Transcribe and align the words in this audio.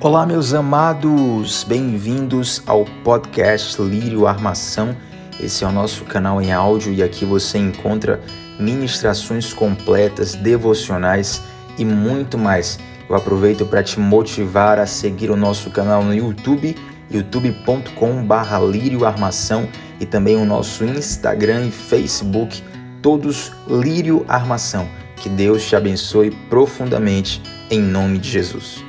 Olá, 0.00 0.24
meus 0.24 0.54
amados, 0.54 1.64
bem-vindos 1.64 2.62
ao 2.68 2.84
podcast 3.02 3.82
Lírio 3.82 4.28
Armação. 4.28 4.96
Esse 5.40 5.64
é 5.64 5.66
o 5.66 5.72
nosso 5.72 6.04
canal 6.04 6.40
em 6.40 6.52
áudio 6.52 6.92
e 6.92 7.02
aqui 7.02 7.24
você 7.24 7.58
encontra 7.58 8.20
ministrações 8.60 9.52
completas, 9.52 10.36
devocionais 10.36 11.42
e 11.76 11.84
muito 11.84 12.38
mais. 12.38 12.78
Eu 13.10 13.16
aproveito 13.16 13.66
para 13.66 13.82
te 13.82 13.98
motivar 13.98 14.78
a 14.78 14.86
seguir 14.86 15.32
o 15.32 15.36
nosso 15.36 15.68
canal 15.70 16.04
no 16.04 16.14
YouTube, 16.14 16.76
youtube.com/barra 17.10 18.60
Lírio 18.60 19.04
Armação 19.04 19.68
e 19.98 20.06
também 20.06 20.36
o 20.36 20.44
nosso 20.44 20.84
Instagram 20.84 21.66
e 21.66 21.70
Facebook, 21.72 22.62
todos 23.02 23.50
Lírio 23.66 24.24
Armação. 24.28 24.88
Que 25.16 25.28
Deus 25.28 25.66
te 25.66 25.74
abençoe 25.74 26.30
profundamente 26.48 27.42
em 27.68 27.80
nome 27.80 28.18
de 28.18 28.30
Jesus. 28.30 28.87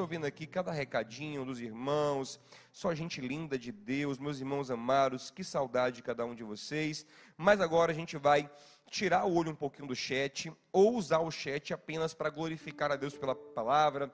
Estou 0.00 0.08
vendo 0.08 0.24
aqui 0.24 0.46
cada 0.46 0.72
recadinho 0.72 1.44
dos 1.44 1.60
irmãos, 1.60 2.40
só 2.72 2.94
gente 2.94 3.20
linda 3.20 3.58
de 3.58 3.70
Deus, 3.70 4.18
meus 4.18 4.38
irmãos 4.38 4.70
amados, 4.70 5.30
que 5.30 5.44
saudade 5.44 5.96
de 5.96 6.02
cada 6.02 6.24
um 6.24 6.34
de 6.34 6.42
vocês. 6.42 7.04
Mas 7.36 7.60
agora 7.60 7.92
a 7.92 7.94
gente 7.94 8.16
vai 8.16 8.50
tirar 8.88 9.26
o 9.26 9.34
olho 9.34 9.50
um 9.50 9.54
pouquinho 9.54 9.86
do 9.86 9.94
chat, 9.94 10.50
ou 10.72 10.96
usar 10.96 11.18
o 11.18 11.30
chat 11.30 11.74
apenas 11.74 12.14
para 12.14 12.30
glorificar 12.30 12.90
a 12.90 12.96
Deus 12.96 13.14
pela 13.14 13.34
palavra, 13.34 14.10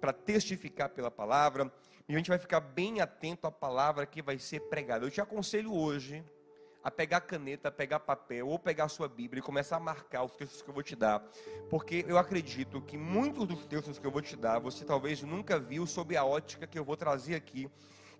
para 0.00 0.12
testificar 0.12 0.88
pela 0.88 1.08
palavra. 1.08 1.72
E 2.08 2.14
a 2.14 2.18
gente 2.18 2.30
vai 2.30 2.38
ficar 2.38 2.58
bem 2.58 3.00
atento 3.00 3.46
à 3.46 3.52
palavra 3.52 4.06
que 4.06 4.20
vai 4.20 4.40
ser 4.40 4.62
pregada. 4.62 5.06
Eu 5.06 5.10
te 5.12 5.20
aconselho 5.20 5.72
hoje 5.72 6.24
a 6.82 6.90
pegar 6.90 7.20
caneta, 7.20 7.68
a 7.68 7.72
pegar 7.72 8.00
papel 8.00 8.48
ou 8.48 8.58
pegar 8.58 8.88
sua 8.88 9.08
Bíblia 9.08 9.40
e 9.40 9.42
começar 9.42 9.76
a 9.76 9.80
marcar 9.80 10.24
os 10.24 10.32
textos 10.32 10.62
que 10.62 10.68
eu 10.70 10.74
vou 10.74 10.82
te 10.82 10.94
dar, 10.94 11.22
porque 11.68 12.04
eu 12.08 12.16
acredito 12.16 12.80
que 12.80 12.96
muitos 12.96 13.46
dos 13.46 13.66
textos 13.66 13.98
que 13.98 14.06
eu 14.06 14.10
vou 14.10 14.22
te 14.22 14.36
dar 14.36 14.58
você 14.58 14.84
talvez 14.84 15.22
nunca 15.22 15.58
viu 15.58 15.86
sob 15.86 16.16
a 16.16 16.24
ótica 16.24 16.66
que 16.66 16.78
eu 16.78 16.84
vou 16.84 16.96
trazer 16.96 17.34
aqui, 17.34 17.70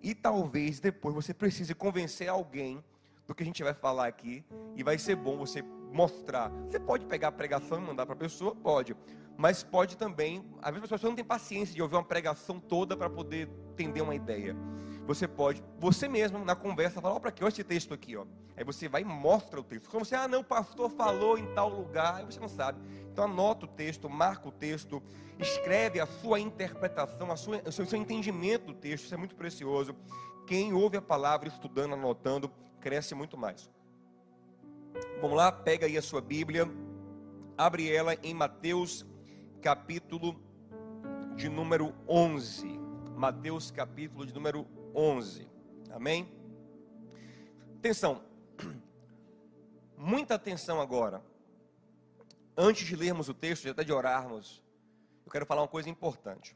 e 0.01 0.13
talvez 0.13 0.79
depois 0.79 1.15
você 1.15 1.33
precise 1.33 1.73
convencer 1.73 2.27
alguém 2.27 2.83
do 3.27 3.35
que 3.35 3.43
a 3.43 3.45
gente 3.45 3.63
vai 3.63 3.73
falar 3.73 4.07
aqui, 4.07 4.43
e 4.75 4.83
vai 4.83 4.97
ser 4.97 5.15
bom 5.15 5.37
você 5.37 5.61
mostrar. 5.91 6.49
Você 6.69 6.79
pode 6.79 7.05
pegar 7.05 7.29
a 7.29 7.31
pregação 7.31 7.77
e 7.77 7.81
mandar 7.81 8.05
para 8.05 8.15
a 8.15 8.17
pessoa? 8.17 8.55
Pode. 8.55 8.95
Mas 9.37 9.63
pode 9.63 9.97
também, 9.97 10.43
às 10.61 10.71
vezes 10.71 10.85
a 10.85 10.95
pessoa 10.95 11.09
não 11.09 11.15
tem 11.15 11.25
paciência 11.25 11.73
de 11.73 11.81
ouvir 11.81 11.95
uma 11.95 12.03
pregação 12.03 12.59
toda 12.59 12.97
para 12.97 13.09
poder 13.09 13.49
entender 13.71 14.01
uma 14.01 14.15
ideia 14.15 14.55
você 15.09 15.27
pode, 15.27 15.63
você 15.79 16.07
mesmo, 16.07 16.45
na 16.45 16.55
conversa, 16.55 17.01
falar, 17.01 17.15
ó, 17.15 17.19
para 17.19 17.31
que 17.31 17.43
esse 17.43 17.63
texto 17.63 17.95
aqui, 17.95 18.15
ó. 18.15 18.27
Aí 18.55 18.63
você 18.63 18.87
vai 18.87 19.01
e 19.01 19.05
mostra 19.05 19.59
o 19.59 19.63
texto. 19.63 19.89
Como 19.89 20.05
você, 20.05 20.13
ah, 20.13 20.27
não, 20.27 20.41
o 20.41 20.43
pastor 20.43 20.87
falou 20.91 21.35
em 21.35 21.47
tal 21.55 21.67
lugar, 21.67 22.17
aí 22.17 22.25
você 22.25 22.39
não 22.39 22.47
sabe. 22.47 22.79
Então 23.11 23.23
anota 23.23 23.65
o 23.65 23.67
texto, 23.67 24.07
marca 24.07 24.47
o 24.47 24.51
texto, 24.51 25.01
escreve 25.39 25.99
a 25.99 26.05
sua 26.05 26.39
interpretação, 26.39 27.31
a 27.31 27.35
sua, 27.35 27.57
o 27.65 27.71
seu, 27.71 27.87
seu 27.87 27.97
entendimento 27.97 28.67
do 28.67 28.75
texto, 28.75 29.05
isso 29.05 29.13
é 29.15 29.17
muito 29.17 29.35
precioso. 29.35 29.95
Quem 30.45 30.73
ouve 30.73 30.97
a 30.97 31.01
palavra, 31.01 31.47
estudando, 31.47 31.95
anotando, 31.95 32.51
cresce 32.79 33.15
muito 33.15 33.35
mais. 33.35 33.67
Vamos 35.19 35.35
lá, 35.35 35.51
pega 35.51 35.87
aí 35.87 35.97
a 35.97 36.03
sua 36.03 36.21
Bíblia, 36.21 36.69
abre 37.57 37.91
ela 37.91 38.13
em 38.21 38.35
Mateus 38.35 39.03
capítulo 39.59 40.39
de 41.35 41.49
número 41.49 41.95
11. 42.07 42.67
Mateus 43.17 43.71
capítulo 43.71 44.23
de 44.23 44.33
número 44.35 44.67
11. 44.95 45.49
Amém? 45.91 46.31
Atenção, 47.77 48.23
muita 49.97 50.35
atenção 50.35 50.81
agora. 50.81 51.23
Antes 52.57 52.85
de 52.85 52.95
lermos 52.95 53.29
o 53.29 53.33
texto 53.33 53.65
e 53.65 53.69
até 53.69 53.83
de 53.83 53.93
orarmos, 53.93 54.61
eu 55.25 55.31
quero 55.31 55.45
falar 55.45 55.61
uma 55.61 55.67
coisa 55.67 55.89
importante. 55.89 56.55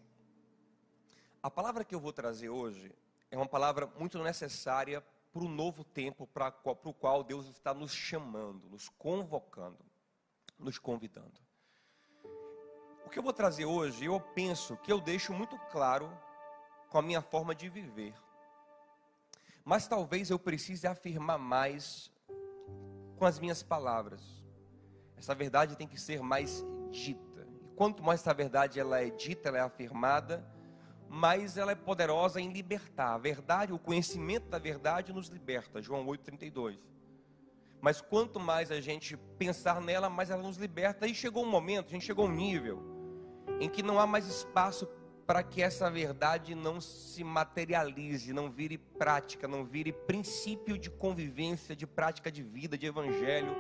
A 1.42 1.50
palavra 1.50 1.84
que 1.84 1.96
eu 1.96 2.00
vou 2.00 2.12
trazer 2.12 2.50
hoje 2.50 2.94
é 3.30 3.38
uma 3.38 3.48
palavra 3.48 3.88
muito 3.98 4.22
necessária 4.22 5.04
para 5.32 5.44
o 5.44 5.50
novo 5.50 5.84
tempo 5.84 6.28
para 6.28 6.54
o 6.66 6.94
qual 6.94 7.24
Deus 7.24 7.48
está 7.48 7.74
nos 7.74 7.92
chamando, 7.92 8.70
nos 8.70 8.88
convocando, 8.90 9.84
nos 10.60 10.78
convidando. 10.78 11.42
O 13.06 13.10
que 13.10 13.18
eu 13.18 13.24
vou 13.24 13.34
trazer 13.34 13.66
hoje, 13.66 14.06
eu 14.06 14.20
penso 14.20 14.78
que 14.78 14.92
eu 14.92 15.02
deixo 15.02 15.34
muito 15.34 15.58
claro 15.72 16.12
com 16.90 16.98
a 16.98 17.02
minha 17.02 17.22
forma 17.22 17.56
de 17.56 17.68
viver. 17.68 18.14
Mas 19.64 19.88
talvez 19.88 20.30
eu 20.30 20.38
precise 20.38 20.86
afirmar 20.86 21.38
mais 21.38 22.12
com 23.18 23.26
as 23.26 23.40
minhas 23.40 23.64
palavras. 23.64 24.22
Essa 25.16 25.34
verdade 25.34 25.78
tem 25.78 25.88
que 25.88 26.00
ser 26.00 26.22
mais 26.22 26.66
dita. 26.92 27.48
E 27.62 27.68
quanto 27.76 28.04
mais 28.04 28.20
essa 28.20 28.34
verdade 28.34 28.80
ela 28.80 29.02
é 29.02 29.10
dita, 29.10 29.50
ela 29.50 29.60
é 29.60 29.62
afirmada, 29.62 30.46
mais 31.08 31.58
ela 31.58 31.72
é 31.72 31.76
poderosa 31.76 32.42
em 32.42 32.52
libertar. 32.52 33.14
A 33.14 33.18
verdade, 33.18 33.72
o 33.72 33.80
conhecimento 33.80 34.50
da 34.50 34.60
verdade 34.60 35.14
nos 35.14 35.28
liberta. 35.28 35.82
João 35.82 36.06
8:32. 36.06 36.78
Mas 37.80 38.02
quanto 38.02 38.40
mais 38.40 38.72
a 38.72 38.82
gente 38.82 39.16
pensar 39.38 39.80
nela, 39.80 40.10
mais 40.10 40.30
ela 40.30 40.42
nos 40.42 40.58
liberta. 40.58 41.08
E 41.08 41.14
chegou 41.14 41.44
um 41.44 41.50
momento, 41.50 41.88
a 41.88 41.92
gente 41.92 42.06
chegou 42.06 42.26
a 42.26 42.30
um 42.30 42.32
nível 42.34 42.82
em 43.60 43.70
que 43.70 43.84
não 43.84 44.00
há 44.00 44.08
mais 44.08 44.26
espaço 44.26 44.88
para 45.26 45.42
que 45.42 45.62
essa 45.62 45.90
verdade 45.90 46.54
não 46.54 46.82
se 46.82 47.24
materialize, 47.24 48.34
não 48.34 48.50
vire 48.50 48.78
prática, 48.78 49.48
não 49.48 49.64
vire 49.64 49.92
princípio 49.92 50.78
de 50.78 50.90
convivência, 50.90 51.76
de 51.76 51.88
prática 51.88 52.32
de 52.32 52.44
vida, 52.44 52.78
de 52.78 52.86
evangelho 52.86 53.56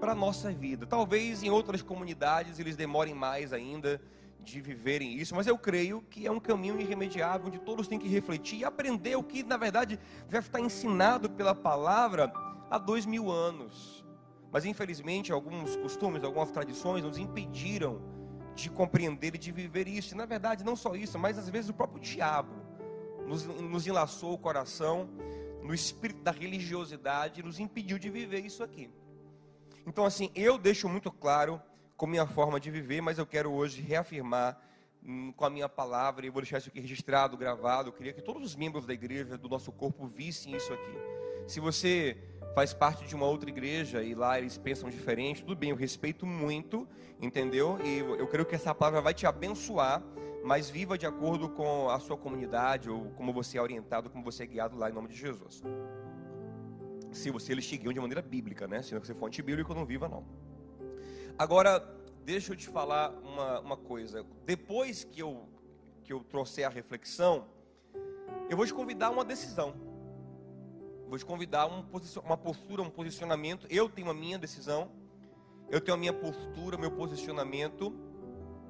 para 0.00 0.12
a 0.12 0.14
nossa 0.14 0.52
vida. 0.52 0.86
Talvez 0.86 1.42
em 1.42 1.50
outras 1.50 1.82
comunidades 1.82 2.58
eles 2.58 2.76
demorem 2.76 3.14
mais 3.14 3.52
ainda 3.52 4.00
de 4.40 4.60
viverem 4.60 5.14
isso, 5.14 5.34
mas 5.34 5.48
eu 5.48 5.58
creio 5.58 6.02
que 6.08 6.24
é 6.24 6.30
um 6.30 6.38
caminho 6.38 6.80
irremediável 6.80 7.48
onde 7.48 7.58
todos 7.58 7.88
têm 7.88 7.98
que 7.98 8.06
refletir 8.06 8.60
e 8.60 8.64
aprender 8.64 9.16
o 9.16 9.22
que 9.22 9.42
na 9.42 9.56
verdade 9.56 9.98
já 10.28 10.38
está 10.38 10.60
ensinado 10.60 11.28
pela 11.28 11.52
palavra 11.54 12.32
há 12.70 12.78
dois 12.78 13.04
mil 13.04 13.28
anos. 13.30 14.04
Mas 14.52 14.64
infelizmente 14.64 15.32
alguns 15.32 15.74
costumes, 15.76 16.22
algumas 16.22 16.52
tradições 16.52 17.02
nos 17.02 17.18
impediram 17.18 18.00
de 18.56 18.70
compreender 18.70 19.34
e 19.34 19.38
de 19.38 19.52
viver 19.52 19.86
isso. 19.86 20.14
E, 20.14 20.16
na 20.16 20.24
verdade, 20.24 20.64
não 20.64 20.74
só 20.74 20.94
isso, 20.96 21.18
mas 21.18 21.38
às 21.38 21.48
vezes 21.48 21.70
o 21.70 21.74
próprio 21.74 22.00
diabo 22.00 22.54
nos, 23.26 23.44
nos 23.44 23.86
enlaçou 23.86 24.32
o 24.32 24.38
coração 24.38 25.08
no 25.62 25.74
espírito 25.74 26.22
da 26.22 26.30
religiosidade 26.30 27.40
e 27.40 27.42
nos 27.42 27.60
impediu 27.60 27.98
de 27.98 28.08
viver 28.08 28.44
isso 28.44 28.64
aqui. 28.64 28.90
Então, 29.86 30.04
assim, 30.04 30.30
eu 30.34 30.56
deixo 30.56 30.88
muito 30.88 31.12
claro 31.12 31.60
com 31.96 32.06
minha 32.06 32.26
forma 32.26 32.58
de 32.58 32.70
viver, 32.70 33.00
mas 33.00 33.18
eu 33.18 33.26
quero 33.26 33.52
hoje 33.52 33.80
reafirmar 33.82 34.60
hum, 35.04 35.32
com 35.32 35.44
a 35.44 35.50
minha 35.50 35.68
palavra, 35.68 36.26
e 36.26 36.30
vou 36.30 36.42
deixar 36.42 36.58
isso 36.58 36.68
aqui 36.68 36.80
registrado, 36.80 37.36
gravado. 37.36 37.90
Eu 37.90 37.92
queria 37.92 38.12
que 38.12 38.22
todos 38.22 38.42
os 38.42 38.56
membros 38.56 38.86
da 38.86 38.94
igreja, 38.94 39.36
do 39.36 39.48
nosso 39.48 39.70
corpo, 39.70 40.06
vissem 40.06 40.56
isso 40.56 40.72
aqui. 40.72 40.98
Se 41.46 41.60
você 41.60 42.16
faz 42.56 42.72
parte 42.72 43.06
de 43.06 43.14
uma 43.14 43.26
outra 43.26 43.50
igreja 43.50 44.02
e 44.02 44.14
lá 44.14 44.38
eles 44.38 44.56
pensam 44.56 44.88
diferente, 44.88 45.42
tudo 45.42 45.54
bem, 45.54 45.68
eu 45.68 45.76
respeito 45.76 46.24
muito, 46.24 46.88
entendeu? 47.20 47.78
E 47.84 47.98
eu 47.98 48.26
creio 48.26 48.46
que 48.46 48.54
essa 48.54 48.74
palavra 48.74 49.02
vai 49.02 49.12
te 49.12 49.26
abençoar, 49.26 50.02
mas 50.42 50.70
viva 50.70 50.96
de 50.96 51.04
acordo 51.04 51.50
com 51.50 51.90
a 51.90 52.00
sua 52.00 52.16
comunidade 52.16 52.88
ou 52.88 53.10
como 53.10 53.30
você 53.30 53.58
é 53.58 53.60
orientado, 53.60 54.08
como 54.08 54.24
você 54.24 54.44
é 54.44 54.46
guiado 54.46 54.74
lá 54.74 54.88
em 54.88 54.92
nome 54.94 55.08
de 55.08 55.16
Jesus. 55.16 55.62
Se 57.12 57.30
você 57.30 57.52
eles 57.52 57.66
te 57.66 57.76
guiam 57.76 57.92
de 57.92 58.00
maneira 58.00 58.22
bíblica, 58.22 58.66
né? 58.66 58.80
Se 58.80 58.98
você 58.98 59.12
for 59.12 59.26
antibíblico, 59.26 59.74
não 59.74 59.84
viva 59.84 60.08
não. 60.08 60.24
Agora, 61.38 61.86
deixa 62.24 62.54
eu 62.54 62.56
te 62.56 62.68
falar 62.68 63.10
uma, 63.22 63.60
uma 63.60 63.76
coisa. 63.76 64.24
Depois 64.46 65.04
que 65.04 65.20
eu, 65.20 65.46
que 66.02 66.10
eu 66.10 66.20
trouxer 66.20 66.66
a 66.66 66.70
reflexão, 66.70 67.48
eu 68.48 68.56
vou 68.56 68.64
te 68.64 68.72
convidar 68.72 69.08
a 69.08 69.10
uma 69.10 69.26
decisão. 69.26 69.74
Vou 71.08 71.18
te 71.18 71.24
convidar 71.24 71.66
um, 71.66 71.84
uma 72.24 72.36
postura, 72.36 72.82
um 72.82 72.90
posicionamento. 72.90 73.66
Eu 73.70 73.88
tenho 73.88 74.10
a 74.10 74.14
minha 74.14 74.38
decisão, 74.38 74.90
eu 75.70 75.80
tenho 75.80 75.96
a 75.96 75.98
minha 75.98 76.12
postura, 76.12 76.76
meu 76.76 76.90
posicionamento, 76.90 77.94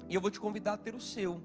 e 0.07 0.15
eu 0.15 0.21
vou 0.21 0.29
te 0.29 0.39
convidar 0.39 0.73
a 0.73 0.77
ter 0.77 0.93
o 0.93 1.01
seu. 1.01 1.41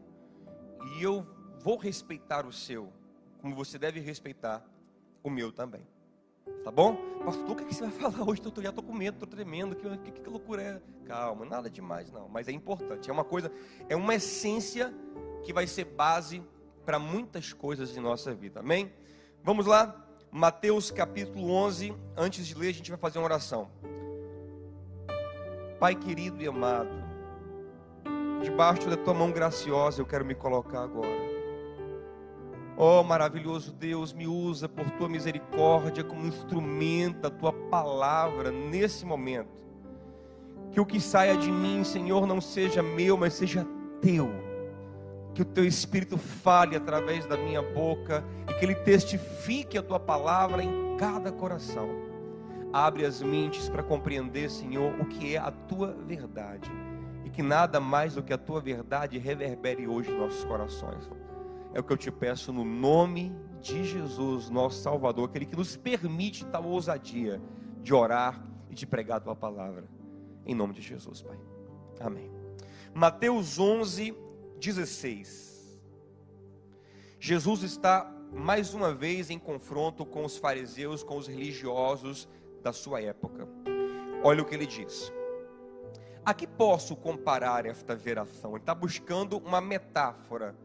E 0.96 1.02
eu 1.02 1.26
vou 1.60 1.76
respeitar 1.76 2.46
o 2.46 2.52
seu, 2.52 2.92
como 3.40 3.54
você 3.54 3.78
deve 3.78 4.00
respeitar 4.00 4.64
o 5.22 5.30
meu 5.30 5.50
também. 5.50 5.86
Tá 6.64 6.70
bom? 6.70 6.96
Pastor, 7.24 7.50
o 7.50 7.56
que, 7.56 7.74
você 7.74 7.82
vai 7.86 7.90
falar 8.10 8.28
hoje? 8.28 8.42
Eu 8.44 8.62
já 8.62 8.68
estou 8.68 8.84
com 8.84 8.92
medo, 8.92 9.14
estou 9.14 9.28
tremendo. 9.28 9.74
Que, 9.76 9.96
que, 9.98 10.20
que 10.20 10.30
loucura 10.30 10.62
é? 10.62 10.82
Calma, 11.06 11.44
nada 11.44 11.70
demais 11.70 12.10
não. 12.10 12.28
Mas 12.28 12.48
é 12.48 12.52
importante. 12.52 13.08
É 13.08 13.12
uma 13.12 13.24
coisa, 13.24 13.50
é 13.88 13.96
uma 13.96 14.14
essência 14.14 14.92
que 15.42 15.52
vai 15.52 15.66
ser 15.66 15.84
base 15.84 16.42
para 16.84 16.98
muitas 16.98 17.52
coisas 17.52 17.96
em 17.96 18.00
nossa 18.00 18.34
vida. 18.34 18.60
Amém? 18.60 18.92
Vamos 19.42 19.66
lá? 19.66 20.08
Mateus 20.34 20.90
capítulo 20.90 21.52
11. 21.52 21.94
Antes 22.16 22.46
de 22.46 22.54
ler, 22.54 22.70
a 22.70 22.72
gente 22.72 22.90
vai 22.90 22.98
fazer 22.98 23.18
uma 23.18 23.26
oração. 23.26 23.68
Pai 25.78 25.94
querido 25.94 26.42
e 26.42 26.46
amado, 26.46 26.88
debaixo 28.42 28.88
da 28.88 28.96
tua 28.96 29.12
mão 29.12 29.30
graciosa 29.30 30.00
eu 30.00 30.06
quero 30.06 30.24
me 30.24 30.34
colocar 30.34 30.84
agora. 30.84 31.20
Oh, 32.78 33.02
maravilhoso 33.02 33.72
Deus, 33.72 34.14
me 34.14 34.26
usa 34.26 34.70
por 34.70 34.88
tua 34.92 35.06
misericórdia 35.06 36.02
como 36.02 36.26
instrumento 36.26 37.20
da 37.20 37.30
tua 37.30 37.52
palavra 37.52 38.50
nesse 38.50 39.04
momento. 39.04 39.50
Que 40.70 40.80
o 40.80 40.86
que 40.86 40.98
saia 40.98 41.36
de 41.36 41.52
mim, 41.52 41.84
Senhor, 41.84 42.26
não 42.26 42.40
seja 42.40 42.82
meu, 42.82 43.18
mas 43.18 43.34
seja 43.34 43.66
teu 44.00 44.51
que 45.34 45.42
o 45.42 45.44
teu 45.44 45.64
espírito 45.64 46.18
fale 46.18 46.76
através 46.76 47.26
da 47.26 47.36
minha 47.36 47.62
boca 47.62 48.24
e 48.48 48.54
que 48.54 48.64
ele 48.64 48.74
testifique 48.74 49.78
a 49.78 49.82
tua 49.82 49.98
palavra 49.98 50.62
em 50.62 50.96
cada 50.98 51.32
coração. 51.32 51.88
Abre 52.72 53.04
as 53.04 53.22
mentes 53.22 53.68
para 53.68 53.82
compreender, 53.82 54.50
Senhor, 54.50 54.94
o 55.00 55.06
que 55.06 55.34
é 55.34 55.38
a 55.38 55.50
tua 55.50 55.92
verdade 56.06 56.70
e 57.24 57.30
que 57.30 57.42
nada 57.42 57.80
mais 57.80 58.14
do 58.14 58.22
que 58.22 58.32
a 58.32 58.38
tua 58.38 58.60
verdade 58.60 59.18
reverbere 59.18 59.86
hoje 59.86 60.10
em 60.10 60.18
nossos 60.18 60.44
corações. 60.44 61.10
É 61.74 61.80
o 61.80 61.82
que 61.82 61.92
eu 61.92 61.96
te 61.96 62.10
peço 62.10 62.52
no 62.52 62.64
nome 62.64 63.34
de 63.60 63.84
Jesus, 63.84 64.50
nosso 64.50 64.82
Salvador, 64.82 65.28
aquele 65.28 65.46
que 65.46 65.56
nos 65.56 65.76
permite 65.76 66.44
tal 66.46 66.64
ousadia 66.64 67.40
de 67.80 67.94
orar 67.94 68.42
e 68.70 68.74
de 68.74 68.86
pregar 68.86 69.18
a 69.18 69.20
tua 69.20 69.36
palavra. 69.36 69.84
Em 70.44 70.54
nome 70.54 70.74
de 70.74 70.82
Jesus, 70.82 71.22
Pai. 71.22 71.38
Amém. 72.00 72.30
Mateus 72.94 73.58
11, 73.58 74.14
16. 74.62 75.80
Jesus 77.18 77.64
está 77.64 78.08
mais 78.32 78.74
uma 78.74 78.94
vez 78.94 79.28
em 79.28 79.38
confronto 79.38 80.06
com 80.06 80.24
os 80.24 80.36
fariseus, 80.36 81.02
com 81.02 81.16
os 81.16 81.26
religiosos 81.26 82.28
da 82.62 82.72
sua 82.72 83.00
época. 83.02 83.48
Olha 84.22 84.40
o 84.40 84.44
que 84.46 84.54
ele 84.54 84.66
diz. 84.66 85.12
A 86.24 86.32
que 86.32 86.46
posso 86.46 86.94
comparar 86.94 87.66
esta 87.66 87.98
geração? 87.98 88.52
Ele 88.52 88.60
está 88.60 88.72
buscando 88.72 89.38
uma 89.38 89.60
metáfora 89.60 90.56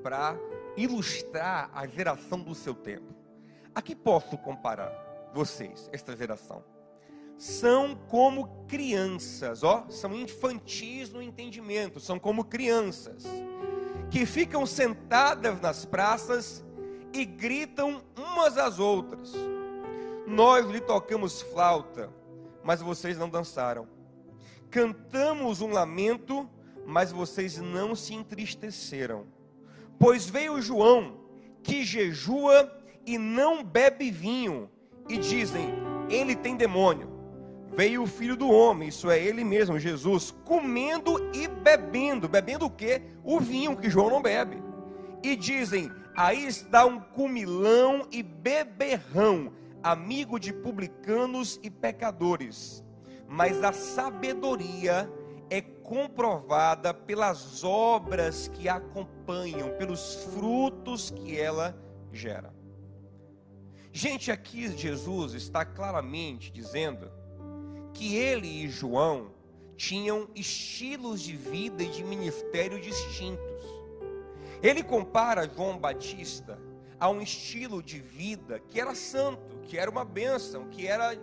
para 0.00 0.38
ilustrar 0.76 1.70
a 1.74 1.84
geração 1.88 2.38
do 2.40 2.54
seu 2.54 2.72
tempo. 2.72 3.12
A 3.74 3.82
que 3.82 3.96
posso 3.96 4.38
comparar 4.38 5.30
vocês, 5.34 5.90
esta 5.92 6.14
geração? 6.14 6.62
São 7.40 7.94
como 7.94 8.66
crianças, 8.68 9.62
ó, 9.62 9.86
são 9.88 10.14
infantis 10.14 11.10
no 11.10 11.22
entendimento, 11.22 11.98
são 11.98 12.18
como 12.18 12.44
crianças 12.44 13.24
que 14.10 14.26
ficam 14.26 14.66
sentadas 14.66 15.58
nas 15.58 15.86
praças 15.86 16.62
e 17.14 17.24
gritam 17.24 18.02
umas 18.14 18.58
às 18.58 18.78
outras. 18.78 19.32
Nós 20.26 20.66
lhe 20.66 20.82
tocamos 20.82 21.40
flauta, 21.40 22.12
mas 22.62 22.82
vocês 22.82 23.16
não 23.16 23.30
dançaram. 23.30 23.88
Cantamos 24.70 25.62
um 25.62 25.72
lamento, 25.72 26.46
mas 26.84 27.10
vocês 27.10 27.56
não 27.56 27.94
se 27.94 28.12
entristeceram. 28.12 29.26
Pois 29.98 30.28
veio 30.28 30.60
João, 30.60 31.16
que 31.62 31.84
jejua 31.84 32.70
e 33.06 33.16
não 33.16 33.64
bebe 33.64 34.10
vinho, 34.10 34.68
e 35.08 35.16
dizem: 35.16 35.72
ele 36.10 36.36
tem 36.36 36.54
demônio. 36.54 37.09
Veio 37.76 38.02
o 38.02 38.06
filho 38.06 38.36
do 38.36 38.50
homem, 38.50 38.88
isso 38.88 39.10
é 39.10 39.18
ele 39.18 39.44
mesmo, 39.44 39.78
Jesus, 39.78 40.34
comendo 40.44 41.30
e 41.34 41.46
bebendo. 41.46 42.28
Bebendo 42.28 42.66
o 42.66 42.70
quê? 42.70 43.02
O 43.22 43.38
vinho 43.38 43.76
que 43.76 43.88
João 43.88 44.10
não 44.10 44.20
bebe. 44.22 44.62
E 45.22 45.36
dizem: 45.36 45.90
aí 46.16 46.46
está 46.46 46.84
um 46.84 46.98
cumilão 46.98 48.06
e 48.10 48.22
beberrão, 48.22 49.52
amigo 49.82 50.38
de 50.38 50.52
publicanos 50.52 51.60
e 51.62 51.70
pecadores. 51.70 52.84
Mas 53.28 53.62
a 53.62 53.72
sabedoria 53.72 55.08
é 55.48 55.60
comprovada 55.60 56.92
pelas 56.92 57.62
obras 57.62 58.48
que 58.48 58.68
a 58.68 58.76
acompanham, 58.76 59.70
pelos 59.76 60.24
frutos 60.24 61.10
que 61.10 61.38
ela 61.38 61.76
gera. 62.12 62.52
Gente, 63.92 64.30
aqui 64.30 64.68
Jesus 64.76 65.34
está 65.34 65.64
claramente 65.64 66.52
dizendo 66.52 67.10
que 67.92 68.16
ele 68.16 68.64
e 68.64 68.68
João 68.68 69.32
tinham 69.76 70.28
estilos 70.34 71.22
de 71.22 71.36
vida 71.36 71.82
e 71.82 71.88
de 71.88 72.04
ministério 72.04 72.80
distintos. 72.80 73.64
Ele 74.62 74.82
compara 74.82 75.48
João 75.48 75.78
Batista 75.78 76.58
a 76.98 77.08
um 77.08 77.22
estilo 77.22 77.82
de 77.82 77.98
vida 77.98 78.60
que 78.68 78.78
era 78.78 78.94
santo, 78.94 79.58
que 79.62 79.78
era 79.78 79.90
uma 79.90 80.04
bênção, 80.04 80.68
que 80.68 80.86
era 80.86 81.18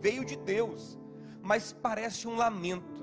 veio 0.00 0.22
de 0.22 0.36
Deus, 0.36 0.98
mas 1.42 1.72
parece 1.72 2.28
um 2.28 2.36
lamento. 2.36 3.02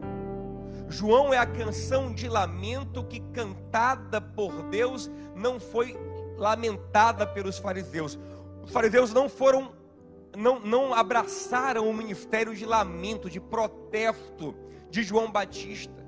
João 0.87 1.33
é 1.33 1.37
a 1.37 1.47
canção 1.47 2.13
de 2.13 2.29
lamento 2.29 3.03
que 3.05 3.19
cantada 3.33 4.21
por 4.21 4.61
Deus 4.63 5.09
não 5.35 5.59
foi 5.59 5.97
lamentada 6.37 7.25
pelos 7.25 7.57
fariseus. 7.57 8.19
Os 8.63 8.71
fariseus 8.71 9.11
não 9.11 9.27
foram 9.27 9.71
não, 10.35 10.59
não 10.59 10.93
abraçaram 10.93 11.89
o 11.89 11.93
ministério 11.93 12.55
de 12.55 12.65
lamento, 12.65 13.29
de 13.29 13.39
protesto 13.39 14.55
de 14.89 15.03
João 15.03 15.31
Batista. 15.31 16.01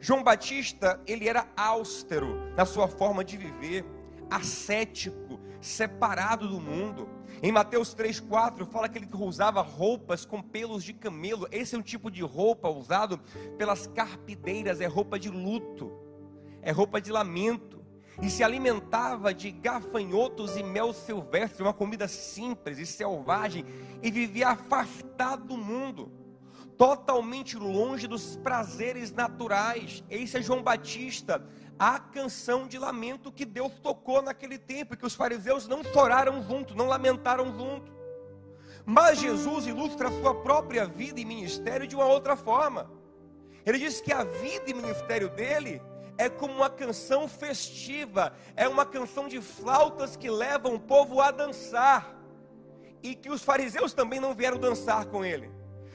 João 0.00 0.22
Batista, 0.22 1.00
ele 1.06 1.28
era 1.28 1.48
austero 1.56 2.52
na 2.56 2.66
sua 2.66 2.88
forma 2.88 3.24
de 3.24 3.36
viver, 3.36 3.84
ascético, 4.30 5.40
separado 5.60 6.48
do 6.48 6.60
mundo. 6.60 7.08
Em 7.42 7.50
Mateus 7.50 7.94
3,4 7.94 8.66
fala 8.66 8.88
que 8.88 8.98
ele 8.98 9.08
usava 9.12 9.62
roupas 9.62 10.24
com 10.24 10.42
pelos 10.42 10.84
de 10.84 10.92
camelo. 10.92 11.48
Esse 11.50 11.74
é 11.74 11.78
um 11.78 11.82
tipo 11.82 12.10
de 12.10 12.22
roupa 12.22 12.68
usado 12.68 13.18
pelas 13.56 13.86
carpideiras, 13.86 14.80
é 14.80 14.86
roupa 14.86 15.18
de 15.18 15.30
luto, 15.30 15.90
é 16.60 16.70
roupa 16.70 17.00
de 17.00 17.10
lamento 17.10 17.83
e 18.22 18.30
se 18.30 18.44
alimentava 18.44 19.34
de 19.34 19.50
gafanhotos 19.50 20.56
e 20.56 20.62
mel 20.62 20.92
silvestre, 20.92 21.62
uma 21.62 21.72
comida 21.72 22.06
simples 22.06 22.78
e 22.78 22.86
selvagem, 22.86 23.64
e 24.02 24.10
vivia 24.10 24.48
afastado 24.48 25.44
do 25.44 25.56
mundo, 25.56 26.12
totalmente 26.76 27.56
longe 27.56 28.06
dos 28.06 28.36
prazeres 28.36 29.12
naturais. 29.12 30.04
Esse 30.08 30.38
é 30.38 30.42
João 30.42 30.62
Batista, 30.62 31.44
a 31.78 31.98
canção 31.98 32.68
de 32.68 32.78
lamento 32.78 33.32
que 33.32 33.44
Deus 33.44 33.72
tocou 33.82 34.22
naquele 34.22 34.58
tempo, 34.58 34.96
que 34.96 35.06
os 35.06 35.14
fariseus 35.14 35.66
não 35.66 35.82
choraram 35.82 36.42
junto, 36.42 36.74
não 36.74 36.86
lamentaram 36.86 37.46
junto. 37.46 37.92
Mas 38.86 39.18
Jesus 39.18 39.66
ilustra 39.66 40.08
a 40.08 40.12
sua 40.12 40.34
própria 40.34 40.86
vida 40.86 41.18
e 41.18 41.24
ministério 41.24 41.86
de 41.86 41.96
uma 41.96 42.06
outra 42.06 42.36
forma. 42.36 42.90
Ele 43.64 43.78
diz 43.78 44.00
que 44.00 44.12
a 44.12 44.24
vida 44.24 44.70
e 44.70 44.74
ministério 44.74 45.30
dele 45.30 45.80
é 46.16 46.28
como 46.28 46.54
uma 46.54 46.70
canção 46.70 47.28
festiva, 47.28 48.32
é 48.56 48.68
uma 48.68 48.86
canção 48.86 49.28
de 49.28 49.40
flautas 49.40 50.16
que 50.16 50.30
levam 50.30 50.74
o 50.74 50.80
povo 50.80 51.20
a 51.20 51.30
dançar. 51.30 52.14
E 53.02 53.14
que 53.14 53.30
os 53.30 53.42
fariseus 53.42 53.92
também 53.92 54.18
não 54.18 54.34
vieram 54.34 54.58
dançar 54.58 55.04
com 55.06 55.24
ele. 55.24 55.50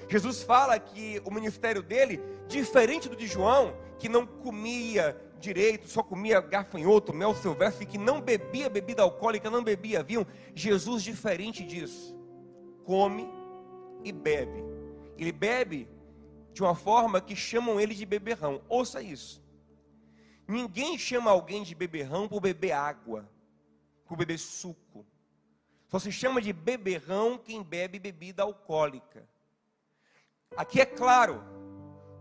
Jesus 0.07 0.43
fala 0.43 0.77
que 0.77 1.21
o 1.25 1.31
ministério 1.31 1.81
dele, 1.81 2.21
diferente 2.47 3.07
do 3.07 3.15
de 3.15 3.27
João, 3.27 3.75
que 3.97 4.09
não 4.09 4.25
comia 4.25 5.19
direito, 5.39 5.87
só 5.87 6.03
comia 6.03 6.41
gafanhoto, 6.41 7.13
mel 7.13 7.33
silvestre, 7.33 7.85
que 7.85 7.97
não 7.97 8.21
bebia 8.21 8.69
bebida 8.69 9.01
alcoólica, 9.01 9.49
não 9.49 9.63
bebia 9.63 10.03
vinho. 10.03 10.27
Jesus, 10.53 11.01
diferente 11.03 11.63
disso, 11.63 12.15
come 12.83 13.27
e 14.03 14.11
bebe. 14.11 14.63
Ele 15.17 15.31
bebe 15.31 15.87
de 16.53 16.61
uma 16.61 16.75
forma 16.75 17.21
que 17.21 17.35
chamam 17.35 17.79
ele 17.79 17.93
de 17.93 18.05
beberrão. 18.05 18.61
Ouça 18.67 19.01
isso. 19.01 19.41
Ninguém 20.49 20.97
chama 20.97 21.29
alguém 21.29 21.61
de 21.61 21.75
beberrão 21.75 22.27
por 22.27 22.41
beber 22.41 22.71
água, 22.71 23.29
por 24.07 24.17
beber 24.17 24.39
suco. 24.39 25.05
Só 25.87 25.99
se 25.99 26.11
chama 26.11 26.41
de 26.41 26.51
beberrão 26.51 27.37
quem 27.37 27.61
bebe 27.61 27.99
bebida 27.99 28.41
alcoólica. 28.41 29.29
Aqui 30.57 30.81
é 30.81 30.87
claro, 30.87 31.43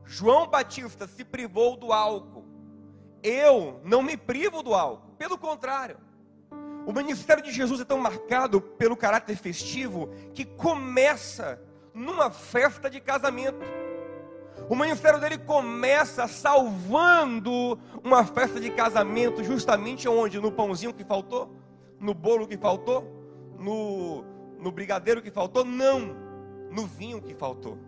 João 0.05 0.47
Batista 0.47 1.09
se 1.09 1.25
privou 1.25 1.75
do 1.75 1.91
álcool. 1.91 2.45
Eu 3.23 3.81
não 3.83 4.03
me 4.03 4.15
privo 4.15 4.63
do 4.63 4.75
álcool, 4.75 5.17
pelo 5.17 5.39
contrário. 5.39 5.99
O 6.87 6.93
ministério 6.93 7.43
de 7.43 7.51
Jesus 7.51 7.81
é 7.81 7.85
tão 7.87 7.97
marcado 7.97 8.61
pelo 8.61 8.95
caráter 8.95 9.39
festivo 9.39 10.11
que 10.35 10.45
começa 10.45 11.59
numa 11.95 12.31
festa 12.31 12.91
de 12.91 13.01
casamento. 13.01 13.65
O 14.69 14.77
ministério 14.77 15.19
dele 15.19 15.39
começa 15.39 16.29
salvando 16.29 17.79
uma 18.05 18.23
festa 18.27 18.61
de 18.61 18.69
casamento, 18.71 19.43
justamente 19.43 20.07
onde? 20.07 20.39
No 20.39 20.53
pãozinho 20.53 20.93
que 20.93 21.05
faltou? 21.05 21.51
No 21.99 22.13
bolo 22.13 22.47
que 22.47 22.59
faltou? 22.59 23.03
No, 23.59 24.23
no 24.59 24.71
brigadeiro 24.71 25.23
que 25.23 25.31
faltou? 25.31 25.65
Não, 25.65 26.15
no 26.71 26.87
vinho 26.87 27.23
que 27.23 27.35
faltou. 27.35 27.79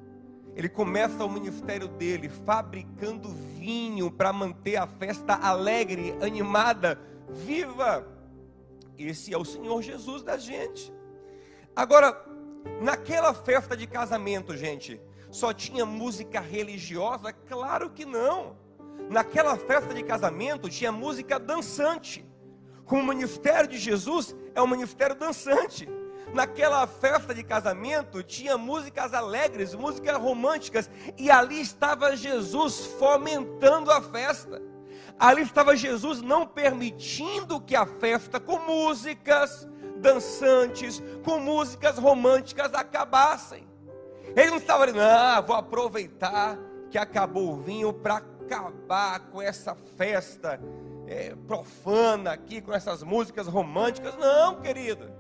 Ele 0.57 0.71
começa 0.71 1.23
o 1.23 1.31
ministério 1.31 1.87
dele 1.87 2.31
fabricando 2.31 3.29
vinho 3.29 4.11
para 4.11 4.33
manter 4.33 4.77
a 4.77 4.87
festa 4.87 5.35
alegre, 5.35 6.17
animada, 6.23 6.99
viva. 7.29 8.07
Esse 8.99 9.35
é 9.35 9.39
o 9.39 9.45
Senhor 9.45 9.83
Jesus 9.83 10.23
da 10.23 10.39
gente. 10.39 10.91
Agora, 11.77 12.19
naquela 12.81 13.35
festa 13.35 13.77
de 13.77 13.87
casamento, 13.87 14.57
gente, 14.57 14.99
só 15.31 15.53
tinha 15.53 15.87
música 15.87 16.41
religiosa? 16.41 17.33
Claro 17.33 17.91
que 17.91 18.05
não. 18.05 18.57
Naquela 19.09 19.57
festa 19.57 19.95
de 19.95 20.03
casamento 20.03 20.69
tinha 20.69 20.93
música 20.93 21.39
dançante. 21.39 22.25
Como 22.85 23.03
o 23.03 23.07
ministério 23.07 23.69
de 23.69 23.79
Jesus 23.79 24.35
é 24.55 24.61
um 24.61 24.67
ministério 24.67 25.15
dançante. 25.15 25.89
Naquela 26.35 26.87
festa 26.87 27.35
de 27.35 27.43
casamento 27.43 28.23
tinha 28.23 28.57
músicas 28.57 29.15
alegres, 29.15 29.75
músicas 29.75 30.17
românticas, 30.17 30.91
e 31.19 31.31
ali 31.31 31.61
estava 31.61 32.17
Jesus 32.17 32.87
fomentando 32.99 33.91
a 33.91 34.01
festa. 34.01 34.63
Ali 35.19 35.43
estava 35.43 35.77
Jesus 35.77 36.23
não 36.23 36.47
permitindo 36.47 37.61
que 37.61 37.77
a 37.77 37.85
festa 37.85 38.41
com 38.41 38.59
músicas 38.59 39.69
dançantes, 39.99 41.03
com 41.25 41.39
músicas 41.39 41.99
românticas 41.99 42.73
acabassem. 42.75 43.70
Ele 44.37 44.51
não 44.51 44.59
estava 44.59 44.85
ali, 44.85 44.93
não, 44.93 45.43
vou 45.43 45.57
aproveitar 45.57 46.59
que 46.91 46.99
acabou 46.99 47.53
o 47.53 47.57
vinho 47.57 47.93
para 47.93 48.17
acabar 48.17 49.21
com 49.31 49.41
essa 49.41 49.75
festa 49.97 50.61
é, 51.07 51.35
profana 51.47 52.33
aqui, 52.33 52.61
com 52.61 52.73
essas 52.73 53.03
músicas 53.03 53.47
românticas. 53.47 54.17
Não, 54.17 54.61
querida. 54.61 55.13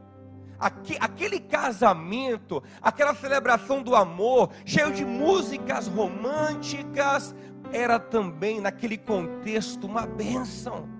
aquele 0.58 1.40
casamento, 1.40 2.62
aquela 2.82 3.14
celebração 3.14 3.82
do 3.82 3.94
amor, 3.94 4.50
cheio 4.64 4.92
de 4.92 5.04
músicas 5.04 5.86
românticas, 5.86 7.34
era 7.72 7.98
também, 7.98 8.60
naquele 8.60 8.98
contexto, 8.98 9.86
uma 9.86 10.06
bênção. 10.06 10.99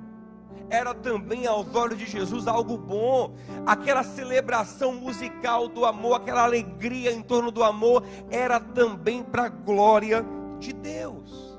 Era 0.70 0.94
também, 0.94 1.48
aos 1.48 1.74
olhos 1.74 1.98
de 1.98 2.06
Jesus, 2.06 2.46
algo 2.46 2.78
bom. 2.78 3.34
Aquela 3.66 4.04
celebração 4.04 4.94
musical 4.94 5.66
do 5.66 5.84
amor, 5.84 6.14
aquela 6.14 6.44
alegria 6.44 7.10
em 7.10 7.20
torno 7.20 7.50
do 7.50 7.64
amor, 7.64 8.04
era 8.30 8.60
também 8.60 9.22
para 9.22 9.46
a 9.46 9.48
glória 9.48 10.24
de 10.60 10.72
Deus. 10.72 11.58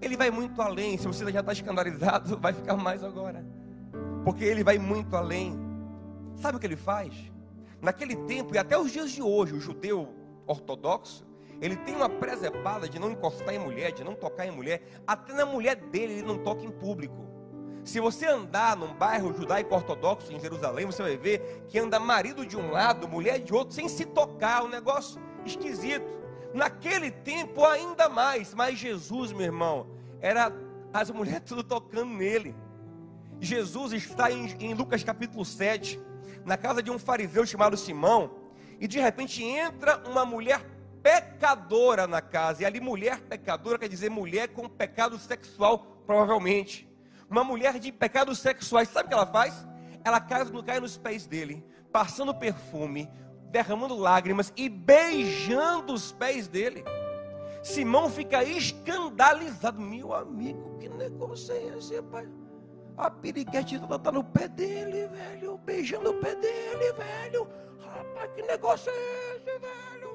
Ele 0.00 0.16
vai 0.16 0.30
muito 0.30 0.62
além. 0.62 0.96
Se 0.96 1.06
você 1.06 1.30
já 1.32 1.40
está 1.40 1.52
escandalizado, 1.52 2.38
vai 2.38 2.52
ficar 2.52 2.76
mais 2.76 3.02
agora. 3.02 3.44
Porque 4.24 4.44
ele 4.44 4.62
vai 4.62 4.78
muito 4.78 5.16
além. 5.16 5.58
Sabe 6.36 6.56
o 6.56 6.60
que 6.60 6.66
ele 6.66 6.76
faz? 6.76 7.12
Naquele 7.80 8.14
tempo 8.14 8.54
e 8.54 8.58
até 8.58 8.78
os 8.78 8.92
dias 8.92 9.10
de 9.10 9.20
hoje, 9.20 9.54
o 9.54 9.60
judeu 9.60 10.08
ortodoxo, 10.46 11.26
ele 11.60 11.76
tem 11.76 11.96
uma 11.96 12.08
presepada 12.08 12.88
de 12.88 12.98
não 13.00 13.10
encostar 13.10 13.52
em 13.54 13.58
mulher, 13.58 13.90
de 13.90 14.04
não 14.04 14.14
tocar 14.14 14.46
em 14.46 14.50
mulher. 14.52 14.82
Até 15.06 15.32
na 15.32 15.44
mulher 15.44 15.74
dele, 15.76 16.14
ele 16.14 16.22
não 16.22 16.38
toca 16.38 16.64
em 16.64 16.70
público. 16.70 17.31
Se 17.84 17.98
você 17.98 18.26
andar 18.26 18.76
num 18.76 18.94
bairro 18.94 19.32
judaico 19.32 19.74
ortodoxo 19.74 20.32
em 20.32 20.40
Jerusalém, 20.40 20.86
você 20.86 21.02
vai 21.02 21.16
ver 21.16 21.64
que 21.68 21.78
anda 21.78 21.98
marido 21.98 22.46
de 22.46 22.56
um 22.56 22.70
lado, 22.70 23.08
mulher 23.08 23.40
de 23.40 23.52
outro, 23.52 23.74
sem 23.74 23.88
se 23.88 24.04
tocar, 24.04 24.62
um 24.62 24.68
negócio 24.68 25.20
esquisito. 25.44 26.06
Naquele 26.54 27.10
tempo 27.10 27.64
ainda 27.64 28.08
mais, 28.08 28.54
mas 28.54 28.78
Jesus, 28.78 29.32
meu 29.32 29.46
irmão, 29.46 29.88
era 30.20 30.52
as 30.92 31.10
mulheres 31.10 31.42
tudo 31.46 31.64
tocando 31.64 32.12
nele. 32.12 32.54
Jesus 33.40 33.92
está 33.92 34.30
em, 34.30 34.54
em 34.60 34.74
Lucas 34.74 35.02
capítulo 35.02 35.44
7, 35.44 36.00
na 36.44 36.56
casa 36.56 36.80
de 36.82 36.90
um 36.90 36.98
fariseu 36.98 37.44
chamado 37.44 37.76
Simão, 37.76 38.30
e 38.78 38.86
de 38.86 39.00
repente 39.00 39.42
entra 39.42 40.00
uma 40.08 40.24
mulher 40.24 40.64
pecadora 41.02 42.06
na 42.06 42.20
casa. 42.20 42.62
E 42.62 42.64
ali, 42.64 42.80
mulher 42.80 43.20
pecadora 43.22 43.78
quer 43.78 43.88
dizer 43.88 44.08
mulher 44.08 44.48
com 44.50 44.68
pecado 44.68 45.18
sexual, 45.18 46.02
provavelmente. 46.06 46.91
Uma 47.32 47.42
mulher 47.42 47.78
de 47.78 47.90
pecados 47.90 48.40
sexuais, 48.40 48.90
sabe 48.90 49.06
o 49.06 49.08
que 49.08 49.14
ela 49.14 49.24
faz? 49.24 49.66
Ela 50.04 50.20
cai, 50.20 50.44
cai 50.66 50.78
nos 50.78 50.98
pés 50.98 51.26
dele, 51.26 51.64
passando 51.90 52.34
perfume, 52.34 53.08
derramando 53.50 53.96
lágrimas 53.96 54.52
e 54.54 54.68
beijando 54.68 55.94
os 55.94 56.12
pés 56.12 56.46
dele. 56.46 56.84
Simão 57.62 58.10
fica 58.10 58.44
escandalizado. 58.44 59.80
Meu 59.80 60.12
amigo, 60.12 60.76
que 60.78 60.90
negócio 60.90 61.54
é 61.54 61.78
esse, 61.78 62.02
pai? 62.02 62.28
A 62.98 63.10
piriguete 63.10 63.76
está 63.76 64.12
no 64.12 64.22
pé 64.22 64.46
dele, 64.48 65.08
velho. 65.08 65.56
Beijando 65.56 66.10
o 66.10 66.14
pé 66.20 66.34
dele, 66.34 66.92
velho. 66.92 67.48
Rapaz, 67.80 68.30
que 68.36 68.42
negócio 68.42 68.92
é 68.92 69.36
esse, 69.36 69.58
velho? 69.58 70.14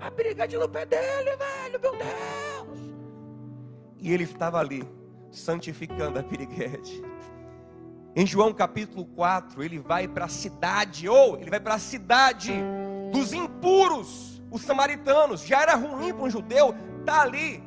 A 0.00 0.10
piriguete 0.10 0.56
no 0.56 0.66
pé 0.66 0.86
dele, 0.86 1.36
velho, 1.36 1.78
meu 1.78 1.92
Deus. 1.92 2.78
E 3.98 4.14
ele 4.14 4.24
estava 4.24 4.58
ali, 4.58 4.82
santificando 5.36 6.18
a 6.18 6.22
piriguete. 6.22 7.02
Em 8.16 8.26
João 8.26 8.52
capítulo 8.52 9.04
4, 9.06 9.62
ele 9.62 9.78
vai 9.78 10.06
para 10.06 10.26
a 10.26 10.28
cidade, 10.28 11.08
ou 11.08 11.36
ele 11.36 11.50
vai 11.50 11.58
para 11.58 11.74
a 11.74 11.78
cidade 11.78 12.52
dos 13.12 13.32
impuros, 13.32 14.40
os 14.50 14.62
samaritanos. 14.62 15.42
Já 15.42 15.62
era 15.62 15.74
ruim 15.74 16.12
para 16.12 16.22
um 16.22 16.30
judeu 16.30 16.70
estar 17.00 17.04
tá 17.04 17.22
ali, 17.22 17.62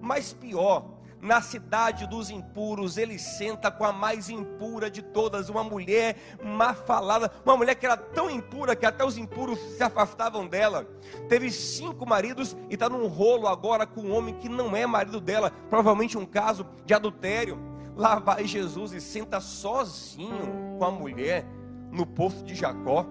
mas 0.00 0.32
pior, 0.32 0.95
na 1.20 1.40
cidade 1.40 2.06
dos 2.06 2.30
impuros, 2.30 2.96
ele 2.96 3.18
senta 3.18 3.70
com 3.70 3.84
a 3.84 3.92
mais 3.92 4.28
impura 4.28 4.90
de 4.90 5.02
todas, 5.02 5.48
uma 5.48 5.64
mulher 5.64 6.16
má 6.42 6.74
falada, 6.74 7.32
uma 7.44 7.56
mulher 7.56 7.74
que 7.74 7.86
era 7.86 7.96
tão 7.96 8.30
impura 8.30 8.76
que 8.76 8.86
até 8.86 9.04
os 9.04 9.16
impuros 9.16 9.58
se 9.76 9.82
afastavam 9.82 10.46
dela. 10.46 10.86
Teve 11.28 11.50
cinco 11.50 12.06
maridos 12.06 12.56
e 12.68 12.74
está 12.74 12.88
num 12.88 13.06
rolo 13.06 13.48
agora 13.48 13.86
com 13.86 14.02
um 14.02 14.14
homem 14.14 14.34
que 14.34 14.48
não 14.48 14.76
é 14.76 14.86
marido 14.86 15.20
dela, 15.20 15.50
provavelmente 15.70 16.18
um 16.18 16.26
caso 16.26 16.66
de 16.84 16.94
adultério. 16.94 17.58
Lá 17.96 18.18
vai 18.18 18.46
Jesus 18.46 18.92
e 18.92 19.00
senta 19.00 19.40
sozinho 19.40 20.76
com 20.78 20.84
a 20.84 20.90
mulher 20.90 21.46
no 21.90 22.04
poço 22.04 22.44
de 22.44 22.54
Jacó. 22.54 23.06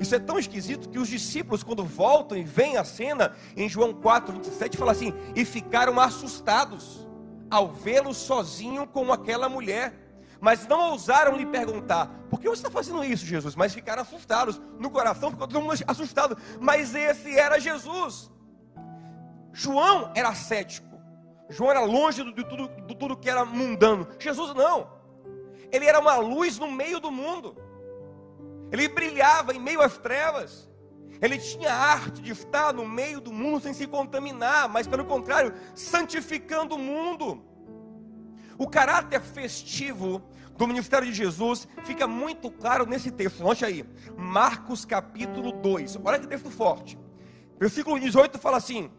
Isso 0.00 0.14
é 0.14 0.18
tão 0.18 0.38
esquisito 0.38 0.88
que 0.88 0.98
os 0.98 1.08
discípulos, 1.08 1.62
quando 1.62 1.84
voltam 1.84 2.38
e 2.38 2.42
veem 2.42 2.78
a 2.78 2.84
cena, 2.84 3.34
em 3.54 3.68
João 3.68 3.92
4, 3.92 4.32
27, 4.32 4.78
fala 4.78 4.92
assim: 4.92 5.12
e 5.36 5.44
ficaram 5.44 6.00
assustados 6.00 7.09
ao 7.50 7.68
vê-lo 7.68 8.14
sozinho 8.14 8.86
com 8.86 9.12
aquela 9.12 9.48
mulher. 9.48 9.94
Mas 10.40 10.66
não 10.66 10.92
ousaram 10.92 11.36
lhe 11.36 11.44
perguntar: 11.44 12.06
por 12.30 12.40
que 12.40 12.48
você 12.48 12.60
está 12.60 12.70
fazendo 12.70 13.04
isso, 13.04 13.26
Jesus? 13.26 13.54
Mas 13.54 13.74
ficaram 13.74 14.02
assustados. 14.02 14.60
No 14.78 14.90
coração 14.90 15.30
ficou 15.30 15.46
todo 15.46 15.60
mundo 15.60 15.74
assustado. 15.86 16.36
Mas 16.60 16.94
esse 16.94 17.36
era 17.36 17.60
Jesus. 17.60 18.30
João 19.52 20.12
era 20.14 20.34
cético. 20.34 20.88
João 21.48 21.70
era 21.70 21.80
longe 21.80 22.22
de 22.22 22.44
tudo, 22.44 22.68
de 22.86 22.96
tudo 22.96 23.16
que 23.16 23.28
era 23.28 23.44
mundano. 23.44 24.06
Jesus 24.18 24.54
não. 24.54 24.88
Ele 25.72 25.84
era 25.84 25.98
uma 25.98 26.16
luz 26.16 26.58
no 26.58 26.70
meio 26.70 27.00
do 27.00 27.10
mundo. 27.10 27.56
Ele 28.70 28.88
brilhava 28.88 29.52
em 29.52 29.58
meio 29.58 29.82
às 29.82 29.98
trevas. 29.98 30.69
Ele 31.20 31.38
tinha 31.38 31.72
arte 31.72 32.22
de 32.22 32.32
estar 32.32 32.72
no 32.72 32.86
meio 32.86 33.20
do 33.20 33.32
mundo 33.32 33.60
sem 33.60 33.74
se 33.74 33.86
contaminar, 33.86 34.68
mas 34.68 34.86
pelo 34.86 35.04
contrário, 35.04 35.54
santificando 35.74 36.74
o 36.74 36.78
mundo. 36.78 37.42
O 38.58 38.66
caráter 38.68 39.20
festivo 39.20 40.22
do 40.56 40.66
ministério 40.66 41.06
de 41.06 41.14
Jesus 41.14 41.66
fica 41.84 42.06
muito 42.06 42.50
claro 42.50 42.84
nesse 42.84 43.10
texto. 43.10 43.42
Note 43.42 43.64
aí, 43.64 43.84
Marcos 44.16 44.84
capítulo 44.84 45.52
2. 45.52 45.98
Olha 46.04 46.18
que 46.18 46.26
texto 46.26 46.50
forte. 46.50 46.98
Versículo 47.58 47.98
18 47.98 48.38
fala 48.38 48.58
assim: 48.58 48.90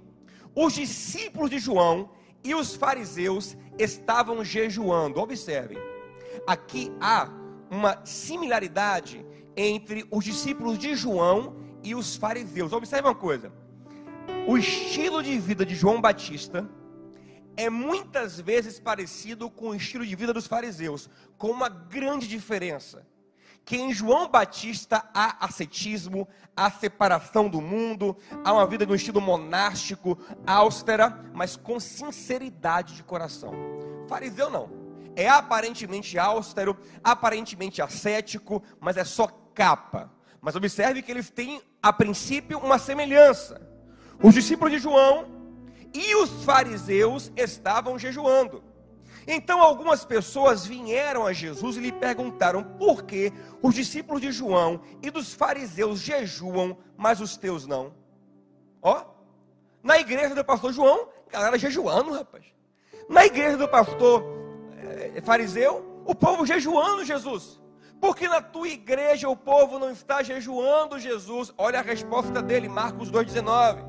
Os 0.56 0.74
discípulos 0.74 1.50
de 1.50 1.60
João 1.60 2.10
e 2.44 2.56
os 2.56 2.76
fariseus 2.76 3.56
estavam 3.78 4.44
jejuando. 4.44 5.20
Observem, 5.20 5.78
aqui 6.48 6.92
há 7.00 7.30
uma 7.70 8.04
similaridade 8.04 9.26
entre 9.56 10.06
os 10.10 10.26
discípulos 10.26 10.78
de 10.78 10.96
João 10.96 11.61
e 11.84 11.96
os 11.96 12.16
fariseus. 12.16 12.74
Observe 12.74 13.08
uma 13.08 13.16
coisa: 13.16 13.52
o 14.48 14.58
estilo 14.58 15.22
de 15.22 15.38
vida 15.40 15.66
de 15.66 15.76
João 15.76 16.02
Batista 16.02 16.70
é 17.58 17.70
muitas 17.70 18.40
vezes 18.40 18.80
parecido 18.80 19.50
com 19.50 19.70
o 19.70 19.76
estilo 19.76 20.06
de 20.06 20.16
vida 20.16 20.34
dos 20.34 20.48
fariseus, 20.48 21.10
com 21.38 21.50
uma 21.50 21.70
grande 21.70 22.28
diferença 22.28 23.06
que 23.64 23.78
em 23.78 23.94
João 23.94 24.28
Batista 24.28 25.04
há 25.14 25.46
ascetismo, 25.46 26.28
há 26.56 26.70
separação 26.70 27.48
do 27.48 27.62
mundo, 27.62 28.18
há 28.44 28.52
uma 28.54 28.66
vida 28.66 28.86
no 28.86 28.96
estilo 28.96 29.22
monástico, 29.22 30.18
austera, 30.46 31.24
mas 31.34 31.56
com 31.56 31.80
sinceridade 31.80 32.96
de 32.96 33.04
coração. 33.04 33.54
Fariseu 34.08 34.50
não. 34.50 34.70
É 35.16 35.30
aparentemente 35.30 36.18
austero, 36.18 36.78
aparentemente 37.04 37.82
ascético, 37.82 38.64
mas 38.80 38.98
é 38.98 39.04
só 39.04 39.28
capa. 39.54 40.12
Mas 40.42 40.56
observe 40.56 41.04
que 41.04 41.12
eles 41.12 41.30
têm, 41.30 41.62
a 41.82 41.94
princípio, 41.94 42.58
uma 42.58 42.80
semelhança. 42.80 43.62
Os 44.22 44.34
discípulos 44.34 44.72
de 44.74 44.80
João 44.80 45.28
e 45.94 46.16
os 46.16 46.44
fariseus 46.44 47.32
estavam 47.38 48.00
jejuando. 48.00 48.64
Então 49.28 49.62
algumas 49.62 50.04
pessoas 50.04 50.66
vieram 50.66 51.28
a 51.28 51.34
Jesus 51.34 51.78
e 51.78 51.80
lhe 51.80 51.92
perguntaram 51.92 52.64
por 52.64 53.04
que 53.04 53.32
os 53.62 53.76
discípulos 53.76 54.20
de 54.20 54.32
João 54.32 54.82
e 55.02 55.12
dos 55.12 55.34
fariseus 55.34 56.00
jejuam, 56.00 56.76
mas 56.98 57.22
os 57.22 57.38
teus 57.38 57.68
não. 57.68 57.94
Ó, 58.82 59.06
na 59.84 60.00
igreja 60.00 60.34
do 60.34 60.44
pastor 60.44 60.74
João, 60.74 61.08
galera 61.30 61.58
jejuando, 61.58 62.12
rapaz. 62.14 62.46
Na 63.08 63.26
igreja 63.26 63.58
do 63.58 63.68
pastor 63.68 64.24
é, 65.16 65.22
fariseu, 65.22 66.04
o 66.04 66.16
povo 66.16 66.46
jejuando, 66.46 67.06
Jesus. 67.06 67.61
Porque 68.02 68.28
na 68.28 68.42
tua 68.42 68.68
igreja 68.68 69.30
o 69.30 69.38
povo 69.38 69.78
não 69.78 69.92
está 69.92 70.24
jejuando, 70.24 71.00
Jesus. 71.00 71.54
Olha 71.58 71.80
a 71.80 71.84
resposta 71.84 72.42
dele, 72.42 72.68
Marcos 72.68 73.12
2,19. 73.12 73.86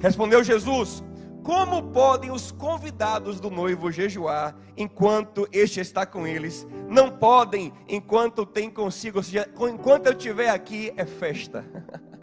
Respondeu 0.00 0.42
Jesus: 0.42 1.04
como 1.46 1.92
podem 1.92 2.32
os 2.32 2.50
convidados 2.50 3.38
do 3.38 3.50
noivo 3.50 3.92
jejuar 3.92 4.56
enquanto 4.76 5.46
este 5.52 5.78
está 5.78 6.04
com 6.04 6.26
eles? 6.26 6.66
Não 6.88 7.08
podem 7.08 7.72
enquanto 7.86 8.44
tem 8.44 8.68
consigo, 8.68 9.18
ou 9.18 9.22
seja, 9.22 9.48
enquanto 9.56 10.06
eu 10.06 10.12
estiver 10.12 10.48
aqui 10.48 10.92
é 10.96 11.06
festa. 11.06 11.64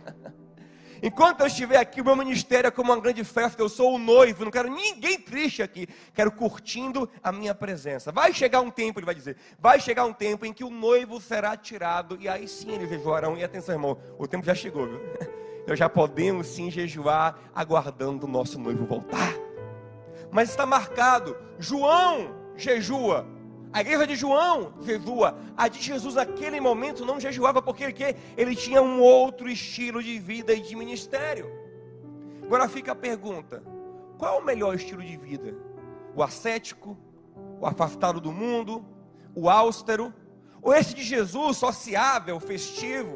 Enquanto 1.05 1.41
eu 1.41 1.47
estiver 1.47 1.75
aqui, 1.75 1.99
o 1.99 2.05
meu 2.05 2.15
ministério 2.15 2.69
é 2.69 2.71
como 2.71 2.93
uma 2.93 3.01
grande 3.01 3.25
festa, 3.25 3.61
eu 3.61 3.67
sou 3.67 3.95
o 3.95 3.97
noivo, 3.97 4.45
não 4.45 4.51
quero 4.51 4.73
ninguém 4.73 5.19
triste 5.19 5.61
aqui, 5.61 5.85
quero 6.13 6.31
curtindo 6.31 7.09
a 7.21 7.29
minha 7.29 7.53
presença. 7.53 8.09
Vai 8.09 8.33
chegar 8.33 8.61
um 8.61 8.71
tempo, 8.71 8.99
ele 8.99 9.05
vai 9.05 9.13
dizer, 9.13 9.35
vai 9.59 9.81
chegar 9.81 10.05
um 10.05 10.13
tempo 10.13 10.45
em 10.45 10.53
que 10.53 10.63
o 10.63 10.69
noivo 10.69 11.19
será 11.19 11.57
tirado, 11.57 12.17
e 12.21 12.29
aí 12.29 12.47
sim 12.47 12.71
eles 12.71 12.87
jejuarão. 12.87 13.37
E 13.37 13.43
atenção, 13.43 13.75
irmão, 13.75 13.97
o 14.17 14.25
tempo 14.25 14.45
já 14.45 14.55
chegou, 14.55 14.87
viu? 14.87 15.01
Nós 15.67 15.77
já 15.77 15.89
podemos 15.89 16.47
sim 16.47 16.71
jejuar, 16.71 17.37
aguardando 17.53 18.25
o 18.25 18.29
nosso 18.29 18.57
noivo 18.57 18.85
voltar. 18.85 19.33
Mas 20.31 20.51
está 20.51 20.65
marcado, 20.65 21.35
João 21.59 22.43
jejua, 22.55 23.25
a 23.73 23.81
igreja 23.81 24.05
de 24.05 24.15
João 24.15 24.73
jejua. 24.81 25.35
A 25.57 25.67
de 25.67 25.81
Jesus 25.81 26.13
naquele 26.13 26.59
momento 26.59 27.03
não 27.03 27.19
jejuava 27.19 27.59
porque 27.59 27.83
ele, 27.83 28.17
ele 28.37 28.55
tinha 28.55 28.81
um 28.81 29.01
outro 29.01 29.49
estilo 29.49 30.01
de 30.01 30.19
vida 30.19 30.53
e 30.53 30.61
de 30.61 30.75
ministério. 30.75 31.51
Agora 32.43 32.69
fica 32.69 32.91
a 32.91 32.95
pergunta: 32.95 33.63
qual 34.17 34.37
é 34.37 34.39
o 34.39 34.45
melhor 34.45 34.75
estilo 34.75 35.01
de 35.01 35.17
vida? 35.17 35.55
O 36.15 36.21
ascético, 36.21 36.95
o 37.59 37.65
afastado 37.65 38.21
do 38.21 38.31
mundo, 38.31 38.85
o 39.33 39.49
austero, 39.49 40.13
ou 40.61 40.71
esse 40.71 40.93
de 40.93 41.01
Jesus, 41.01 41.57
sociável, 41.57 42.39
festivo, 42.39 43.15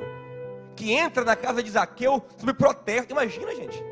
que 0.75 0.91
entra 0.91 1.23
na 1.23 1.35
casa 1.35 1.61
de 1.61 1.69
Zaqueu 1.69 2.25
sob 2.35 2.53
protesto? 2.55 3.11
Imagina, 3.11 3.55
gente, 3.55 3.83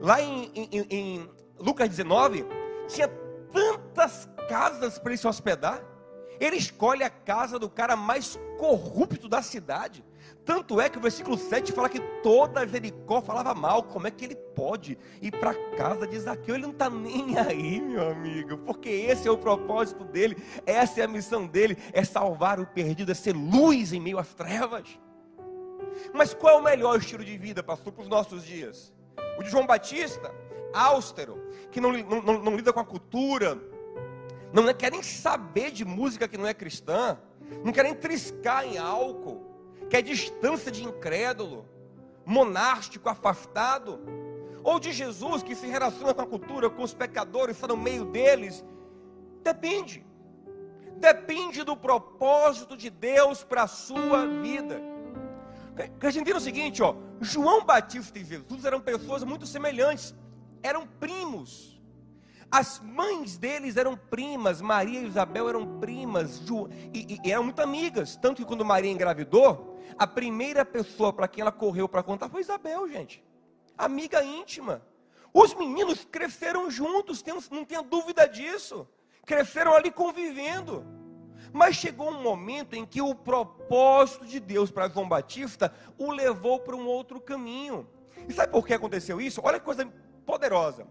lá 0.00 0.22
em, 0.22 0.52
em, 0.54 0.86
em 0.88 1.30
Lucas 1.58 1.88
19, 1.88 2.46
tinha 2.86 3.08
tantas 3.52 4.28
casas 4.48 5.00
para 5.00 5.10
ele 5.10 5.18
se 5.18 5.26
hospedar. 5.26 5.91
Ele 6.40 6.56
escolhe 6.56 7.02
a 7.02 7.10
casa 7.10 7.58
do 7.58 7.68
cara 7.68 7.96
mais 7.96 8.38
corrupto 8.58 9.28
da 9.28 9.42
cidade. 9.42 10.04
Tanto 10.44 10.80
é 10.80 10.88
que 10.88 10.98
o 10.98 11.00
versículo 11.00 11.38
7 11.38 11.72
fala 11.72 11.88
que 11.88 12.00
toda 12.22 12.66
Jericó 12.66 13.20
falava 13.20 13.54
mal. 13.54 13.84
Como 13.84 14.06
é 14.06 14.10
que 14.10 14.24
ele 14.24 14.34
pode 14.34 14.98
ir 15.20 15.30
para 15.30 15.50
a 15.50 15.76
casa 15.76 16.06
de 16.06 16.18
Zaqueu? 16.18 16.56
Ele 16.56 16.64
não 16.64 16.72
está 16.72 16.90
nem 16.90 17.38
aí, 17.38 17.80
meu 17.80 18.10
amigo, 18.10 18.58
porque 18.58 18.88
esse 18.88 19.28
é 19.28 19.30
o 19.30 19.38
propósito 19.38 20.04
dele, 20.04 20.36
essa 20.66 21.00
é 21.00 21.04
a 21.04 21.08
missão 21.08 21.46
dele: 21.46 21.76
é 21.92 22.04
salvar 22.04 22.58
o 22.58 22.66
perdido, 22.66 23.12
é 23.12 23.14
ser 23.14 23.36
luz 23.36 23.92
em 23.92 24.00
meio 24.00 24.18
às 24.18 24.34
trevas. 24.34 24.98
Mas 26.12 26.34
qual 26.34 26.56
é 26.56 26.60
o 26.60 26.64
melhor 26.64 26.98
estilo 26.98 27.24
de 27.24 27.36
vida, 27.38 27.62
pastor, 27.62 27.92
para 27.92 28.02
os 28.02 28.08
nossos 28.08 28.44
dias? 28.44 28.92
O 29.38 29.42
de 29.42 29.50
João 29.50 29.66
Batista, 29.66 30.34
austero, 30.74 31.40
que 31.70 31.80
não, 31.80 31.92
não, 31.92 32.22
não, 32.22 32.42
não 32.42 32.56
lida 32.56 32.72
com 32.72 32.80
a 32.80 32.84
cultura, 32.84 33.58
não 34.52 34.72
querem 34.74 35.02
saber 35.02 35.70
de 35.70 35.84
música 35.84 36.28
que 36.28 36.36
não 36.36 36.46
é 36.46 36.52
cristã, 36.52 37.18
não 37.64 37.72
querem 37.72 37.94
triscar 37.94 38.64
em 38.64 38.78
álcool, 38.78 39.42
quer 39.88 40.02
distância 40.02 40.70
de 40.70 40.84
incrédulo, 40.84 41.66
monástico, 42.24 43.08
afastado, 43.08 44.00
ou 44.62 44.78
de 44.78 44.92
Jesus 44.92 45.42
que 45.42 45.54
se 45.54 45.66
relaciona 45.66 46.14
com 46.14 46.22
a 46.22 46.26
cultura, 46.26 46.70
com 46.70 46.82
os 46.82 46.94
pecadores, 46.94 47.56
está 47.56 47.66
no 47.66 47.76
meio 47.76 48.04
deles, 48.04 48.64
depende. 49.42 50.04
Depende 50.96 51.64
do 51.64 51.76
propósito 51.76 52.76
de 52.76 52.88
Deus 52.88 53.42
para 53.42 53.64
a 53.64 53.66
sua 53.66 54.24
vida. 54.26 54.80
Quer 55.98 56.08
entender 56.10 56.36
o 56.36 56.40
seguinte, 56.40 56.82
ó, 56.82 56.94
João 57.20 57.64
Batista 57.64 58.18
e 58.18 58.24
Jesus 58.24 58.64
eram 58.64 58.80
pessoas 58.80 59.24
muito 59.24 59.46
semelhantes, 59.46 60.14
eram 60.62 60.86
primos. 60.86 61.71
As 62.52 62.78
mães 62.80 63.38
deles 63.38 63.78
eram 63.78 63.96
primas, 63.96 64.60
Maria 64.60 65.00
e 65.00 65.06
Isabel 65.06 65.48
eram 65.48 65.80
primas, 65.80 66.42
e, 66.92 67.18
e, 67.24 67.30
eram 67.30 67.44
muito 67.44 67.62
amigas. 67.62 68.14
Tanto 68.14 68.42
que 68.42 68.44
quando 68.44 68.62
Maria 68.62 68.90
engravidou, 68.90 69.80
a 69.96 70.06
primeira 70.06 70.62
pessoa 70.62 71.14
para 71.14 71.26
quem 71.26 71.40
ela 71.40 71.50
correu 71.50 71.88
para 71.88 72.02
contar 72.02 72.28
foi 72.28 72.42
Isabel, 72.42 72.86
gente. 72.86 73.24
Amiga 73.76 74.22
íntima. 74.22 74.82
Os 75.32 75.54
meninos 75.54 76.04
cresceram 76.04 76.70
juntos, 76.70 77.24
não 77.50 77.64
tenha 77.64 77.80
dúvida 77.80 78.28
disso. 78.28 78.86
Cresceram 79.24 79.74
ali 79.74 79.90
convivendo. 79.90 80.84
Mas 81.54 81.76
chegou 81.76 82.10
um 82.10 82.22
momento 82.22 82.74
em 82.74 82.84
que 82.84 83.00
o 83.00 83.14
propósito 83.14 84.26
de 84.26 84.38
Deus 84.38 84.70
para 84.70 84.90
João 84.90 85.08
Batista 85.08 85.72
o 85.96 86.10
levou 86.10 86.60
para 86.60 86.76
um 86.76 86.86
outro 86.86 87.18
caminho. 87.18 87.88
E 88.28 88.32
sabe 88.34 88.52
por 88.52 88.66
que 88.66 88.74
aconteceu 88.74 89.22
isso? 89.22 89.40
Olha 89.42 89.58
que 89.58 89.64
coisa 89.64 89.90
poderosa. 90.26 90.86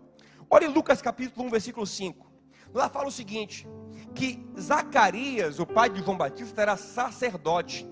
Olha 0.53 0.65
em 0.65 0.73
Lucas 0.73 1.01
capítulo 1.01 1.47
1, 1.47 1.49
versículo 1.49 1.87
5. 1.87 2.29
Lá 2.73 2.89
fala 2.89 3.07
o 3.07 3.11
seguinte: 3.11 3.65
que 4.13 4.45
Zacarias, 4.59 5.59
o 5.59 5.65
pai 5.65 5.89
de 5.89 6.03
João 6.03 6.17
Batista, 6.17 6.61
era 6.61 6.75
sacerdote, 6.75 7.89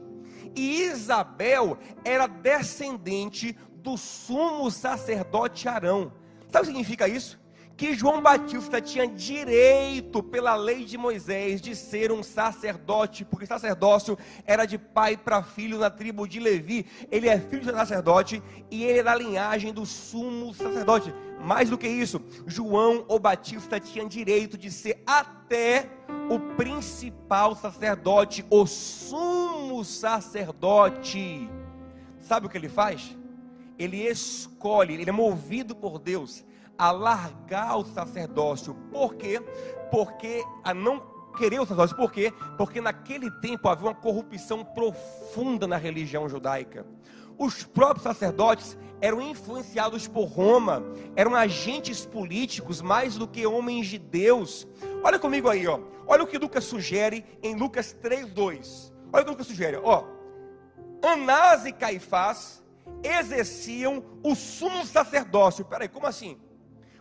e 0.54 0.82
Isabel 0.82 1.78
era 2.04 2.28
descendente 2.28 3.58
do 3.76 3.95
sumo 3.95 4.69
sacerdote 4.69 5.69
Arão. 5.69 6.12
Sabe 6.50 6.58
o 6.58 6.60
que 6.60 6.65
significa 6.65 7.08
isso? 7.08 7.38
Que 7.80 7.94
João 7.94 8.22
Batista 8.22 8.82
tinha 8.82 9.08
direito, 9.08 10.22
pela 10.22 10.54
lei 10.54 10.84
de 10.84 10.98
Moisés, 10.98 11.62
de 11.62 11.74
ser 11.74 12.12
um 12.12 12.22
sacerdote, 12.22 13.24
porque 13.24 13.46
sacerdócio 13.46 14.18
era 14.46 14.65
de 14.65 14.78
pai 14.78 15.15
para 15.15 15.42
filho 15.42 15.78
na 15.78 15.89
tribo 15.89 16.28
de 16.28 16.42
Levi. 16.42 16.86
Ele 17.10 17.30
é 17.30 17.39
filho 17.39 17.62
de 17.62 17.72
sacerdote 17.72 18.44
e 18.70 18.84
ele 18.84 19.00
é 19.00 19.04
da 19.04 19.15
linhagem 19.15 19.72
do 19.72 19.86
sumo 19.86 20.54
sacerdote. 20.54 21.13
Mais 21.42 21.70
do 21.70 21.78
que 21.78 21.88
isso, 21.88 22.22
João 22.46 23.06
o 23.08 23.18
Batista 23.18 23.80
tinha 23.80 24.06
direito 24.06 24.58
de 24.58 24.70
ser 24.70 25.02
até 25.08 25.88
o 26.30 26.38
principal 26.58 27.56
sacerdote, 27.56 28.46
o 28.50 28.68
sumo 28.68 29.86
sacerdote. 29.86 31.50
Sabe 32.20 32.46
o 32.46 32.50
que 32.50 32.58
ele 32.58 32.68
faz? 32.68 33.15
Ele 33.78 34.06
escolhe, 34.06 34.96
ele 34.96 35.10
é 35.10 35.13
movido 35.13 35.74
por 35.74 35.98
Deus 35.98 36.44
a 36.80 36.92
largar 36.92 37.78
o 37.78 37.84
sacerdócio. 37.84 38.74
Por 38.89 39.15
quê? 39.15 39.42
Porque 39.92 40.44
a 40.63 40.74
não 40.74 41.04
querer 41.38 41.60
o 41.60 41.63
sacerdócio. 41.63 41.96
Por 41.96 42.12
quê? 42.12 42.34
Porque 42.58 42.80
naquele 42.80 43.30
tempo 43.42 43.68
havia 43.68 43.89
uma 43.89 43.94
corrupção 43.94 44.63
profunda 44.63 45.68
na 45.68 45.76
religião 45.76 46.30
judaica. 46.30 46.86
Os 47.38 47.63
próprios 47.63 48.04
sacerdotes 48.04 48.78
eram 49.02 49.22
influenciados 49.22 50.08
por 50.08 50.26
Roma, 50.26 50.84
eram 51.15 51.36
agentes 51.36 52.06
políticos 52.06 52.82
mais 52.82 53.15
do 53.15 53.28
que 53.28 53.46
homens 53.46 53.88
de 53.88 53.98
Deus. 53.98 54.68
Olha 55.04 55.20
comigo 55.20 55.50
aí, 55.50 55.68
ó. 55.68 55.80
Olha 56.08 56.24
o 56.24 56.28
que 56.28 56.38
Lucas 56.38 56.63
sugere 56.63 57.26
em 57.44 57.56
Lucas 57.56 57.94
3:2. 57.94 58.92
Olha 59.12 59.22
o 59.22 59.26
que 59.26 59.32
Lucas 59.32 59.48
sugere, 59.48 59.78
ó. 59.84 60.04
Anás 61.02 61.65
e 61.65 61.72
Caifás 61.72 62.63
exerciam 63.04 64.04
o 64.24 64.36
sumo 64.36 64.86
sacerdócio. 64.86 65.63
Peraí, 65.63 65.88
como 65.88 66.08
assim? 66.08 66.38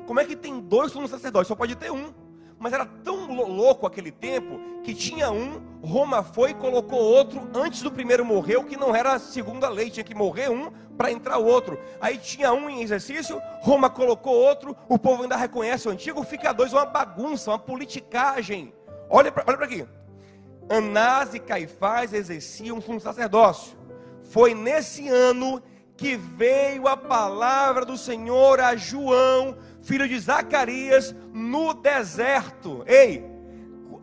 Como 0.09 0.19
é 0.19 0.25
que 0.25 0.35
tem 0.35 0.59
dois 0.59 0.91
sumos 0.91 1.11
sacerdotes? 1.11 1.47
Só 1.47 1.55
pode 1.55 1.77
ter 1.77 1.93
um 1.93 2.13
mas 2.59 2.73
era 2.73 2.85
tão 2.85 3.33
louco 3.33 3.87
aquele 3.87 4.11
tempo 4.11 4.59
que 4.83 4.93
tinha 4.93 5.31
um, 5.31 5.63
Roma 5.83 6.23
foi 6.23 6.51
e 6.51 6.55
colocou 6.55 6.99
outro 6.99 7.49
antes 7.55 7.83
do 7.83 7.93
primeiro 7.93 8.25
morrer, 8.25 8.57
o 8.57 8.65
que 8.65 8.77
não 8.77 8.95
era 8.95 9.13
a 9.13 9.19
segunda 9.19 9.69
lei, 9.69 9.91
tinha 9.91 10.03
que 10.03 10.15
morrer 10.15 10.51
um 10.51 10.71
para 10.97 11.13
entrar 11.13 11.39
outro. 11.39 11.79
Aí 12.01 12.19
tinha 12.19 12.53
um 12.53 12.69
em 12.69 12.83
exercício, 12.83 13.41
Roma 13.61 13.89
colocou 13.89 14.35
outro, 14.35 14.77
o 14.89 14.99
povo 14.99 15.23
ainda 15.23 15.37
reconhece 15.37 15.87
o 15.87 15.91
antigo, 15.91 16.25
fica 16.25 16.53
dois, 16.53 16.73
uma 16.73 16.85
bagunça, 16.85 17.53
uma 17.53 17.59
politicagem. 17.59 18.73
Olha 19.09 19.31
para 19.31 19.65
aqui. 19.65 19.87
Anás 20.69 21.35
e 21.35 21.39
Caifás 21.39 22.13
exerciam 22.13 22.83
um 22.89 23.01
sacerdócio. 23.01 23.79
Foi 24.25 24.53
nesse 24.53 25.09
ano 25.09 25.63
que 25.97 26.17
veio 26.17 26.87
a 26.87 26.97
palavra 26.97 27.85
do 27.85 27.97
Senhor 27.97 28.61
a 28.61 28.77
João, 28.77 29.57
filho 29.89 30.07
de 30.07 30.21
Zacarias, 30.21 31.17
no 31.33 31.73
deserto. 31.73 32.85
Ei, 32.87 33.25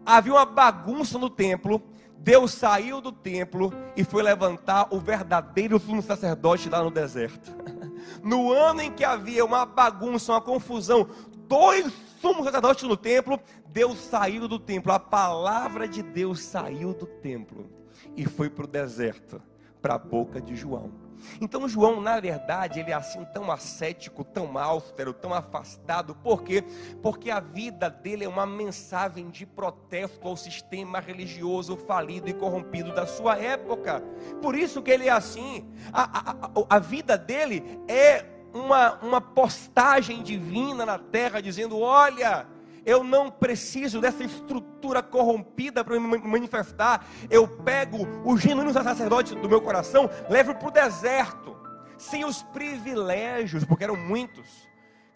havia 0.04 0.34
uma 0.34 0.46
bagunça 0.46 1.20
no 1.20 1.30
templo. 1.30 1.80
Deus 2.18 2.54
saiu 2.54 3.00
do 3.00 3.12
templo 3.12 3.72
e 3.96 4.04
foi 4.04 4.24
levantar 4.24 4.88
o 4.90 5.00
verdadeiro 5.00 5.80
sumo 5.80 6.02
sacerdote 6.02 6.70
lá 6.70 6.84
no 6.84 6.90
deserto. 6.90 7.56
No 8.22 8.52
ano 8.52 8.82
em 8.82 8.92
que 8.92 9.04
havia 9.04 9.44
uma 9.44 9.66
bagunça, 9.66 10.32
uma 10.32 10.42
confusão, 10.42 11.08
dois 11.48 11.92
sumos 12.22 12.46
sacerdotes 12.46 12.84
no 12.84 12.96
templo, 12.96 13.40
Deus 13.68 13.98
saiu 13.98 14.48
do 14.48 14.60
templo. 14.60 14.92
A 14.92 15.00
palavra 15.00 15.88
de 15.88 16.04
Deus 16.04 16.40
saiu 16.42 16.94
do 16.94 17.06
templo 17.08 17.68
e 18.16 18.26
foi 18.26 18.48
para 18.48 18.66
o 18.66 18.68
deserto, 18.68 19.42
para 19.82 19.96
a 19.96 20.00
boca 20.00 20.40
de 20.40 20.56
João. 20.56 21.05
Então 21.40 21.68
João, 21.68 22.02
na 22.02 22.20
verdade, 22.20 22.80
ele 22.80 22.92
é 22.92 22.94
assim 22.94 23.24
tão 23.26 23.52
ascético, 23.52 24.24
tão 24.24 24.58
austero, 24.58 25.14
tão 25.14 25.34
afastado. 25.34 26.16
Por 26.16 26.44
quê? 26.44 26.64
Porque 27.02 27.30
a 27.30 27.40
vida 27.40 27.90
dele 27.90 28.26
é 28.26 28.30
uma 28.30 28.46
mensagem 28.46 29.30
de 29.30 29.46
protesto 29.46 30.28
ao 30.28 30.38
sistema 30.38 31.00
religioso 31.00 31.78
falido 31.78 32.30
e 32.30 32.34
corrompido 32.34 32.94
da 32.94 33.06
sua 33.06 33.38
época. 33.38 34.02
Por 34.42 34.56
isso 34.56 34.82
que 34.82 34.92
ele 34.92 35.08
é 35.08 35.12
assim. 35.12 35.70
A, 35.92 36.32
a, 36.32 36.76
a 36.76 36.80
vida 36.80 37.18
dele 37.18 37.64
é 37.88 38.26
uma, 38.54 38.94
uma 39.02 39.22
postagem 39.22 40.24
divina 40.24 40.86
na 40.86 40.98
terra, 40.98 41.42
dizendo: 41.42 41.80
olha 41.80 42.48
eu 42.86 43.04
não 43.04 43.32
preciso 43.32 44.00
dessa 44.00 44.24
estrutura 44.24 45.02
corrompida 45.02 45.84
para 45.84 46.00
me 46.00 46.18
manifestar. 46.20 47.06
Eu 47.30 47.48
pego 47.48 48.08
o 48.24 48.38
genuíno 48.38 48.72
sacerdote 48.72 49.34
do 49.34 49.50
meu 49.50 49.60
coração, 49.60 50.10
levo 50.30 50.54
para 50.56 50.68
o 50.68 50.72
deserto. 50.72 51.56
sem 51.98 52.26
os 52.26 52.44
privilégios, 52.44 53.64
porque 53.64 53.86
eram 53.86 53.96
muitos, 53.96 54.68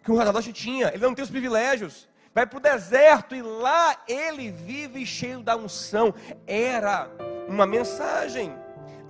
que 0.02 0.10
um 0.10 0.16
sacerdote 0.16 0.50
tinha. 0.50 0.88
Ele 0.88 1.04
não 1.04 1.14
tem 1.14 1.22
os 1.22 1.30
privilégios. 1.30 2.08
Vai 2.34 2.46
para 2.46 2.56
o 2.56 2.60
deserto 2.60 3.34
e 3.34 3.42
lá 3.42 3.96
ele 4.08 4.50
vive 4.50 5.04
cheio 5.04 5.40
da 5.42 5.56
unção. 5.56 6.14
Era 6.46 7.10
uma 7.46 7.66
mensagem. 7.66 8.54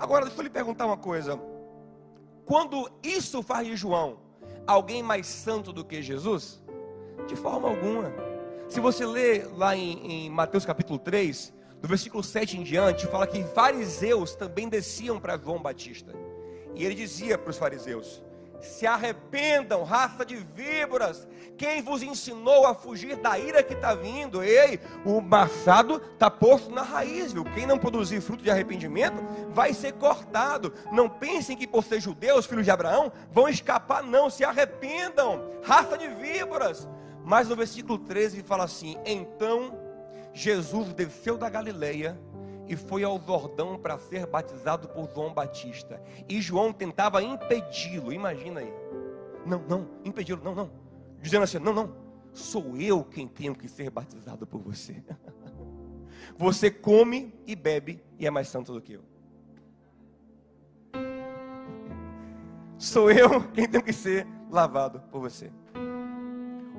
Agora, 0.01 0.25
deixa 0.25 0.41
eu 0.41 0.43
lhe 0.43 0.51
perguntar 0.51 0.87
uma 0.87 0.97
coisa. 0.97 1.41
Quando 2.45 2.91
isso 3.05 3.41
faz 3.41 3.67
de 3.67 3.77
João 3.77 4.19
alguém 4.67 5.03
mais 5.03 5.27
santo 5.27 5.73
do 5.73 5.85
que 5.85 6.03
Jesus? 6.03 6.61
De 7.29 7.37
forma 7.37 7.69
alguma. 7.69 8.30
Se 8.71 8.79
você 8.79 9.05
ler 9.05 9.49
lá 9.57 9.75
em, 9.75 10.27
em 10.27 10.31
Mateus 10.31 10.65
capítulo 10.65 10.97
3, 10.97 11.53
do 11.83 11.89
versículo 11.89 12.23
7 12.23 12.57
em 12.57 12.63
diante, 12.63 13.05
fala 13.09 13.27
que 13.27 13.43
fariseus 13.43 14.37
também 14.37 14.69
desciam 14.69 15.19
para 15.19 15.37
João 15.37 15.61
Batista. 15.61 16.15
E 16.77 16.85
ele 16.85 16.95
dizia 16.95 17.37
para 17.37 17.51
os 17.51 17.59
fariseus: 17.59 18.23
se 18.61 18.87
arrependam, 18.87 19.83
raça 19.83 20.25
de 20.25 20.37
víboras. 20.37 21.27
Quem 21.59 21.83
vos 21.83 22.01
ensinou 22.01 22.65
a 22.65 22.73
fugir 22.73 23.17
da 23.17 23.37
ira 23.37 23.61
que 23.61 23.75
está 23.75 23.93
vindo? 23.93 24.41
Ei, 24.41 24.79
o 25.05 25.21
machado 25.21 26.01
está 26.13 26.31
posto 26.31 26.71
na 26.71 26.83
raiz, 26.83 27.33
viu? 27.33 27.43
Quem 27.43 27.67
não 27.67 27.77
produzir 27.77 28.21
fruto 28.21 28.45
de 28.45 28.53
arrependimento 28.53 29.21
vai 29.51 29.75
ser 29.75 29.95
cortado. 29.95 30.73
Não 30.93 31.09
pensem 31.09 31.57
que 31.57 31.67
por 31.67 31.83
ser 31.83 32.01
judeus, 32.01 32.47
filhos 32.47 32.65
de 32.65 32.71
Abraão, 32.71 33.11
vão 33.33 33.49
escapar, 33.49 34.01
não. 34.05 34.31
Se 34.31 34.45
arrependam, 34.45 35.59
raça 35.61 35.99
de 35.99 36.07
víboras. 36.07 36.89
Mas 37.31 37.49
no 37.49 37.55
versículo 37.55 37.97
13 37.97 38.43
fala 38.43 38.65
assim: 38.65 38.97
Então 39.07 39.79
Jesus 40.35 40.93
desceu 40.93 41.39
da 41.39 41.49
Galileia 41.49 42.21
e 42.67 42.75
foi 42.75 43.05
ao 43.05 43.21
Jordão 43.25 43.79
para 43.79 43.97
ser 44.01 44.27
batizado 44.27 44.89
por 44.89 45.09
João 45.15 45.33
Batista. 45.33 46.03
E 46.29 46.43
João 46.43 46.73
tentava 46.73 47.23
impedi-lo, 47.23 48.13
imagina 48.13 48.59
aí. 48.59 48.75
Não, 49.47 49.63
não, 49.69 49.89
impedi-lo, 50.05 50.43
não, 50.43 50.57
não. 50.57 50.73
Dizendo 51.23 51.45
assim: 51.45 51.61
não, 51.61 51.73
não, 51.73 51.95
sou 52.33 52.77
eu 52.77 53.05
quem 53.05 53.29
tenho 53.29 53.55
que 53.55 53.69
ser 53.69 53.91
batizado 53.91 54.45
por 54.45 54.61
você. 54.61 55.01
Você 56.37 56.69
come 56.69 57.33
e 57.47 57.55
bebe 57.55 58.03
e 58.19 58.27
é 58.27 58.31
mais 58.31 58.49
santo 58.49 58.73
do 58.73 58.81
que 58.81 58.95
eu. 58.95 59.03
Sou 62.79 63.11
eu 63.11 63.47
quem 63.53 63.69
tenho 63.69 63.85
que 63.85 63.93
ser 63.93 64.27
lavado 64.51 65.01
por 65.11 65.21
você. 65.21 65.51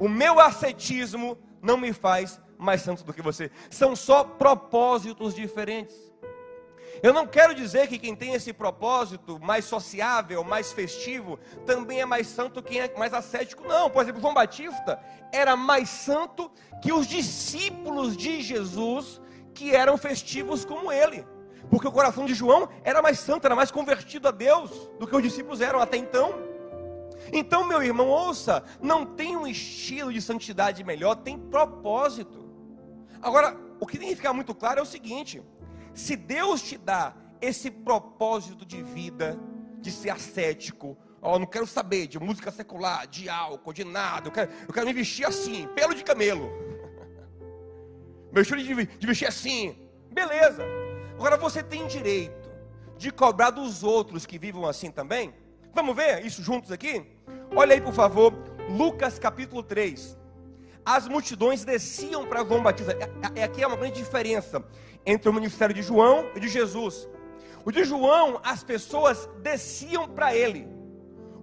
O 0.01 0.09
meu 0.09 0.39
ascetismo 0.39 1.37
não 1.61 1.77
me 1.77 1.93
faz 1.93 2.41
mais 2.57 2.81
santo 2.81 3.03
do 3.03 3.13
que 3.13 3.21
você. 3.21 3.51
São 3.69 3.95
só 3.95 4.23
propósitos 4.23 5.35
diferentes. 5.35 5.95
Eu 7.03 7.13
não 7.13 7.27
quero 7.27 7.53
dizer 7.53 7.87
que 7.87 7.99
quem 7.99 8.15
tem 8.15 8.33
esse 8.33 8.51
propósito 8.51 9.39
mais 9.39 9.63
sociável, 9.65 10.43
mais 10.43 10.73
festivo, 10.73 11.37
também 11.67 12.01
é 12.01 12.05
mais 12.07 12.25
santo 12.25 12.63
quem 12.63 12.79
é 12.79 12.91
mais 12.97 13.13
ascético. 13.13 13.67
Não, 13.67 13.91
por 13.91 14.01
exemplo, 14.01 14.19
João 14.19 14.33
Batista 14.33 14.99
era 15.31 15.55
mais 15.55 15.87
santo 15.87 16.51
que 16.81 16.91
os 16.91 17.05
discípulos 17.05 18.17
de 18.17 18.41
Jesus 18.41 19.21
que 19.53 19.75
eram 19.75 19.99
festivos 19.99 20.65
como 20.65 20.91
ele. 20.91 21.23
Porque 21.69 21.87
o 21.87 21.91
coração 21.91 22.25
de 22.25 22.33
João 22.33 22.67
era 22.83 23.03
mais 23.03 23.19
santo, 23.19 23.45
era 23.45 23.55
mais 23.55 23.69
convertido 23.69 24.27
a 24.27 24.31
Deus 24.31 24.89
do 24.97 25.05
que 25.05 25.15
os 25.15 25.21
discípulos 25.21 25.61
eram 25.61 25.79
até 25.79 25.95
então. 25.95 26.50
Então, 27.31 27.67
meu 27.67 27.81
irmão, 27.83 28.07
ouça, 28.07 28.63
não 28.81 29.05
tem 29.05 29.35
um 29.35 29.47
estilo 29.47 30.11
de 30.11 30.21
santidade 30.21 30.83
melhor, 30.83 31.15
tem 31.15 31.37
propósito. 31.37 32.49
Agora, 33.21 33.55
o 33.79 33.85
que 33.85 33.97
tem 33.97 34.09
que 34.09 34.15
ficar 34.15 34.33
muito 34.33 34.53
claro 34.55 34.79
é 34.79 34.83
o 34.83 34.85
seguinte: 34.85 35.41
se 35.93 36.15
Deus 36.15 36.61
te 36.61 36.77
dá 36.77 37.15
esse 37.39 37.69
propósito 37.69 38.65
de 38.65 38.81
vida, 38.81 39.37
de 39.79 39.91
ser 39.91 40.09
ascético, 40.09 40.97
ó, 41.21 41.37
não 41.39 41.45
quero 41.45 41.67
saber 41.67 42.07
de 42.07 42.19
música 42.19 42.51
secular, 42.51 43.07
de 43.07 43.29
álcool, 43.29 43.73
de 43.73 43.83
nada, 43.83 44.27
eu 44.27 44.31
quero, 44.31 44.51
eu 44.67 44.73
quero 44.73 44.85
me 44.85 44.93
vestir 44.93 45.25
assim, 45.25 45.67
pelo 45.75 45.93
de 45.93 46.03
camelo. 46.03 46.49
Meu 48.31 48.41
estilo 48.41 48.61
de, 48.61 48.85
de 48.85 49.07
vestir 49.07 49.27
assim, 49.27 49.75
beleza. 50.11 50.63
Agora 51.15 51.37
você 51.37 51.61
tem 51.61 51.87
direito 51.87 52.49
de 52.97 53.11
cobrar 53.11 53.49
dos 53.49 53.83
outros 53.83 54.25
que 54.25 54.37
vivam 54.37 54.65
assim 54.65 54.91
também? 54.91 55.33
Vamos 55.73 55.95
ver 55.95 56.25
isso 56.25 56.43
juntos 56.43 56.71
aqui? 56.71 57.05
Olha 57.55 57.73
aí, 57.73 57.81
por 57.81 57.93
favor, 57.93 58.33
Lucas 58.69 59.17
capítulo 59.17 59.63
3 59.63 60.21
as 60.85 61.07
multidões 61.07 61.63
desciam 61.63 62.25
para 62.25 62.43
João 62.43 62.61
Batista. 62.61 62.93
É, 62.93 63.41
é, 63.41 63.43
aqui 63.43 63.63
é 63.63 63.67
uma 63.67 63.77
grande 63.77 63.95
diferença 63.95 64.63
entre 65.05 65.29
o 65.29 65.33
ministério 65.33 65.73
de 65.73 65.81
João 65.81 66.29
e 66.35 66.39
de 66.39 66.47
Jesus. 66.47 67.07
O 67.63 67.71
de 67.71 67.83
João, 67.83 68.39
as 68.43 68.63
pessoas 68.63 69.29
desciam 69.41 70.07
para 70.07 70.35
ele. 70.35 70.67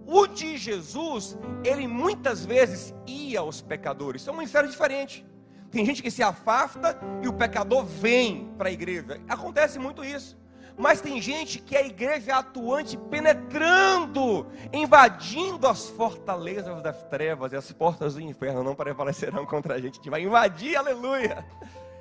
O 0.06 0.26
de 0.26 0.56
Jesus, 0.56 1.36
ele 1.64 1.86
muitas 1.86 2.44
vezes 2.44 2.94
ia 3.06 3.40
aos 3.40 3.60
pecadores. 3.60 4.22
Isso 4.22 4.30
é 4.30 4.32
um 4.32 4.36
ministério 4.36 4.68
diferente. 4.68 5.24
Tem 5.70 5.84
gente 5.84 6.02
que 6.02 6.10
se 6.10 6.22
afasta 6.22 6.98
e 7.22 7.28
o 7.28 7.32
pecador 7.32 7.84
vem 7.84 8.52
para 8.56 8.70
a 8.70 8.72
igreja. 8.72 9.20
Acontece 9.28 9.78
muito 9.78 10.04
isso. 10.04 10.36
Mas 10.78 11.00
tem 11.00 11.20
gente 11.20 11.58
que 11.58 11.74
é 11.74 11.80
a 11.80 11.86
igreja 11.86 12.36
atuante 12.36 12.96
penetrando, 12.96 14.46
invadindo 14.72 15.66
as 15.66 15.88
fortalezas 15.88 16.80
das 16.80 17.02
trevas 17.04 17.52
e 17.52 17.56
as 17.56 17.72
portas 17.72 18.14
do 18.14 18.20
inferno 18.20 18.62
não 18.62 18.76
prevalecerão 18.76 19.44
contra 19.44 19.74
a 19.74 19.80
gente. 19.80 19.94
A 19.94 19.96
gente 19.96 20.10
vai 20.10 20.22
invadir, 20.22 20.76
aleluia, 20.76 21.44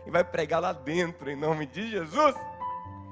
e 0.06 0.12
vai 0.12 0.24
pregar 0.24 0.62
lá 0.62 0.74
dentro 0.74 1.28
em 1.32 1.36
nome 1.36 1.66
de 1.66 1.90
Jesus. 1.90 2.36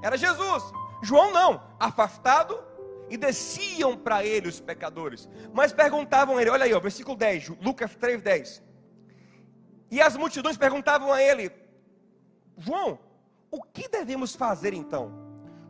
Era 0.04 0.16
Jesus. 0.16 0.64
João 1.02 1.34
não, 1.34 1.60
afastado 1.80 2.64
e 3.10 3.18
desciam 3.18 3.98
para 3.98 4.24
ele 4.24 4.48
os 4.48 4.60
pecadores. 4.60 5.28
Mas 5.52 5.74
perguntavam 5.74 6.38
a 6.38 6.42
ele, 6.42 6.52
olha 6.52 6.66
aí, 6.66 6.74
ó, 6.76 6.80
versículo 6.80 7.18
10, 7.18 7.50
Lucas 7.60 7.96
3, 7.96 8.22
10. 8.22 8.64
E 9.90 10.00
as 10.00 10.16
multidões 10.16 10.58
perguntavam 10.58 11.12
a 11.12 11.22
ele: 11.22 11.52
João, 12.56 13.00
o 13.50 13.64
que 13.64 13.90
devemos 13.90 14.36
fazer 14.36 14.72
então? 14.72 15.25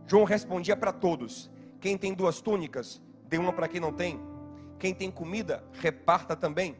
João 0.07 0.23
respondia 0.23 0.75
para 0.75 0.91
todos: 0.91 1.49
Quem 1.79 1.97
tem 1.97 2.13
duas 2.13 2.41
túnicas, 2.41 3.01
dê 3.27 3.37
uma 3.37 3.53
para 3.53 3.67
quem 3.67 3.79
não 3.79 3.91
tem. 3.91 4.19
Quem 4.77 4.93
tem 4.93 5.09
comida, 5.09 5.63
reparta 5.73 6.35
também. 6.35 6.75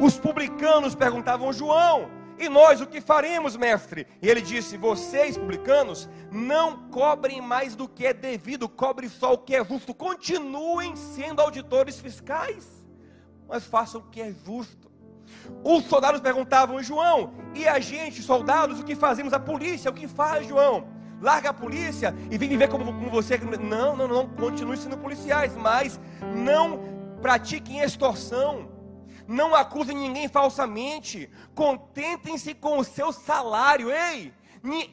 Os 0.00 0.18
publicanos 0.18 0.94
perguntavam: 0.94 1.52
João, 1.52 2.08
e 2.38 2.48
nós 2.48 2.80
o 2.80 2.86
que 2.86 3.00
faremos, 3.00 3.56
mestre? 3.56 4.06
E 4.20 4.28
ele 4.28 4.40
disse: 4.40 4.76
Vocês, 4.76 5.36
publicanos, 5.36 6.08
não 6.30 6.88
cobrem 6.88 7.40
mais 7.40 7.76
do 7.76 7.88
que 7.88 8.06
é 8.06 8.12
devido, 8.12 8.68
cobre 8.68 9.08
só 9.08 9.34
o 9.34 9.38
que 9.38 9.54
é 9.54 9.64
justo. 9.64 9.94
Continuem 9.94 10.96
sendo 10.96 11.40
auditores 11.40 12.00
fiscais, 12.00 12.84
mas 13.48 13.64
façam 13.64 14.00
o 14.00 14.04
que 14.04 14.20
é 14.20 14.32
justo. 14.32 14.90
Os 15.62 15.84
soldados 15.84 16.20
perguntavam: 16.20 16.82
João, 16.82 17.34
e 17.54 17.68
a 17.68 17.78
gente, 17.78 18.22
soldados, 18.22 18.80
o 18.80 18.84
que 18.84 18.96
fazemos? 18.96 19.32
A 19.32 19.38
polícia, 19.38 19.90
o 19.90 19.94
que 19.94 20.08
faz, 20.08 20.46
João? 20.46 20.93
Larga 21.24 21.48
a 21.48 21.54
polícia 21.54 22.14
e 22.30 22.36
vem 22.36 22.50
viver 22.50 22.68
como, 22.68 22.84
como 22.84 23.10
você. 23.10 23.38
Não, 23.38 23.96
não, 23.96 24.06
não, 24.06 24.28
continue 24.28 24.76
sendo 24.76 24.98
policiais, 24.98 25.56
mas 25.56 25.98
não 26.36 26.80
pratiquem 27.22 27.80
extorsão. 27.80 28.68
Não 29.26 29.54
acusem 29.54 29.96
ninguém 29.96 30.28
falsamente. 30.28 31.30
Contentem-se 31.54 32.52
com 32.52 32.78
o 32.78 32.84
seu 32.84 33.10
salário. 33.10 33.90
Ei, 33.90 34.34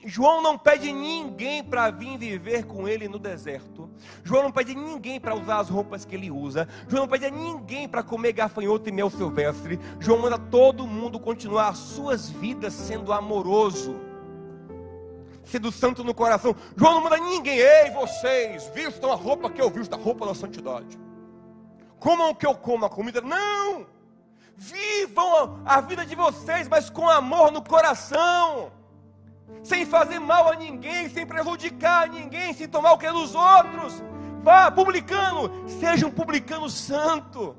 João 0.06 0.42
não 0.42 0.58
pede 0.58 0.94
ninguém 0.94 1.62
para 1.62 1.92
vir 1.92 2.18
viver 2.18 2.66
com 2.66 2.88
ele 2.88 3.10
no 3.10 3.20
deserto. 3.20 3.90
João 4.24 4.44
não 4.44 4.52
pede 4.54 4.74
ninguém 4.74 5.20
para 5.20 5.36
usar 5.36 5.60
as 5.60 5.68
roupas 5.68 6.06
que 6.06 6.16
ele 6.16 6.32
usa. 6.32 6.66
João 6.88 7.04
não 7.04 7.10
pede 7.10 7.30
ninguém 7.30 7.90
para 7.90 8.04
comer 8.04 8.32
gafanhoto 8.32 8.88
e 8.88 8.92
mel 8.94 9.10
silvestre. 9.10 9.78
João 10.00 10.22
manda 10.22 10.40
todo 10.40 10.88
mundo 10.88 11.20
continuar 11.20 11.68
as 11.68 11.78
suas 11.78 12.30
vidas 12.30 12.74
sendo 12.74 13.12
amoroso 13.12 14.11
sendo 15.44 15.72
santo 15.72 16.04
no 16.04 16.14
coração. 16.14 16.56
João 16.76 16.96
não 16.96 17.04
manda 17.04 17.18
ninguém, 17.18 17.58
ei, 17.58 17.92
vocês, 17.92 18.70
vistam 18.74 19.12
a 19.12 19.16
roupa 19.16 19.50
que 19.50 19.62
eu 19.62 19.70
visto, 19.70 19.94
a 19.94 19.98
roupa 19.98 20.26
da 20.26 20.36
santidade. 20.36 21.00
Comam 22.00 22.32
o 22.32 22.36
que 22.36 22.46
eu 22.46 22.56
como, 22.56 22.86
a 22.86 22.90
comida. 22.90 23.22
Não! 23.22 23.86
Vivam 24.56 25.62
a, 25.66 25.78
a 25.78 25.82
vida 25.82 26.06
de 26.06 26.16
vocês, 26.16 26.68
mas 26.68 26.90
com 26.90 27.08
amor 27.10 27.52
no 27.52 27.64
coração. 27.64 28.72
Sem 29.64 29.86
fazer 29.86 30.20
mal 30.20 30.52
a 30.52 30.56
ninguém, 30.56 31.10
sem 31.10 31.26
prejudicar 31.26 32.10
ninguém, 32.10 32.54
sem 32.54 32.68
tomar 32.68 32.94
o 32.94 32.98
que 32.98 33.06
é 33.06 33.12
dos 33.12 33.36
outros. 33.36 34.02
Vá, 34.44 34.72
publicano, 34.72 35.68
seja 35.68 36.08
um 36.08 36.12
publicano 36.12 36.70
santo. 36.70 37.56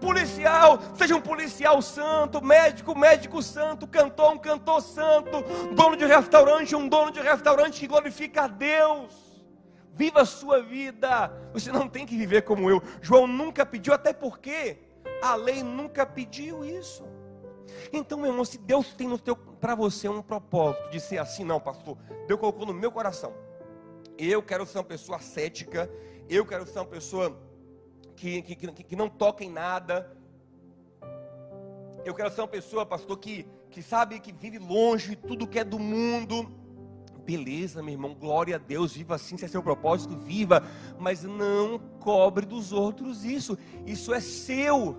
Policial, 0.00 0.78
seja 0.96 1.16
um 1.16 1.20
policial 1.20 1.80
santo, 1.80 2.42
médico, 2.42 2.96
médico 2.98 3.42
santo, 3.42 3.86
cantor, 3.86 4.32
um 4.32 4.38
cantor 4.38 4.80
santo, 4.80 5.42
dono 5.74 5.96
de 5.96 6.04
restaurante, 6.04 6.74
um 6.74 6.88
dono 6.88 7.10
de 7.10 7.20
restaurante 7.20 7.80
que 7.80 7.86
glorifica 7.86 8.44
a 8.44 8.46
Deus. 8.46 9.14
Viva 9.92 10.22
a 10.22 10.24
sua 10.24 10.60
vida. 10.62 11.32
Você 11.52 11.70
não 11.70 11.88
tem 11.88 12.04
que 12.04 12.16
viver 12.16 12.42
como 12.42 12.68
eu. 12.68 12.82
João 13.00 13.26
nunca 13.26 13.64
pediu, 13.64 13.94
até 13.94 14.12
porque 14.12 14.78
a 15.22 15.34
lei 15.34 15.62
nunca 15.62 16.04
pediu 16.04 16.64
isso. 16.64 17.04
Então, 17.92 18.18
meu 18.18 18.30
irmão, 18.30 18.44
se 18.44 18.58
Deus 18.58 18.92
tem 18.94 19.08
para 19.60 19.74
você 19.74 20.08
um 20.08 20.22
propósito 20.22 20.90
de 20.90 21.00
ser 21.00 21.18
assim, 21.18 21.44
não, 21.44 21.60
pastor, 21.60 21.96
Deus 22.26 22.40
colocou 22.40 22.66
no 22.66 22.74
meu 22.74 22.90
coração. 22.90 23.32
Eu 24.18 24.42
quero 24.42 24.66
ser 24.66 24.78
uma 24.78 24.84
pessoa 24.84 25.18
cética, 25.18 25.90
eu 26.28 26.44
quero 26.44 26.66
ser 26.66 26.78
uma 26.78 26.86
pessoa 26.86 27.36
que, 28.16 28.42
que, 28.42 28.54
que 28.84 28.96
não 28.96 29.08
toca 29.08 29.44
em 29.44 29.50
nada. 29.50 30.16
Eu 32.04 32.14
quero 32.14 32.30
ser 32.30 32.42
uma 32.42 32.48
pessoa, 32.48 32.84
pastor, 32.84 33.18
que, 33.18 33.46
que 33.70 33.82
sabe 33.82 34.20
que 34.20 34.32
vive 34.32 34.58
longe 34.58 35.10
de 35.10 35.16
tudo 35.16 35.46
que 35.46 35.58
é 35.58 35.64
do 35.64 35.78
mundo. 35.78 36.50
Beleza, 37.24 37.82
meu 37.82 37.92
irmão, 37.92 38.14
glória 38.14 38.56
a 38.56 38.58
Deus, 38.58 38.92
viva 38.92 39.14
assim, 39.14 39.38
se 39.38 39.46
é 39.46 39.48
seu 39.48 39.62
propósito, 39.62 40.14
viva, 40.14 40.62
mas 40.98 41.22
não 41.22 41.78
cobre 41.98 42.44
dos 42.44 42.70
outros 42.70 43.24
isso, 43.24 43.58
isso 43.86 44.12
é 44.12 44.20
seu. 44.20 44.94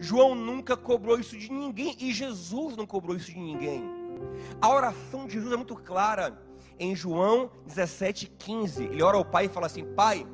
João 0.00 0.34
nunca 0.34 0.76
cobrou 0.76 1.18
isso 1.18 1.38
de 1.38 1.50
ninguém 1.52 1.96
e 2.00 2.12
Jesus 2.12 2.76
não 2.76 2.86
cobrou 2.86 3.16
isso 3.16 3.32
de 3.32 3.38
ninguém. 3.38 3.84
A 4.60 4.68
oração 4.68 5.26
de 5.26 5.34
Jesus 5.34 5.52
é 5.52 5.56
muito 5.56 5.76
clara. 5.76 6.40
Em 6.80 6.94
João 6.94 7.50
17,15, 7.68 8.92
ele 8.92 9.02
ora 9.02 9.16
ao 9.16 9.24
Pai 9.24 9.46
e 9.46 9.48
fala 9.48 9.66
assim: 9.66 9.84
Pai, 9.94 10.24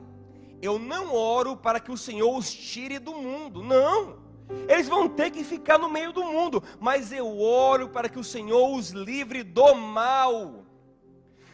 eu 0.64 0.78
não 0.78 1.14
oro 1.14 1.56
para 1.56 1.78
que 1.80 1.92
o 1.92 1.96
Senhor 1.96 2.36
os 2.36 2.52
tire 2.52 2.98
do 2.98 3.14
mundo, 3.14 3.62
não. 3.62 4.24
Eles 4.68 4.88
vão 4.88 5.08
ter 5.08 5.30
que 5.30 5.42
ficar 5.42 5.78
no 5.78 5.88
meio 5.88 6.12
do 6.12 6.24
mundo, 6.24 6.62
mas 6.78 7.12
eu 7.12 7.40
oro 7.40 7.88
para 7.88 8.08
que 8.08 8.18
o 8.18 8.24
Senhor 8.24 8.74
os 8.74 8.90
livre 8.90 9.42
do 9.42 9.74
mal. 9.74 10.64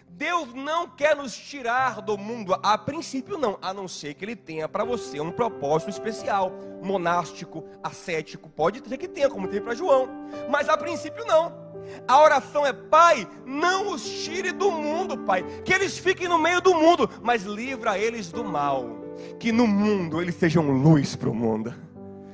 Deus 0.09 0.53
não 0.53 0.87
quer 0.87 1.17
nos 1.17 1.35
tirar 1.35 2.03
do 2.03 2.19
mundo, 2.19 2.55
a 2.63 2.77
princípio 2.77 3.39
não, 3.39 3.59
a 3.63 3.73
não 3.73 3.89
ser 3.89 4.13
que 4.13 4.25
Ele 4.25 4.37
tenha 4.37 4.69
para 4.69 4.85
você 4.85 5.19
um 5.19 5.33
propósito 5.33 5.89
especial, 5.89 6.53
monástico, 6.83 7.65
ascético, 7.83 8.51
pode 8.51 8.83
ter 8.83 8.99
que 8.99 9.09
tenha, 9.09 9.31
como 9.31 9.49
tem 9.49 9.63
para 9.63 9.75
João, 9.75 10.09
mas 10.51 10.69
a 10.69 10.77
princípio 10.77 11.25
não. 11.25 11.71
A 12.07 12.21
oração 12.21 12.67
é: 12.67 12.73
Pai, 12.73 13.27
não 13.47 13.93
os 13.93 14.03
tire 14.03 14.53
do 14.53 14.71
mundo, 14.71 15.17
Pai, 15.17 15.43
que 15.65 15.73
eles 15.73 15.97
fiquem 15.97 16.29
no 16.29 16.39
meio 16.39 16.61
do 16.61 16.75
mundo, 16.75 17.09
mas 17.23 17.45
livra 17.45 17.99
eles 17.99 18.31
do 18.31 18.45
mal, 18.45 19.00
que 19.39 19.53
no 19.53 19.67
mundo 19.67 20.21
eles 20.21 20.35
sejam 20.35 20.71
luz 20.71 21.17
para 21.17 21.31
o 21.31 21.35
mundo, 21.35 21.75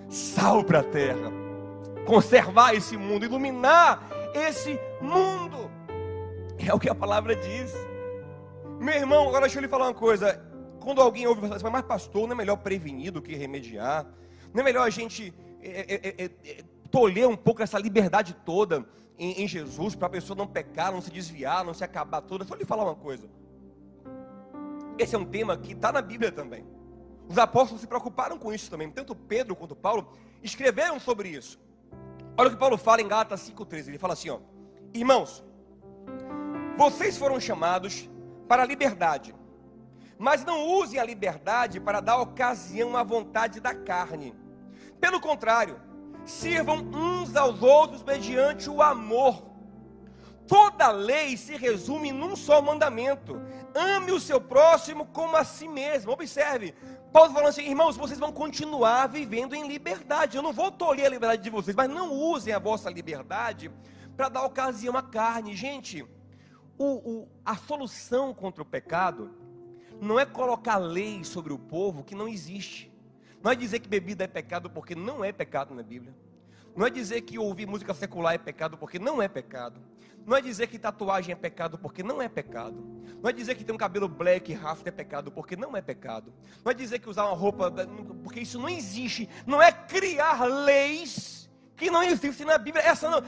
sal 0.09 0.65
para 0.65 0.81
a 0.81 0.83
terra, 0.83 1.31
conservar 2.07 2.75
esse 2.75 2.97
mundo, 2.97 3.25
iluminar 3.25 4.09
esse 4.35 4.79
mundo. 5.01 5.71
É 6.59 6.73
o 6.73 6.79
que 6.79 6.89
a 6.89 6.95
palavra 6.95 7.35
diz. 7.37 7.73
Meu 8.81 8.95
irmão, 8.95 9.29
agora 9.29 9.43
deixa 9.43 9.59
eu 9.59 9.63
lhe 9.63 9.69
falar 9.69 9.87
uma 9.87 9.95
coisa. 9.95 10.43
Quando 10.81 11.01
alguém 11.01 11.27
ouve 11.27 11.41
você 11.41 11.69
mas 11.69 11.83
pastor, 11.83 12.27
não 12.27 12.35
é 12.35 12.37
melhor 12.37 12.57
prevenir 12.57 13.13
do 13.13 13.21
que 13.21 13.35
remediar? 13.35 14.07
Não 14.55 14.61
é 14.61 14.65
melhor 14.65 14.87
a 14.87 14.91
gente 14.91 15.35
é, 15.61 16.25
é, 16.25 16.25
é 16.25 16.65
tolher 16.91 17.27
um 17.27 17.37
pouco 17.37 17.63
essa 17.63 17.79
liberdade 17.79 18.35
toda 18.45 18.87
em, 19.19 19.43
em 19.43 19.49
Jesus 19.49 19.95
para 19.95 20.07
a 20.07 20.11
pessoa 20.11 20.37
não 20.37 20.47
pecar, 20.47 20.93
não 20.93 21.01
se 21.01 21.11
desviar, 21.11 21.65
não 21.65 21.75
se 21.75 21.85
acabar 21.85 22.21
toda? 22.21 22.45
Só 22.45 22.55
lhe 22.55 22.65
falar 22.65 22.85
uma 22.85 22.95
coisa. 22.95 23.29
Esse 24.99 25.15
é 25.15 25.19
um 25.19 25.25
tema 25.25 25.57
que 25.57 25.73
está 25.73 25.93
na 25.93 26.01
Bíblia 26.01 26.33
também. 26.33 26.67
Os 27.29 27.39
apóstolos 27.39 27.81
se 27.81 27.87
preocuparam 27.87 28.39
com 28.39 28.53
isso 28.53 28.71
também. 28.71 28.91
Tanto 28.91 29.15
Pedro 29.15 29.57
quanto 29.57 29.75
Paulo 29.75 30.13
escreveram 30.43 30.99
sobre 30.99 31.29
isso. 31.29 31.59
Olha 32.39 32.49
o 32.49 32.53
que 32.53 32.59
Paulo 32.59 32.77
fala 32.77 33.03
em 33.03 33.09
Gálatas 33.09 33.51
5,13. 33.51 33.89
Ele 33.89 33.99
fala 33.99 34.13
assim: 34.13 34.31
ó, 34.31 34.39
Irmãos, 34.95 35.45
vocês 36.77 37.19
foram 37.19 37.39
chamados 37.41 38.09
para 38.49 38.63
a 38.63 38.67
liberdade, 38.67 39.35
mas 40.19 40.45
não 40.45 40.67
usem 40.67 40.99
a 40.99 41.05
liberdade 41.05 41.81
para 41.81 42.01
dar 42.01 42.19
ocasião 42.19 42.97
à 42.97 43.03
vontade 43.03 43.61
da 43.61 43.75
carne. 43.75 44.35
Pelo 45.01 45.21
contrário, 45.21 45.81
sirvam 46.25 46.79
uns 46.79 47.37
aos 47.37 47.63
outros 47.63 48.03
mediante 48.03 48.71
o 48.71 48.81
amor. 48.81 49.46
Toda 50.47 50.91
lei 50.91 51.37
se 51.37 51.57
resume 51.57 52.13
num 52.13 52.37
só 52.37 52.63
mandamento: 52.63 53.41
ame 53.75 54.13
o 54.13 54.21
seu 54.21 54.41
próximo 54.41 55.07
como 55.07 55.37
a 55.37 55.45
si 55.45 55.67
mesmo. 55.69 56.13
Observe, 56.13 56.75
Paulo 57.13 57.33
falando 57.33 57.49
assim, 57.49 57.69
irmãos, 57.69 57.97
vocês 57.97 58.19
vão 58.19 58.33
continuar 58.33 59.09
vivendo 59.09 59.55
em 59.55 59.67
liberdade. 59.67 60.37
Eu 60.37 60.43
não 60.43 60.53
vou 60.53 60.71
tolher 60.71 61.07
a 61.07 61.11
liberdade 61.11 61.43
de 61.43 61.51
vocês, 61.51 61.75
mas 61.75 61.91
não 61.91 62.13
usem 62.13 62.53
a 62.53 62.59
vossa 62.59 62.91
liberdade 62.91 63.71
para 64.17 64.29
dar 64.29 64.45
ocasião 64.45 64.97
à 64.97 65.03
carne. 65.03 65.57
Gente, 65.57 66.07
o, 66.79 66.85
o, 66.85 67.29
a 67.45 67.57
solução 67.57 68.33
contra 68.35 68.63
o 68.63 68.67
pecado 68.67 69.31
não 70.01 70.21
é 70.21 70.27
colocar 70.27 70.77
lei 70.77 71.25
sobre 71.25 71.53
o 71.53 71.59
povo 71.59 72.05
que 72.05 72.15
não 72.15 72.29
existe. 72.29 72.93
Não 73.43 73.51
é 73.51 73.55
dizer 73.55 73.81
que 73.81 73.89
bebida 73.89 74.25
é 74.25 74.27
pecado 74.27 74.69
porque 74.69 74.95
não 74.95 75.25
é 75.25 75.33
pecado 75.33 75.75
na 75.75 75.83
Bíblia. 75.83 76.15
Não 76.75 76.87
é 76.87 76.91
dizer 76.91 77.23
que 77.23 77.39
ouvir 77.39 77.67
música 77.67 77.95
secular 77.95 78.35
é 78.35 78.39
pecado 78.39 78.77
porque 78.77 78.99
não 78.99 79.23
é 79.23 79.29
pecado. 79.29 79.81
Não 80.27 80.37
é 80.37 80.43
dizer 80.43 80.67
que 80.67 80.79
tatuagem 80.79 81.33
é 81.33 81.37
pecado 81.37 81.79
porque 81.79 82.03
não 82.03 82.21
é 82.21 82.29
pecado. 82.29 82.85
Não 83.23 83.31
é 83.31 83.33
dizer 83.33 83.55
que 83.55 83.63
ter 83.63 83.73
um 83.73 83.77
cabelo 83.77 84.09
black 84.09 84.53
rasta 84.53 84.89
é 84.89 84.93
pecado 84.93 85.31
porque 85.31 85.55
não 85.57 85.77
é 85.77 85.81
pecado. 85.81 86.35
Não 86.65 86.73
é 86.73 86.75
dizer 86.75 86.99
que 86.99 87.09
usar 87.09 87.27
uma 87.27 87.37
roupa 87.37 87.73
porque 88.25 88.41
isso 88.41 88.59
não 88.59 88.69
existe. 88.69 89.29
Não 89.47 89.63
é 89.63 89.71
criar 89.71 90.45
leis 90.45 91.49
que 91.77 91.91
não 91.91 92.03
existem 92.03 92.45
na 92.45 92.59
Bíblia. 92.59 92.85
Essa 92.85 93.09
não, 93.09 93.19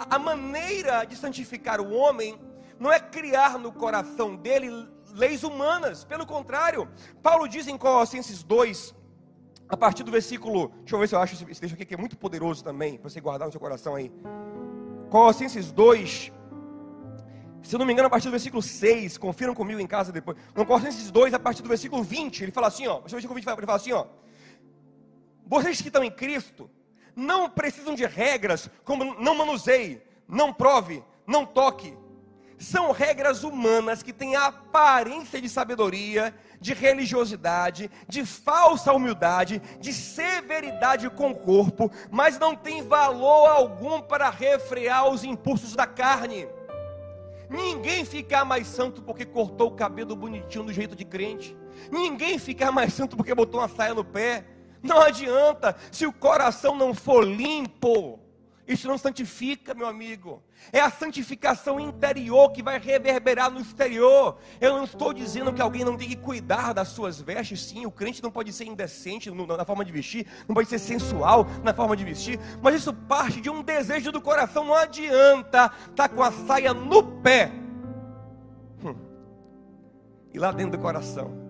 a, 0.00 0.16
a 0.16 0.18
maneira 0.18 1.04
de 1.04 1.14
santificar 1.14 1.80
o 1.80 1.92
homem 1.92 2.36
não 2.76 2.92
é 2.92 2.98
criar 2.98 3.56
no 3.56 3.70
coração 3.70 4.34
dele 4.34 4.88
leis 5.14 5.42
humanas, 5.42 6.04
pelo 6.04 6.26
contrário, 6.26 6.88
Paulo 7.22 7.48
diz 7.48 7.66
em 7.66 7.76
Colossenses 7.76 8.42
2, 8.42 8.94
a 9.68 9.76
partir 9.76 10.02
do 10.02 10.10
versículo, 10.10 10.68
deixa 10.80 10.94
eu 10.94 11.00
ver 11.00 11.08
se 11.08 11.14
eu 11.14 11.20
acho 11.20 11.34
esse 11.34 11.60
texto 11.60 11.74
aqui 11.74 11.84
que 11.84 11.94
é 11.94 11.96
muito 11.96 12.16
poderoso 12.16 12.62
também, 12.62 12.98
para 12.98 13.10
você 13.10 13.20
guardar 13.20 13.46
no 13.46 13.52
seu 13.52 13.60
coração 13.60 13.94
aí. 13.94 14.12
Colossenses 15.10 15.72
2, 15.72 16.32
se 17.62 17.74
eu 17.74 17.78
não 17.78 17.86
me 17.86 17.92
engano, 17.92 18.06
a 18.06 18.10
partir 18.10 18.28
do 18.28 18.32
versículo 18.32 18.62
6, 18.62 19.18
confiram 19.18 19.54
comigo 19.54 19.80
em 19.80 19.86
casa 19.86 20.12
depois. 20.12 20.36
No 20.54 20.64
Colossenses 20.64 21.10
2, 21.10 21.34
a 21.34 21.38
partir 21.38 21.62
do 21.62 21.68
versículo 21.68 22.02
20, 22.02 22.42
ele 22.42 22.52
fala 22.52 22.68
assim, 22.68 22.86
ó, 22.86 22.98
o 22.98 23.08
versículo 23.08 23.34
20 23.34 23.46
ele 23.46 23.66
fala 23.66 23.76
assim, 23.76 23.92
ó, 23.92 24.06
vocês 25.46 25.80
que 25.80 25.88
estão 25.88 26.04
em 26.04 26.10
Cristo, 26.10 26.70
não 27.16 27.48
precisam 27.48 27.94
de 27.94 28.06
regras 28.06 28.70
como 28.84 29.04
não 29.20 29.34
manuseie, 29.34 30.02
não 30.28 30.52
prove, 30.52 31.02
não 31.26 31.44
toque, 31.44 31.96
são 32.58 32.92
regras 32.92 33.44
humanas 33.44 34.02
que 34.02 34.12
têm 34.12 34.36
a 34.36 34.46
aparência 34.46 35.40
de 35.40 35.48
sabedoria, 35.48 36.34
de 36.60 36.74
religiosidade, 36.74 37.90
de 38.08 38.24
falsa 38.26 38.92
humildade, 38.92 39.62
de 39.80 39.92
severidade 39.92 41.08
com 41.10 41.30
o 41.30 41.34
corpo, 41.34 41.90
mas 42.10 42.38
não 42.38 42.54
tem 42.54 42.82
valor 42.82 43.48
algum 43.48 44.00
para 44.00 44.28
refrear 44.28 45.08
os 45.08 45.22
impulsos 45.22 45.74
da 45.74 45.86
carne. 45.86 46.48
Ninguém 47.50 48.04
fica 48.04 48.44
mais 48.44 48.66
santo 48.66 49.02
porque 49.02 49.24
cortou 49.24 49.68
o 49.68 49.74
cabelo 49.74 50.14
bonitinho 50.14 50.64
do 50.64 50.72
jeito 50.72 50.94
de 50.94 51.04
crente. 51.04 51.56
Ninguém 51.90 52.38
fica 52.38 52.70
mais 52.70 52.92
santo 52.92 53.16
porque 53.16 53.34
botou 53.34 53.60
uma 53.60 53.68
saia 53.68 53.94
no 53.94 54.04
pé. 54.04 54.44
Não 54.82 55.00
adianta, 55.00 55.74
se 55.90 56.06
o 56.06 56.12
coração 56.12 56.76
não 56.76 56.94
for 56.94 57.24
limpo, 57.24 58.20
isso 58.68 58.86
não 58.86 58.98
santifica, 58.98 59.72
meu 59.72 59.86
amigo. 59.86 60.42
É 60.70 60.78
a 60.78 60.90
santificação 60.90 61.80
interior 61.80 62.52
que 62.52 62.62
vai 62.62 62.78
reverberar 62.78 63.50
no 63.50 63.60
exterior. 63.60 64.38
Eu 64.60 64.76
não 64.76 64.84
estou 64.84 65.14
dizendo 65.14 65.54
que 65.54 65.62
alguém 65.62 65.86
não 65.86 65.96
tem 65.96 66.06
que 66.06 66.16
cuidar 66.16 66.74
das 66.74 66.88
suas 66.88 67.18
vestes. 67.18 67.62
Sim, 67.62 67.86
o 67.86 67.90
crente 67.90 68.22
não 68.22 68.30
pode 68.30 68.52
ser 68.52 68.66
indecente 68.66 69.30
na 69.30 69.64
forma 69.64 69.86
de 69.86 69.90
vestir, 69.90 70.26
não 70.46 70.54
pode 70.54 70.68
ser 70.68 70.78
sensual 70.78 71.46
na 71.64 71.72
forma 71.72 71.96
de 71.96 72.04
vestir, 72.04 72.38
mas 72.60 72.74
isso 72.74 72.92
parte 72.92 73.40
de 73.40 73.48
um 73.48 73.62
desejo 73.62 74.12
do 74.12 74.20
coração. 74.20 74.64
Não 74.64 74.74
adianta 74.74 75.72
estar 75.88 75.94
tá 75.94 76.08
com 76.08 76.22
a 76.22 76.30
saia 76.30 76.74
no 76.74 77.02
pé 77.02 77.50
hum. 78.84 78.94
e 80.34 80.38
lá 80.38 80.52
dentro 80.52 80.72
do 80.72 80.78
coração 80.78 81.48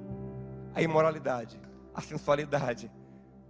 a 0.73 0.81
imoralidade, 0.81 1.61
a 1.93 2.01
sensualidade, 2.01 2.89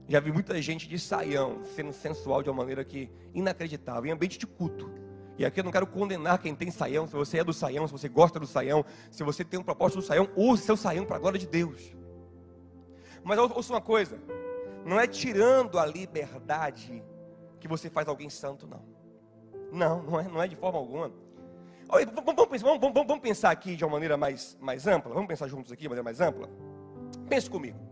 já 0.08 0.20
vi 0.20 0.32
muita 0.32 0.60
gente 0.62 0.88
de 0.88 0.98
saião 0.98 1.62
sendo 1.76 1.92
sensual 1.92 2.42
de 2.42 2.48
uma 2.48 2.56
maneira 2.56 2.82
que 2.82 3.10
inacreditável, 3.34 4.06
em 4.06 4.12
ambiente 4.12 4.38
de 4.38 4.46
culto. 4.46 4.90
E 5.36 5.44
aqui 5.44 5.60
eu 5.60 5.64
não 5.64 5.70
quero 5.70 5.86
condenar 5.86 6.38
quem 6.38 6.54
tem 6.54 6.70
saião, 6.70 7.06
se 7.06 7.12
você 7.12 7.38
é 7.38 7.44
do 7.44 7.52
saião, 7.52 7.86
se 7.86 7.92
você 7.92 8.08
gosta 8.08 8.40
do 8.40 8.46
saião, 8.46 8.84
se 9.10 9.22
você 9.22 9.44
tem 9.44 9.60
um 9.60 9.62
propósito 9.62 10.00
do 10.00 10.02
saião, 10.02 10.28
use 10.34 10.62
seu 10.62 10.76
saião 10.76 11.04
para 11.04 11.16
a 11.16 11.18
glória 11.18 11.38
de 11.38 11.46
Deus. 11.46 11.94
Mas 13.22 13.38
ouça 13.38 13.72
uma 13.72 13.80
coisa, 13.80 14.18
não 14.84 14.98
é 14.98 15.06
tirando 15.06 15.78
a 15.78 15.84
liberdade 15.84 17.04
que 17.60 17.68
você 17.68 17.90
faz 17.90 18.08
alguém 18.08 18.30
santo, 18.30 18.66
não. 18.66 18.82
Não, 19.70 20.02
não 20.02 20.18
é, 20.18 20.24
não 20.24 20.42
é 20.42 20.48
de 20.48 20.56
forma 20.56 20.78
alguma. 20.78 21.12
Vamos, 21.86 22.62
vamos, 22.62 22.80
vamos, 22.80 23.06
vamos 23.06 23.20
pensar 23.20 23.50
aqui 23.50 23.76
de 23.76 23.84
uma 23.84 23.92
maneira 23.92 24.16
mais, 24.16 24.56
mais 24.60 24.86
ampla, 24.86 25.12
vamos 25.12 25.28
pensar 25.28 25.48
juntos 25.48 25.70
aqui 25.70 25.82
de 25.82 25.88
uma 25.88 25.96
maneira 25.96 26.04
mais 26.04 26.20
ampla? 26.20 26.48
Pense 27.28 27.48
comigo. 27.48 27.87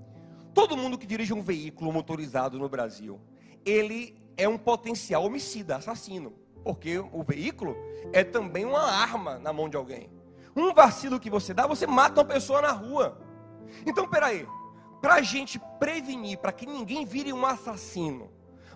Todo 0.56 0.74
mundo 0.74 0.96
que 0.96 1.06
dirige 1.06 1.34
um 1.34 1.42
veículo 1.42 1.92
motorizado 1.92 2.58
no 2.58 2.66
Brasil, 2.66 3.20
ele 3.62 4.16
é 4.38 4.48
um 4.48 4.56
potencial 4.56 5.22
homicida, 5.22 5.76
assassino, 5.76 6.32
porque 6.64 6.98
o 6.98 7.22
veículo 7.22 7.76
é 8.10 8.24
também 8.24 8.64
uma 8.64 8.80
arma 8.80 9.38
na 9.38 9.52
mão 9.52 9.68
de 9.68 9.76
alguém. 9.76 10.08
Um 10.56 10.72
vacilo 10.72 11.20
que 11.20 11.28
você 11.28 11.52
dá, 11.52 11.66
você 11.66 11.86
mata 11.86 12.22
uma 12.22 12.26
pessoa 12.26 12.62
na 12.62 12.72
rua. 12.72 13.20
Então, 13.84 14.08
peraí, 14.08 14.48
para 15.02 15.16
a 15.16 15.20
gente 15.20 15.60
prevenir, 15.78 16.38
para 16.38 16.52
que 16.52 16.64
ninguém 16.64 17.04
vire 17.04 17.34
um 17.34 17.44
assassino, 17.44 18.30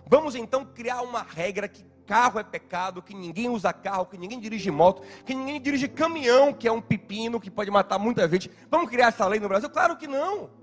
vamos 0.05 0.35
então 0.35 0.63
criar 0.63 1.01
uma 1.01 1.23
regra 1.23 1.67
que 1.67 1.83
carro 2.05 2.39
é 2.39 2.43
pecado, 2.43 3.01
que 3.01 3.15
ninguém 3.15 3.49
usa 3.49 3.73
carro, 3.73 4.05
que 4.05 4.19
ninguém 4.19 4.39
dirige 4.39 4.69
moto, 4.69 5.01
que 5.25 5.33
ninguém 5.33 5.59
dirige 5.59 5.87
caminhão, 5.87 6.53
que 6.53 6.67
é 6.67 6.71
um 6.71 6.79
pepino 6.79 7.39
que 7.39 7.49
pode 7.49 7.71
matar 7.71 7.97
muita 7.97 8.29
gente. 8.29 8.51
Vamos 8.69 8.87
criar 8.87 9.07
essa 9.07 9.25
lei 9.25 9.39
no 9.39 9.49
Brasil? 9.49 9.67
Claro 9.67 9.97
que 9.97 10.05
não. 10.05 10.60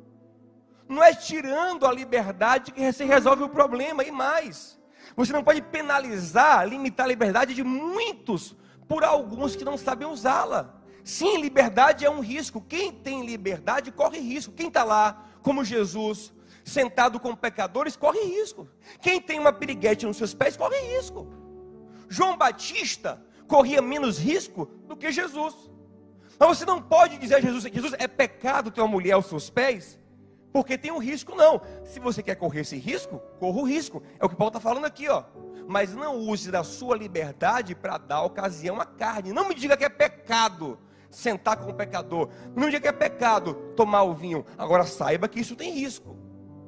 Não 0.88 1.02
é 1.02 1.14
tirando 1.14 1.86
a 1.86 1.92
liberdade 1.92 2.72
que 2.72 2.92
se 2.92 3.04
resolve 3.04 3.42
o 3.42 3.48
problema 3.48 4.02
e 4.02 4.10
mais. 4.10 4.78
Você 5.16 5.32
não 5.32 5.44
pode 5.44 5.60
penalizar, 5.62 6.66
limitar 6.66 7.04
a 7.04 7.08
liberdade 7.08 7.54
de 7.54 7.62
muitos 7.62 8.56
por 8.86 9.04
alguns 9.04 9.54
que 9.54 9.64
não 9.64 9.76
sabem 9.76 10.08
usá-la. 10.08 10.74
Sim, 11.04 11.38
liberdade 11.38 12.04
é 12.04 12.10
um 12.10 12.20
risco. 12.20 12.60
Quem 12.60 12.92
tem 12.92 13.24
liberdade 13.24 13.90
corre 13.92 14.18
risco. 14.18 14.52
Quem 14.52 14.68
está 14.68 14.84
lá, 14.84 15.24
como 15.42 15.64
Jesus, 15.64 16.32
sentado 16.64 17.18
com 17.18 17.34
pecadores, 17.34 17.96
corre 17.96 18.20
risco. 18.20 18.68
Quem 19.00 19.20
tem 19.20 19.38
uma 19.38 19.52
piriguete 19.52 20.06
nos 20.06 20.16
seus 20.16 20.34
pés, 20.34 20.56
corre 20.56 20.78
risco. 20.96 21.26
João 22.08 22.36
Batista 22.36 23.22
corria 23.46 23.82
menos 23.82 24.18
risco 24.18 24.66
do 24.86 24.96
que 24.96 25.10
Jesus. 25.10 25.54
Mas 26.38 26.48
você 26.48 26.64
não 26.64 26.80
pode 26.80 27.18
dizer 27.18 27.36
a 27.36 27.40
Jesus, 27.40 27.64
Jesus, 27.64 27.94
é 27.98 28.06
pecado 28.06 28.70
ter 28.70 28.80
uma 28.80 28.88
mulher 28.88 29.12
aos 29.12 29.26
seus 29.26 29.50
pés, 29.50 29.98
porque 30.52 30.78
tem 30.78 30.90
um 30.90 30.98
risco, 30.98 31.34
não. 31.34 31.60
Se 31.84 32.00
você 32.00 32.22
quer 32.22 32.34
correr 32.34 32.60
esse 32.60 32.76
risco, 32.76 33.20
corra 33.38 33.58
o 33.58 33.64
risco. 33.64 34.02
É 34.18 34.24
o 34.24 34.28
que 34.28 34.36
Paulo 34.36 34.48
está 34.48 34.60
falando 34.60 34.84
aqui, 34.84 35.08
ó. 35.08 35.24
Mas 35.66 35.94
não 35.94 36.16
use 36.16 36.50
da 36.50 36.64
sua 36.64 36.96
liberdade 36.96 37.74
para 37.74 37.98
dar 37.98 38.22
ocasião 38.22 38.80
à 38.80 38.86
carne. 38.86 39.32
Não 39.32 39.48
me 39.48 39.54
diga 39.54 39.76
que 39.76 39.84
é 39.84 39.88
pecado 39.88 40.78
sentar 41.10 41.56
com 41.56 41.70
o 41.70 41.74
pecador. 41.74 42.30
Não 42.54 42.66
me 42.66 42.70
diga 42.70 42.80
que 42.80 42.88
é 42.88 42.92
pecado 42.92 43.54
tomar 43.76 44.02
o 44.02 44.14
vinho. 44.14 44.44
Agora 44.56 44.84
saiba 44.84 45.28
que 45.28 45.40
isso 45.40 45.54
tem 45.54 45.72
risco. 45.72 46.16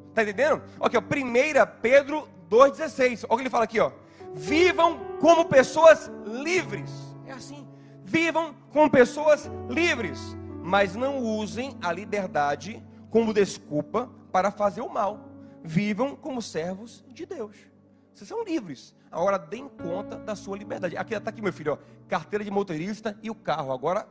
Está 0.09 0.23
entendendo? 0.23 0.63
Aqui, 0.81 0.97
ó, 0.97 1.01
1 1.01 1.81
Pedro 1.81 2.29
2,16. 2.51 3.25
Olha 3.25 3.35
o 3.35 3.37
que 3.37 3.43
ele 3.43 3.51
fala 3.51 3.65
aqui, 3.65 3.81
ó. 3.81 3.93
Vivam 4.35 4.99
como 5.21 5.47
pessoas 5.47 6.11
livres. 6.27 6.91
É 7.27 7.33
assim. 7.33 7.67
Vivam 8.05 8.55
como 8.73 8.91
pessoas 8.91 9.49
livres, 9.69 10.37
mas 10.63 10.97
não 10.97 11.19
usem 11.19 11.77
a 11.81 11.93
liberdade 11.93 12.85
como 13.11 13.35
desculpa 13.35 14.11
para 14.33 14.51
fazer 14.51 14.81
o 14.81 14.89
mal. 14.89 15.29
Vivam 15.63 16.17
como 16.17 16.41
servos 16.41 17.05
de 17.09 17.27
Deus. 17.27 17.57
Vocês 18.15 18.29
são 18.29 18.45
livres. 18.45 18.95
Agora 19.11 19.39
deem 19.39 19.69
conta 19.69 20.17
da 20.17 20.35
sua 20.35 20.57
liberdade. 20.57 20.97
Aqui 20.97 21.15
está 21.15 21.31
aqui, 21.31 21.43
meu 21.43 21.53
filho, 21.53 21.73
ó, 21.73 21.79
carteira 22.09 22.45
de 22.45 22.51
motorista 22.51 23.19
e 23.23 23.31
o 23.31 23.35
carro. 23.35 23.73
Agora 23.73 24.09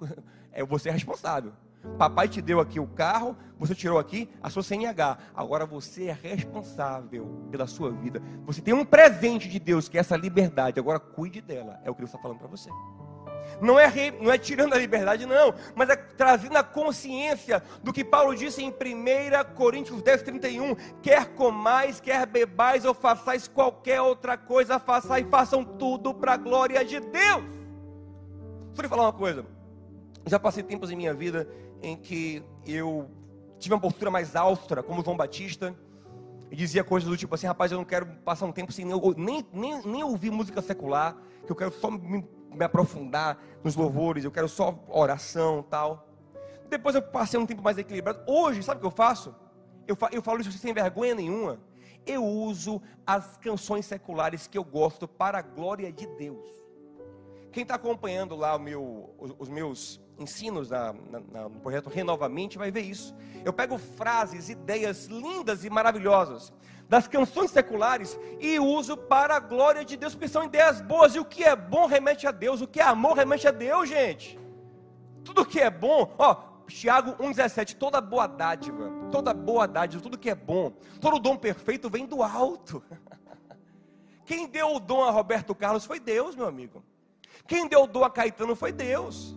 é 0.50 0.64
você 0.64 0.88
é 0.88 0.92
responsável. 0.92 1.52
Papai 1.96 2.28
te 2.28 2.42
deu 2.42 2.60
aqui 2.60 2.80
o 2.80 2.86
carro, 2.86 3.36
você 3.58 3.74
tirou 3.74 3.98
aqui 3.98 4.28
a 4.42 4.50
sua 4.50 4.62
CNH. 4.62 5.18
Agora 5.34 5.64
você 5.64 6.06
é 6.06 6.12
responsável 6.12 7.46
pela 7.50 7.66
sua 7.66 7.90
vida. 7.90 8.20
Você 8.44 8.60
tem 8.60 8.74
um 8.74 8.84
presente 8.84 9.48
de 9.48 9.58
Deus, 9.58 9.88
que 9.88 9.96
é 9.96 10.00
essa 10.00 10.16
liberdade. 10.16 10.80
Agora 10.80 10.98
cuide 10.98 11.40
dela. 11.40 11.80
É 11.84 11.90
o 11.90 11.94
que 11.94 12.00
Deus 12.00 12.10
está 12.10 12.20
falando 12.20 12.38
para 12.38 12.48
você. 12.48 12.70
Não 13.60 13.78
é, 13.78 13.90
não 14.20 14.30
é 14.30 14.38
tirando 14.38 14.74
a 14.74 14.78
liberdade, 14.78 15.26
não, 15.26 15.54
mas 15.74 15.88
é 15.88 15.96
trazendo 15.96 16.56
a 16.56 16.62
consciência 16.62 17.62
do 17.82 17.92
que 17.92 18.04
Paulo 18.04 18.34
disse 18.34 18.62
em 18.62 18.70
1 18.70 19.54
Coríntios 19.54 20.02
10, 20.02 20.22
31. 20.22 20.74
Quer 21.02 21.26
comais, 21.34 22.00
quer 22.00 22.26
bebais 22.26 22.84
ou 22.84 22.94
façais 22.94 23.48
qualquer 23.48 24.00
outra 24.00 24.36
coisa, 24.36 24.78
façais 24.78 25.26
façam 25.28 25.64
tudo 25.64 26.14
para 26.14 26.34
a 26.34 26.36
glória 26.36 26.84
de 26.84 27.00
Deus. 27.00 27.44
Eu 28.76 28.82
lhe 28.82 28.88
falar 28.88 29.02
uma 29.02 29.12
coisa. 29.12 29.44
Já 30.26 30.38
passei 30.38 30.62
tempos 30.62 30.90
em 30.90 30.96
minha 30.96 31.14
vida 31.14 31.48
em 31.82 31.96
que 31.96 32.42
eu 32.66 33.10
tive 33.58 33.74
uma 33.74 33.80
postura 33.80 34.10
mais 34.10 34.36
austera, 34.36 34.82
como 34.82 35.02
João 35.02 35.16
Batista, 35.16 35.74
e 36.50 36.56
dizia 36.56 36.84
coisas 36.84 37.08
do 37.08 37.16
tipo 37.16 37.34
assim: 37.34 37.46
rapaz, 37.46 37.72
eu 37.72 37.78
não 37.78 37.84
quero 37.84 38.06
passar 38.24 38.46
um 38.46 38.52
tempo 38.52 38.72
sem 38.72 38.84
nem, 38.84 39.46
nem, 39.52 39.82
nem 39.84 40.04
ouvir 40.04 40.30
música 40.30 40.62
secular, 40.62 41.16
que 41.44 41.52
eu 41.52 41.56
quero 41.56 41.72
só 41.72 41.90
me, 41.90 42.24
me 42.52 42.64
aprofundar 42.64 43.38
nos 43.62 43.76
louvores, 43.76 44.24
eu 44.24 44.30
quero 44.30 44.48
só 44.48 44.78
oração 44.88 45.62
tal. 45.62 46.08
Depois 46.68 46.94
eu 46.94 47.02
passei 47.02 47.38
um 47.38 47.46
tempo 47.46 47.62
mais 47.62 47.78
equilibrado. 47.78 48.22
Hoje, 48.26 48.62
sabe 48.62 48.78
o 48.78 48.80
que 48.80 48.86
eu 48.86 48.90
faço? 48.90 49.34
Eu, 49.86 49.96
fa 49.96 50.08
eu 50.12 50.22
falo 50.22 50.40
isso 50.40 50.52
sem 50.52 50.74
vergonha 50.74 51.14
nenhuma. 51.14 51.58
Eu 52.06 52.24
uso 52.24 52.80
as 53.06 53.36
canções 53.38 53.86
seculares 53.86 54.46
que 54.46 54.56
eu 54.56 54.64
gosto 54.64 55.08
para 55.08 55.38
a 55.38 55.42
glória 55.42 55.90
de 55.92 56.06
Deus. 56.06 56.46
Quem 57.50 57.62
está 57.62 57.74
acompanhando 57.74 58.36
lá 58.36 58.58
meu, 58.58 59.14
os, 59.18 59.34
os 59.38 59.48
meus 59.48 60.00
ensinos 60.18 60.70
na, 60.70 60.92
na, 60.92 61.48
no 61.48 61.60
projeto 61.60 61.88
Renovamente 61.88 62.58
vai 62.58 62.70
ver 62.70 62.82
isso. 62.82 63.14
Eu 63.44 63.52
pego 63.52 63.78
frases, 63.78 64.48
ideias 64.48 65.06
lindas 65.06 65.64
e 65.64 65.70
maravilhosas 65.70 66.52
das 66.88 67.06
canções 67.06 67.50
seculares 67.50 68.18
e 68.40 68.58
uso 68.58 68.96
para 68.96 69.36
a 69.36 69.40
glória 69.40 69.84
de 69.84 69.96
Deus, 69.96 70.14
porque 70.14 70.28
são 70.28 70.44
ideias 70.44 70.80
boas. 70.80 71.14
E 71.14 71.20
o 71.20 71.24
que 71.24 71.44
é 71.44 71.54
bom 71.54 71.86
remete 71.86 72.26
a 72.26 72.30
Deus, 72.30 72.60
o 72.60 72.66
que 72.66 72.80
é 72.80 72.84
amor 72.84 73.16
remete 73.16 73.46
a 73.46 73.50
Deus, 73.50 73.88
gente. 73.88 74.38
Tudo 75.22 75.44
que 75.44 75.60
é 75.60 75.68
bom, 75.68 76.14
ó, 76.18 76.36
Tiago 76.66 77.12
1,17, 77.22 77.76
toda 77.76 78.00
boa 78.00 78.26
dádiva, 78.26 78.90
toda 79.12 79.34
boa 79.34 79.68
dádiva, 79.68 80.02
tudo 80.02 80.16
que 80.16 80.30
é 80.30 80.34
bom, 80.34 80.72
todo 81.00 81.18
dom 81.18 81.36
perfeito 81.36 81.90
vem 81.90 82.06
do 82.06 82.22
alto. 82.22 82.82
Quem 84.24 84.46
deu 84.46 84.74
o 84.74 84.80
dom 84.80 85.04
a 85.04 85.10
Roberto 85.10 85.54
Carlos 85.54 85.84
foi 85.84 86.00
Deus, 86.00 86.34
meu 86.34 86.46
amigo. 86.46 86.82
Quem 87.46 87.66
deu 87.66 87.84
o 87.84 87.86
dom 87.86 88.04
a 88.04 88.10
Caetano 88.10 88.54
foi 88.54 88.72
Deus. 88.72 89.34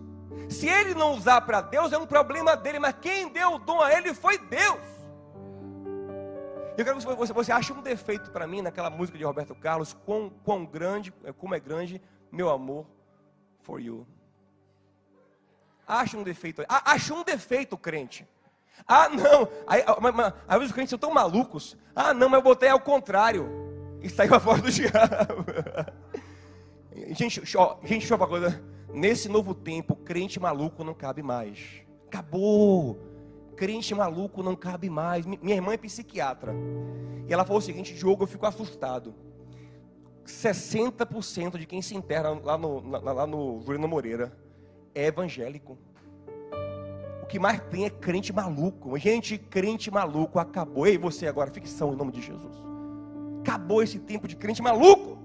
Se 0.48 0.68
ele 0.68 0.94
não 0.94 1.14
usar 1.14 1.40
para 1.42 1.60
Deus, 1.60 1.92
é 1.92 1.98
um 1.98 2.06
problema 2.06 2.56
dele, 2.56 2.78
mas 2.78 2.94
quem 3.00 3.28
deu 3.28 3.54
o 3.54 3.58
dom 3.58 3.80
a 3.80 3.92
ele 3.92 4.12
foi 4.12 4.38
Deus. 4.38 4.91
Eu 6.76 6.84
quero 6.84 6.96
que 6.96 7.04
você, 7.04 7.32
você 7.32 7.52
ache 7.52 7.72
um 7.72 7.82
defeito 7.82 8.30
para 8.30 8.46
mim 8.46 8.62
naquela 8.62 8.88
música 8.88 9.18
de 9.18 9.24
Roberto 9.24 9.54
Carlos, 9.54 9.92
quão, 9.92 10.30
quão 10.42 10.64
grande, 10.64 11.12
como 11.36 11.54
é 11.54 11.60
grande 11.60 12.00
meu 12.30 12.48
amor 12.48 12.86
for 13.60 13.78
you. 13.80 14.06
Acha 15.86 16.16
um 16.16 16.22
defeito. 16.22 16.62
Acha 16.68 17.12
um 17.12 17.22
defeito, 17.22 17.76
crente. 17.76 18.26
Ah, 18.86 19.08
não. 19.08 19.48
Às 19.66 20.54
vezes 20.54 20.70
os 20.70 20.72
crentes 20.72 20.90
são 20.90 20.98
tão 20.98 21.12
malucos. 21.12 21.76
Ah, 21.94 22.14
não, 22.14 22.28
mas 22.28 22.38
eu 22.38 22.42
botei 22.42 22.70
ao 22.70 22.80
contrário. 22.80 23.48
E 24.00 24.08
saiu 24.08 24.34
a 24.34 24.38
voz 24.38 24.62
do 24.62 24.70
diabo. 24.72 25.44
Gente, 27.08 27.42
ó, 27.56 27.76
gente, 27.82 28.00
deixa 28.00 28.14
eu 28.14 28.18
falar 28.18 28.30
uma 28.30 28.40
coisa. 28.40 28.64
Nesse 28.92 29.28
novo 29.28 29.54
tempo, 29.54 29.94
crente 29.94 30.40
maluco 30.40 30.82
não 30.82 30.94
cabe 30.94 31.22
mais. 31.22 31.82
Acabou. 32.06 33.11
Crente 33.62 33.94
maluco 33.94 34.42
não 34.42 34.56
cabe 34.56 34.90
mais. 34.90 35.24
Minha 35.24 35.54
irmã 35.54 35.72
é 35.72 35.76
psiquiatra. 35.76 36.52
E 37.28 37.32
ela 37.32 37.44
falou 37.44 37.60
o 37.60 37.62
seguinte: 37.62 37.94
Diogo, 37.94 38.24
eu 38.24 38.26
fico 38.26 38.44
assustado. 38.44 39.14
60% 40.26 41.58
de 41.58 41.64
quem 41.64 41.80
se 41.80 41.94
enterra 41.94 42.30
lá 42.42 42.58
no, 42.58 42.80
lá 42.80 43.24
no 43.24 43.60
Juliano 43.60 43.86
Moreira 43.86 44.36
é 44.92 45.06
evangélico. 45.06 45.78
O 47.22 47.26
que 47.26 47.38
mais 47.38 47.60
tem 47.70 47.84
é 47.84 47.90
crente 47.90 48.32
maluco. 48.32 48.98
Gente, 48.98 49.38
crente 49.38 49.92
maluco 49.92 50.40
acabou. 50.40 50.84
Ei, 50.84 50.98
você 50.98 51.28
agora, 51.28 51.48
ficção 51.48 51.92
em 51.92 51.96
nome 51.96 52.10
de 52.10 52.20
Jesus. 52.20 52.56
Acabou 53.42 53.80
esse 53.80 54.00
tempo 54.00 54.26
de 54.26 54.34
crente 54.34 54.60
maluco. 54.60 55.18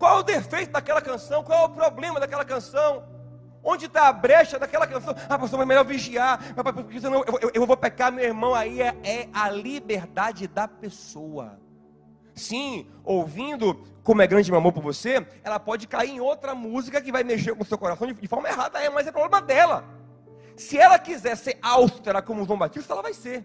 Qual 0.00 0.16
é 0.16 0.20
o 0.20 0.24
defeito 0.24 0.72
daquela 0.72 1.00
canção? 1.00 1.44
Qual 1.44 1.60
é 1.60 1.64
o 1.64 1.70
problema 1.70 2.18
daquela 2.18 2.44
canção? 2.44 3.04
Onde 3.62 3.86
está 3.86 4.08
a 4.08 4.12
brecha 4.12 4.58
daquela 4.58 4.86
canção? 4.86 5.14
Ah, 5.28 5.38
pastor, 5.38 5.58
mas 5.58 5.66
é 5.66 5.68
melhor 5.68 5.84
vigiar, 5.84 6.54
porque 6.54 7.00
senão 7.00 7.24
eu, 7.26 7.38
eu, 7.42 7.50
eu 7.54 7.66
vou 7.66 7.76
pecar, 7.76 8.12
meu 8.12 8.24
irmão. 8.24 8.54
Aí 8.54 8.80
é, 8.80 8.96
é, 9.02 9.28
a 9.32 9.50
liberdade 9.50 10.46
da 10.46 10.68
pessoa. 10.68 11.58
Sim, 12.34 12.86
ouvindo 13.04 13.74
como 14.04 14.22
é 14.22 14.26
grande 14.26 14.50
meu 14.50 14.58
amor 14.58 14.72
por 14.72 14.82
você, 14.82 15.26
ela 15.42 15.58
pode 15.58 15.86
cair 15.86 16.12
em 16.12 16.20
outra 16.20 16.54
música 16.54 17.00
que 17.00 17.12
vai 17.12 17.24
mexer 17.24 17.54
com 17.54 17.62
o 17.62 17.66
seu 17.66 17.76
coração 17.76 18.06
de, 18.06 18.14
de 18.14 18.28
forma 18.28 18.48
errada, 18.48 18.80
é, 18.80 18.88
mas 18.88 19.06
é 19.06 19.12
problema 19.12 19.42
dela. 19.42 19.84
Se 20.56 20.78
ela 20.78 20.98
quiser 20.98 21.36
ser 21.36 21.58
austera 21.60 22.22
como 22.22 22.46
João 22.46 22.58
Batista, 22.58 22.92
ela 22.92 23.02
vai 23.02 23.12
ser. 23.12 23.44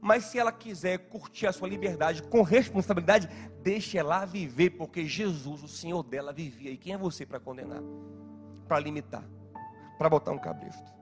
Mas 0.00 0.24
se 0.24 0.38
ela 0.38 0.52
quiser 0.52 0.98
curtir 1.08 1.46
a 1.46 1.52
sua 1.52 1.68
liberdade 1.68 2.22
com 2.22 2.42
responsabilidade, 2.42 3.28
deixe 3.62 3.96
ela 3.96 4.24
viver, 4.24 4.70
porque 4.70 5.06
Jesus, 5.06 5.62
o 5.62 5.68
Senhor 5.68 6.02
dela, 6.02 6.32
vivia. 6.32 6.70
E 6.70 6.76
quem 6.76 6.92
é 6.92 6.98
você 6.98 7.24
para 7.24 7.40
condenar? 7.40 7.82
Para 8.68 8.78
limitar? 8.78 9.24
Para 9.98 10.08
botar 10.08 10.32
um 10.32 10.38
cabresto? 10.38 10.94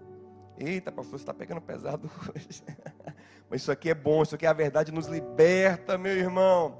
Eita, 0.56 0.92
pastor, 0.92 1.18
você 1.18 1.22
está 1.22 1.34
pegando 1.34 1.60
pesado 1.60 2.10
hoje. 2.34 2.62
Mas 3.50 3.62
isso 3.62 3.72
aqui 3.72 3.90
é 3.90 3.94
bom, 3.94 4.22
isso 4.22 4.34
aqui 4.34 4.46
é 4.46 4.48
a 4.48 4.52
verdade, 4.52 4.92
nos 4.92 5.06
liberta, 5.06 5.98
meu 5.98 6.12
irmão. 6.12 6.78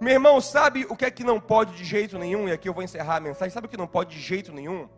Meu 0.00 0.12
irmão, 0.12 0.40
sabe 0.40 0.84
o 0.88 0.96
que 0.96 1.04
é 1.04 1.10
que 1.10 1.22
não 1.22 1.40
pode 1.40 1.76
de 1.76 1.84
jeito 1.84 2.18
nenhum? 2.18 2.48
E 2.48 2.52
aqui 2.52 2.68
eu 2.68 2.74
vou 2.74 2.82
encerrar 2.82 3.16
a 3.16 3.20
mensagem. 3.20 3.52
Sabe 3.52 3.66
o 3.66 3.70
que 3.70 3.76
não 3.76 3.86
pode 3.86 4.16
de 4.16 4.20
jeito 4.20 4.52
nenhum? 4.52 4.88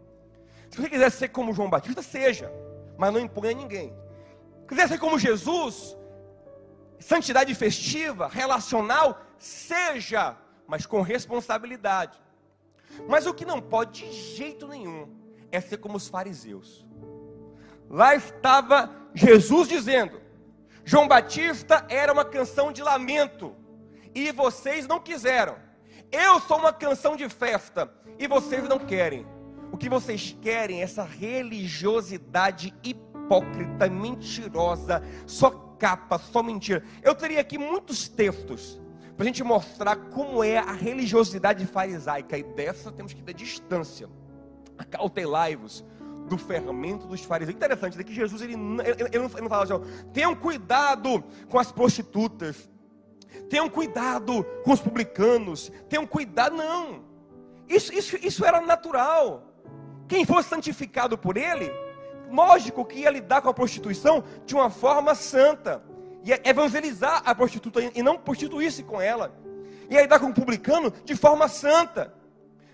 Se 0.70 0.80
você 0.80 0.88
quiser 0.88 1.10
ser 1.10 1.28
como 1.28 1.52
João 1.52 1.68
Batista, 1.68 2.02
seja, 2.02 2.50
mas 2.96 3.12
não 3.12 3.20
imponha 3.20 3.52
ninguém. 3.52 3.94
Se 4.62 4.68
quiser 4.68 4.88
ser 4.88 4.98
como 4.98 5.18
Jesus, 5.18 5.96
santidade 6.98 7.54
festiva, 7.54 8.26
relacional, 8.26 9.20
seja, 9.38 10.36
mas 10.66 10.86
com 10.86 11.02
responsabilidade. 11.02 12.18
Mas 13.06 13.26
o 13.26 13.34
que 13.34 13.44
não 13.44 13.60
pode 13.60 14.06
de 14.06 14.12
jeito 14.12 14.66
nenhum 14.66 15.25
é 15.56 15.60
ser 15.60 15.78
como 15.78 15.96
os 15.96 16.08
fariseus. 16.08 16.86
Lá 17.88 18.14
estava 18.14 18.90
Jesus 19.14 19.68
dizendo: 19.68 20.20
João 20.84 21.08
Batista 21.08 21.86
era 21.88 22.12
uma 22.12 22.24
canção 22.24 22.70
de 22.70 22.82
lamento, 22.82 23.54
e 24.14 24.30
vocês 24.32 24.86
não 24.86 25.00
quiseram. 25.00 25.56
Eu 26.12 26.40
sou 26.40 26.58
uma 26.58 26.72
canção 26.72 27.16
de 27.16 27.28
festa, 27.28 27.92
e 28.18 28.26
vocês 28.28 28.68
não 28.68 28.78
querem. 28.78 29.26
O 29.72 29.76
que 29.76 29.88
vocês 29.88 30.36
querem 30.40 30.80
é 30.80 30.84
essa 30.84 31.02
religiosidade 31.02 32.72
hipócrita, 32.84 33.88
mentirosa, 33.88 35.02
só 35.26 35.50
capa, 35.78 36.18
só 36.18 36.42
mentira. 36.42 36.84
Eu 37.02 37.14
teria 37.14 37.40
aqui 37.40 37.58
muitos 37.58 38.08
textos 38.08 38.80
para 39.16 39.24
a 39.24 39.26
gente 39.26 39.42
mostrar 39.42 39.96
como 39.96 40.44
é 40.44 40.58
a 40.58 40.72
religiosidade 40.72 41.66
farisaica. 41.66 42.38
E 42.38 42.42
dessa 42.42 42.92
temos 42.92 43.12
que 43.12 43.22
ter 43.22 43.34
distância. 43.34 44.08
Acautelai-vos 44.78 45.84
do 46.26 46.36
fermento 46.36 47.06
dos 47.06 47.22
fariseus. 47.22 47.56
Interessante, 47.56 47.96
daqui 47.96 48.12
Jesus 48.12 48.42
ele, 48.42 48.54
ele, 48.54 49.08
ele, 49.12 49.18
não, 49.18 49.38
ele 49.38 49.48
fala 49.48 49.64
assim, 49.64 50.10
tenham 50.12 50.34
cuidado 50.34 51.22
com 51.48 51.58
as 51.58 51.70
prostitutas, 51.70 52.68
tenham 53.48 53.68
cuidado 53.68 54.44
com 54.64 54.72
os 54.72 54.80
publicanos, 54.80 55.70
tenham 55.88 56.06
cuidado, 56.06 56.56
não. 56.56 57.04
Isso, 57.68 57.92
isso, 57.94 58.16
isso 58.22 58.44
era 58.44 58.60
natural. 58.60 59.42
Quem 60.08 60.24
fosse 60.24 60.48
santificado 60.48 61.16
por 61.16 61.36
ele, 61.36 61.70
lógico 62.30 62.84
que 62.84 63.00
ia 63.00 63.10
lidar 63.10 63.42
com 63.42 63.48
a 63.48 63.54
prostituição 63.54 64.22
de 64.44 64.54
uma 64.54 64.70
forma 64.70 65.14
santa, 65.14 65.82
ia 66.24 66.40
evangelizar 66.44 67.22
a 67.24 67.34
prostituta 67.34 67.80
e 67.94 68.02
não 68.02 68.18
prostituir-se 68.18 68.82
com 68.82 69.00
ela, 69.00 69.32
ia 69.88 70.02
lidar 70.02 70.18
com 70.18 70.26
o 70.26 70.34
publicano 70.34 70.92
de 71.04 71.14
forma 71.14 71.48
santa. 71.48 72.12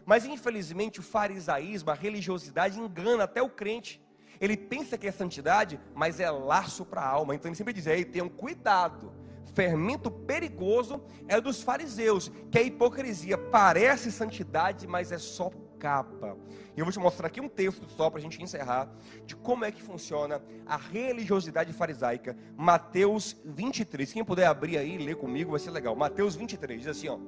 Mas 0.05 0.25
infelizmente 0.25 1.01
o 1.01 1.03
farisaísmo, 1.03 1.91
a 1.91 1.95
religiosidade 1.95 2.79
engana 2.79 3.25
até 3.25 3.43
o 3.43 3.49
crente. 3.49 4.03
Ele 4.41 4.57
pensa 4.57 4.99
que 4.99 5.07
é 5.07 5.13
santidade, 5.13 5.79
mas 5.95 6.19
é 6.19 6.31
laço 6.31 6.85
para 6.85 7.01
a 7.01 7.09
alma. 7.09 7.35
Então 7.35 7.49
ele 7.49 7.57
sempre 7.57 7.73
diz: 7.73 7.87
aí 7.87 8.05
tenham 8.05 8.29
cuidado. 8.29 9.13
Fermento 9.55 10.11
perigoso 10.11 11.03
é 11.29 11.41
dos 11.41 11.63
fariseus, 11.63 12.31
que 12.51 12.59
a 12.59 12.63
hipocrisia 12.63 13.37
parece 13.37 14.11
santidade, 14.11 14.87
mas 14.87 15.13
é 15.13 15.19
só 15.19 15.51
capa. 15.79 16.39
E 16.77 16.81
eu 16.81 16.85
vou 16.85 16.93
te 16.93 16.99
mostrar 17.01 17.27
aqui 17.27 17.41
um 17.41 17.49
texto 17.49 17.89
só 17.91 18.09
para 18.09 18.19
a 18.19 18.23
gente 18.23 18.41
encerrar 18.41 18.89
de 19.27 19.35
como 19.35 19.65
é 19.65 19.73
que 19.73 19.83
funciona 19.83 20.41
a 20.65 20.77
religiosidade 20.77 21.73
farisaica. 21.73 22.37
Mateus 22.57 23.37
23. 23.45 24.13
Quem 24.13 24.25
puder 24.25 24.47
abrir 24.47 24.79
aí 24.79 24.95
e 24.95 24.99
ler 24.99 25.17
comigo 25.17 25.51
vai 25.51 25.61
ser 25.61 25.73
legal. 25.73 25.95
Mateus 25.97 26.37
23 26.37 26.81
diz 26.81 26.89
assim, 26.89 27.09
ó. 27.09 27.19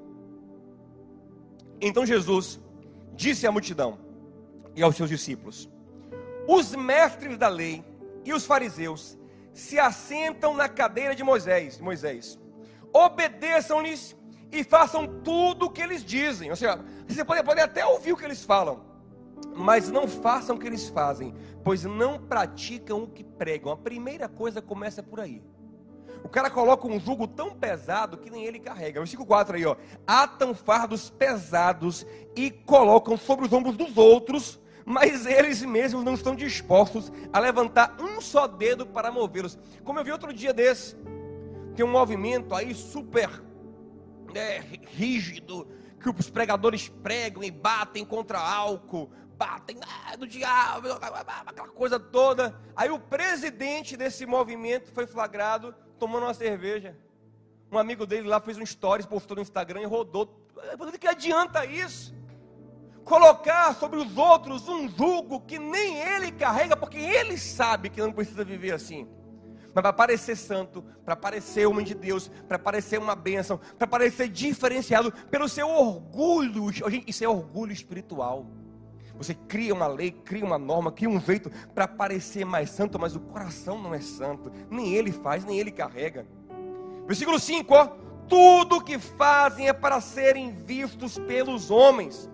Então 1.87 2.07
Jesus 2.07 2.59
disse 3.13 3.47
à 3.47 3.53
multidão 3.53 3.99
e 4.75 4.83
aos 4.83 4.97
seus 4.97 5.11
discípulos: 5.11 5.69
Os 6.49 6.75
mestres 6.75 7.37
da 7.37 7.49
lei 7.49 7.85
e 8.25 8.33
os 8.33 8.47
fariseus 8.47 9.19
se 9.53 9.79
assentam 9.79 10.55
na 10.55 10.67
cadeira 10.67 11.15
de 11.15 11.23
Moisés, 11.23 11.79
Moisés. 11.79 12.39
Obedeçam-lhes 12.91 14.17
e 14.51 14.65
façam 14.65 15.21
tudo 15.23 15.67
o 15.67 15.71
que 15.71 15.83
eles 15.83 16.03
dizem. 16.03 16.49
Ou 16.49 16.57
seja, 16.57 16.83
você 17.07 17.23
pode, 17.23 17.43
pode 17.43 17.61
até 17.61 17.85
ouvir 17.85 18.15
o 18.15 18.17
que 18.17 18.25
eles 18.25 18.43
falam, 18.43 18.83
mas 19.55 19.91
não 19.91 20.09
façam 20.09 20.57
o 20.57 20.59
que 20.59 20.67
eles 20.67 20.89
fazem, 20.89 21.35
pois 21.63 21.85
não 21.85 22.19
praticam 22.19 23.03
o 23.03 23.09
que 23.09 23.23
pregam. 23.23 23.71
A 23.71 23.77
primeira 23.77 24.27
coisa 24.27 24.63
começa 24.63 25.03
por 25.03 25.21
aí. 25.21 25.43
O 26.25 26.29
cara 26.29 26.51
coloca 26.51 26.87
um 26.87 26.99
jugo 26.99 27.29
tão 27.29 27.51
pesado 27.51 28.17
que 28.17 28.31
nem 28.31 28.45
ele 28.45 28.59
carrega. 28.59 29.01
Versículo 29.01 29.27
4 29.27 29.57
aí, 29.57 29.67
ó. 29.67 29.77
Atam 30.07 30.55
fardos 30.55 31.11
pesados 31.11 32.07
e 32.35 32.51
colocam 32.51 33.17
sobre 33.17 33.45
os 33.45 33.53
ombros 33.53 33.77
dos 33.77 33.97
outros, 33.97 34.59
mas 34.85 35.27
eles 35.27 35.63
mesmos 35.63 36.03
não 36.03 36.15
estão 36.15 36.35
dispostos 36.35 37.13
a 37.33 37.39
levantar 37.39 37.97
um 38.01 38.21
só 38.21 38.47
dedo 38.47 38.87
para 38.87 39.13
movê-los. 39.13 39.59
Como 39.85 39.99
eu 39.99 40.05
vi 40.05 40.13
outro 40.13 40.33
dia 40.33 40.53
desse, 40.53 40.97
tem 41.77 41.85
um 41.85 41.91
movimento 41.91 42.55
aí 42.55 42.75
super 42.75 43.29
né, 44.33 44.61
rígido, 44.89 45.69
que 46.01 46.09
os 46.11 46.31
pregadores 46.31 46.89
pregam 46.89 47.43
e 47.43 47.51
batem 47.51 48.05
contra 48.05 48.39
álcool, 48.39 49.11
batem 49.37 49.79
ah, 49.83 50.17
do 50.17 50.27
diabo, 50.27 50.89
aquela 51.47 51.69
coisa 51.69 51.99
toda. 51.99 52.59
Aí 52.77 52.91
o 52.91 52.99
presidente 52.99 53.97
desse 53.97 54.27
movimento 54.27 54.93
foi 54.93 55.07
flagrado 55.07 55.75
tomando 55.99 56.25
uma 56.25 56.35
cerveja. 56.35 56.97
Um 57.71 57.79
amigo 57.79 58.07
dele 58.07 58.29
lá 58.29 58.41
fez 58.41 58.59
um 58.59 58.65
stories, 58.65 59.07
postou 59.07 59.37
no 59.37 59.43
Instagram 59.43 59.83
e 59.83 59.87
rodou. 59.87 60.49
O 60.79 60.99
que 60.99 61.09
adianta 61.09 61.65
isso? 61.67 62.15
Colocar 63.05 63.75
sobre 63.75 63.99
os 63.99 64.17
outros 64.17 64.69
um 64.69 64.89
jugo 64.89 65.41
que 65.41 65.59
nem 65.59 65.99
ele 65.99 66.33
carrega, 66.33 66.77
porque 66.77 66.99
ele 66.99 67.37
sabe 67.37 67.91
que 67.91 68.01
não 68.01 68.13
precisa 68.13 68.45
viver 68.45 68.73
assim. 68.73 69.09
Mas 69.75 69.83
para 69.83 69.93
parecer 69.93 70.37
santo, 70.37 70.83
para 71.05 71.17
parecer 71.17 71.67
homem 71.67 71.85
de 71.85 71.95
Deus, 71.95 72.29
para 72.47 72.59
parecer 72.59 72.99
uma 72.99 73.17
bênção, 73.17 73.59
para 73.77 73.89
parecer 73.89 74.29
diferenciado 74.29 75.11
pelo 75.29 75.49
seu 75.49 75.69
orgulho. 75.69 76.71
Isso 77.07 77.25
é 77.25 77.29
orgulho 77.29 77.73
espiritual. 77.73 78.47
Você 79.17 79.35
cria 79.35 79.73
uma 79.73 79.87
lei, 79.87 80.11
cria 80.11 80.45
uma 80.45 80.59
norma, 80.59 80.91
cria 80.91 81.09
um 81.09 81.21
jeito 81.21 81.51
para 81.75 81.87
parecer 81.87 82.45
mais 82.45 82.71
santo, 82.71 82.99
mas 82.99 83.15
o 83.15 83.21
coração 83.21 83.81
não 83.81 83.95
é 83.95 84.01
santo. 84.01 84.51
Nem 84.71 84.95
ele 84.95 85.13
faz, 85.13 85.45
nem 85.45 85.59
ele 85.59 85.71
carrega. 85.71 86.27
Versículo 87.07 87.39
5, 87.39 87.75
ó. 87.75 87.87
Tudo 88.29 88.83
que 88.83 88.99
fazem 88.99 89.69
é 89.69 89.73
para 89.73 90.01
serem 90.01 90.51
vistos 90.51 91.19
pelos 91.19 91.71
homens. 91.71 92.31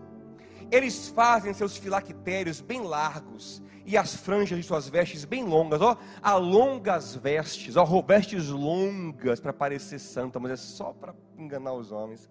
Eles 0.70 1.08
fazem 1.08 1.52
seus 1.52 1.76
filactérios 1.76 2.60
bem 2.60 2.80
largos 2.80 3.60
e 3.84 3.96
as 3.96 4.14
franjas 4.14 4.56
de 4.56 4.64
suas 4.64 4.88
vestes 4.88 5.24
bem 5.24 5.42
longas, 5.42 5.80
ó, 5.80 5.96
a 6.22 6.36
longas 6.36 7.16
vestes, 7.16 7.76
ó, 7.76 7.84
vestes 8.02 8.46
longas 8.48 9.40
para 9.40 9.52
parecer 9.52 9.98
santa, 9.98 10.38
mas 10.38 10.52
é 10.52 10.56
só 10.56 10.92
para 10.92 11.12
enganar 11.36 11.72
os 11.72 11.90
homens. 11.90 12.30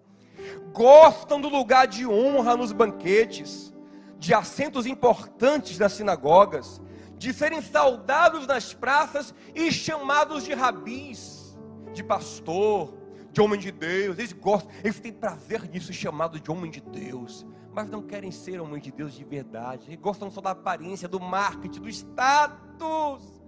Gostam 0.72 1.38
do 1.38 1.50
lugar 1.50 1.86
de 1.86 2.06
honra 2.06 2.56
nos 2.56 2.72
banquetes 2.72 3.74
de 4.20 4.34
assentos 4.34 4.86
importantes 4.86 5.78
nas 5.78 5.92
sinagogas, 5.92 6.80
de 7.16 7.32
serem 7.32 7.62
saudados 7.62 8.46
nas 8.46 8.74
praças 8.74 9.34
e 9.54 9.72
chamados 9.72 10.44
de 10.44 10.52
rabis, 10.52 11.58
de 11.92 12.04
pastor, 12.04 12.94
de 13.32 13.40
homem 13.40 13.58
de 13.58 13.72
Deus. 13.72 14.18
Eles 14.18 14.32
gostam, 14.34 14.70
eles 14.84 15.00
têm 15.00 15.12
prazer 15.12 15.62
nisso, 15.68 15.90
chamado 15.92 16.38
de 16.38 16.50
homem 16.50 16.70
de 16.70 16.82
Deus, 16.82 17.46
mas 17.72 17.88
não 17.88 18.02
querem 18.02 18.30
ser 18.30 18.60
homem 18.60 18.80
de 18.80 18.92
Deus 18.92 19.14
de 19.14 19.24
verdade. 19.24 19.88
Eles 19.88 20.00
gostam 20.00 20.30
só 20.30 20.42
da 20.42 20.50
aparência, 20.50 21.08
do 21.08 21.18
marketing, 21.18 21.80
do 21.80 21.88
status. 21.88 23.40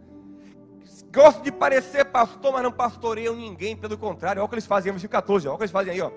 Gostam 1.12 1.42
de 1.42 1.52
parecer 1.52 2.06
pastor, 2.06 2.50
mas 2.50 2.62
não 2.62 2.72
pastoreiam 2.72 3.36
ninguém, 3.36 3.76
pelo 3.76 3.98
contrário, 3.98 4.40
olha 4.40 4.46
o 4.46 4.48
que 4.48 4.54
eles 4.54 4.66
fazem, 4.66 4.90
versículo 4.90 5.20
14, 5.20 5.46
olha 5.46 5.54
o 5.54 5.58
que 5.58 5.64
eles 5.64 5.70
fazem 5.70 5.92
aí, 5.92 6.00
ó. 6.00 6.10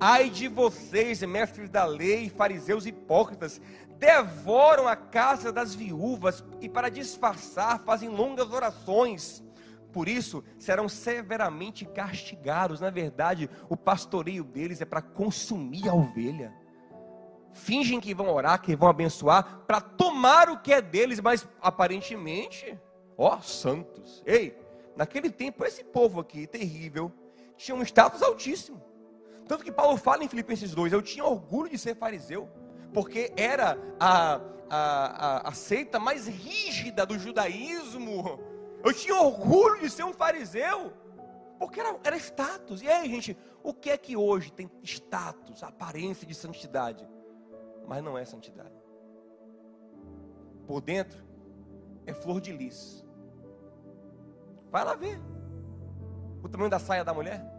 Ai 0.00 0.30
de 0.30 0.48
vocês, 0.48 1.22
mestres 1.22 1.68
da 1.68 1.84
lei, 1.84 2.30
fariseus 2.30 2.86
hipócritas, 2.86 3.60
devoram 3.98 4.88
a 4.88 4.96
casa 4.96 5.52
das 5.52 5.74
viúvas 5.74 6.42
e, 6.58 6.70
para 6.70 6.88
disfarçar, 6.88 7.78
fazem 7.80 8.08
longas 8.08 8.50
orações. 8.50 9.44
Por 9.92 10.08
isso, 10.08 10.42
serão 10.58 10.88
severamente 10.88 11.84
castigados. 11.84 12.80
Na 12.80 12.88
verdade, 12.88 13.50
o 13.68 13.76
pastoreio 13.76 14.42
deles 14.42 14.80
é 14.80 14.86
para 14.86 15.02
consumir 15.02 15.86
a 15.86 15.94
ovelha. 15.94 16.50
Fingem 17.52 18.00
que 18.00 18.14
vão 18.14 18.32
orar, 18.32 18.62
que 18.62 18.74
vão 18.74 18.88
abençoar, 18.88 19.64
para 19.66 19.82
tomar 19.82 20.48
o 20.48 20.58
que 20.58 20.72
é 20.72 20.80
deles, 20.80 21.20
mas 21.20 21.46
aparentemente, 21.60 22.78
ó, 23.18 23.38
santos. 23.40 24.22
Ei, 24.24 24.56
naquele 24.96 25.28
tempo, 25.28 25.62
esse 25.62 25.84
povo 25.84 26.20
aqui, 26.20 26.46
terrível, 26.46 27.12
tinha 27.54 27.76
um 27.76 27.82
status 27.82 28.22
altíssimo. 28.22 28.89
Tanto 29.50 29.64
que 29.64 29.72
Paulo 29.72 29.96
fala 29.96 30.22
em 30.22 30.28
Filipenses 30.28 30.72
2: 30.72 30.92
Eu 30.92 31.02
tinha 31.02 31.24
orgulho 31.24 31.68
de 31.68 31.76
ser 31.76 31.96
fariseu, 31.96 32.48
porque 32.94 33.32
era 33.36 33.76
a, 33.98 34.36
a, 34.70 34.76
a, 34.76 35.48
a 35.48 35.52
seita 35.52 35.98
mais 35.98 36.28
rígida 36.28 37.04
do 37.04 37.18
judaísmo. 37.18 38.38
Eu 38.84 38.94
tinha 38.94 39.20
orgulho 39.20 39.80
de 39.80 39.90
ser 39.90 40.04
um 40.04 40.12
fariseu, 40.12 40.92
porque 41.58 41.80
era, 41.80 41.98
era 42.04 42.16
status. 42.16 42.80
E 42.80 42.86
aí, 42.86 43.10
gente, 43.10 43.36
o 43.60 43.74
que 43.74 43.90
é 43.90 43.98
que 43.98 44.16
hoje 44.16 44.52
tem 44.52 44.70
status, 44.84 45.64
aparência 45.64 46.24
de 46.24 46.34
santidade, 46.36 47.04
mas 47.88 48.04
não 48.04 48.16
é 48.16 48.24
santidade? 48.24 48.80
Por 50.64 50.80
dentro 50.80 51.24
é 52.06 52.14
flor 52.14 52.40
de 52.40 52.52
lis. 52.52 53.04
Vai 54.70 54.84
lá 54.84 54.94
ver 54.94 55.20
o 56.40 56.48
tamanho 56.48 56.70
da 56.70 56.78
saia 56.78 57.04
da 57.04 57.12
mulher 57.12 57.49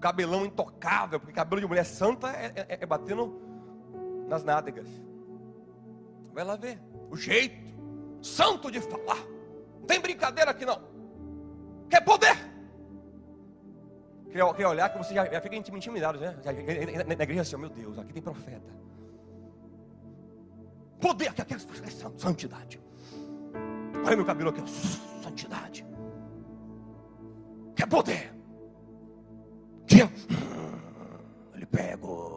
cabelão 0.00 0.46
intocável, 0.46 1.20
porque 1.20 1.32
cabelo 1.32 1.60
de 1.60 1.66
mulher 1.66 1.84
santa 1.84 2.28
é, 2.30 2.52
é, 2.68 2.78
é 2.80 2.86
batendo 2.86 3.40
nas 4.26 4.42
nádegas. 4.42 4.88
Vai 6.32 6.44
lá 6.44 6.56
ver 6.56 6.80
o 7.10 7.16
jeito 7.16 7.70
santo 8.22 8.70
de 8.70 8.80
falar. 8.80 9.18
Não 9.78 9.86
tem 9.86 10.00
brincadeira 10.00 10.50
aqui 10.50 10.64
não. 10.64 10.80
Quer 11.88 12.00
poder? 12.00 12.36
Quer, 14.30 14.54
quer 14.54 14.66
olhar 14.66 14.88
que 14.90 14.98
você 14.98 15.14
já, 15.14 15.26
já 15.26 15.40
fica 15.40 15.56
intimidado, 15.56 16.18
né? 16.18 16.36
Na 17.06 17.24
igreja 17.24 17.42
assim, 17.42 17.56
oh, 17.56 17.58
meu 17.58 17.68
Deus, 17.70 17.98
aqui 17.98 18.12
tem 18.12 18.22
profeta. 18.22 18.80
Poder, 21.00 21.28
aqui, 21.28 21.42
aqui 21.42 21.54
é 21.54 21.58
santidade. 22.16 22.80
Olha 24.04 24.16
meu 24.16 24.24
cabelo 24.24 24.50
aqui, 24.50 24.62
santidade. 25.22 25.84
Quer 27.74 27.86
poder? 27.86 28.39
Dia, 30.00 30.10
ele 31.54 31.66
pego. 31.66 32.30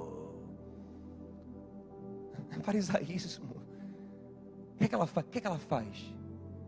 Farisaísmo. 2.61 3.55
O 4.73 4.77
que, 4.77 4.85
é 4.85 4.87
que, 4.87 4.95
ela, 4.95 5.07
faz? 5.07 5.25
o 5.25 5.29
que, 5.29 5.37
é 5.37 5.41
que 5.41 5.47
ela 5.47 5.59
faz? 5.59 5.87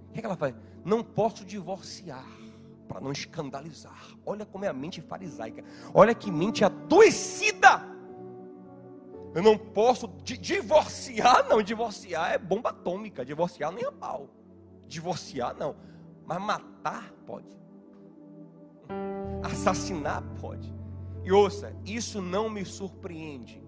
O 0.10 0.14
que, 0.14 0.20
é 0.20 0.22
que 0.22 0.26
ela 0.26 0.36
faz? 0.38 0.56
Não 0.86 1.04
posso 1.04 1.44
divorciar. 1.44 2.26
para 2.88 3.02
não 3.02 3.12
escandalizar. 3.12 4.08
Olha 4.26 4.46
como 4.46 4.64
é 4.64 4.68
a 4.68 4.74
mente 4.74 5.02
farisaica. 5.02 5.64
Olha 5.94 6.14
que 6.14 6.32
mente 6.32 6.64
adoecida. 6.64 7.82
Eu 9.34 9.44
não 9.44 9.58
posso 9.58 10.08
divorciar, 10.24 11.48
não. 11.50 11.62
Divorciar 11.62 12.34
é 12.34 12.38
bomba 12.38 12.70
atômica. 12.70 13.26
Divorciar 13.26 13.72
nem 13.72 13.86
a 13.86 13.92
pau. 13.92 14.30
Divorciar 14.88 15.56
não. 15.58 15.76
Mas 16.26 16.42
matar 16.42 17.12
pode. 17.26 17.48
Assassinar 19.44 20.22
pode. 20.40 20.75
E 21.26 21.32
ouça, 21.32 21.76
isso 21.84 22.22
não 22.22 22.50
me 22.50 22.64
surpreende. 22.64 23.62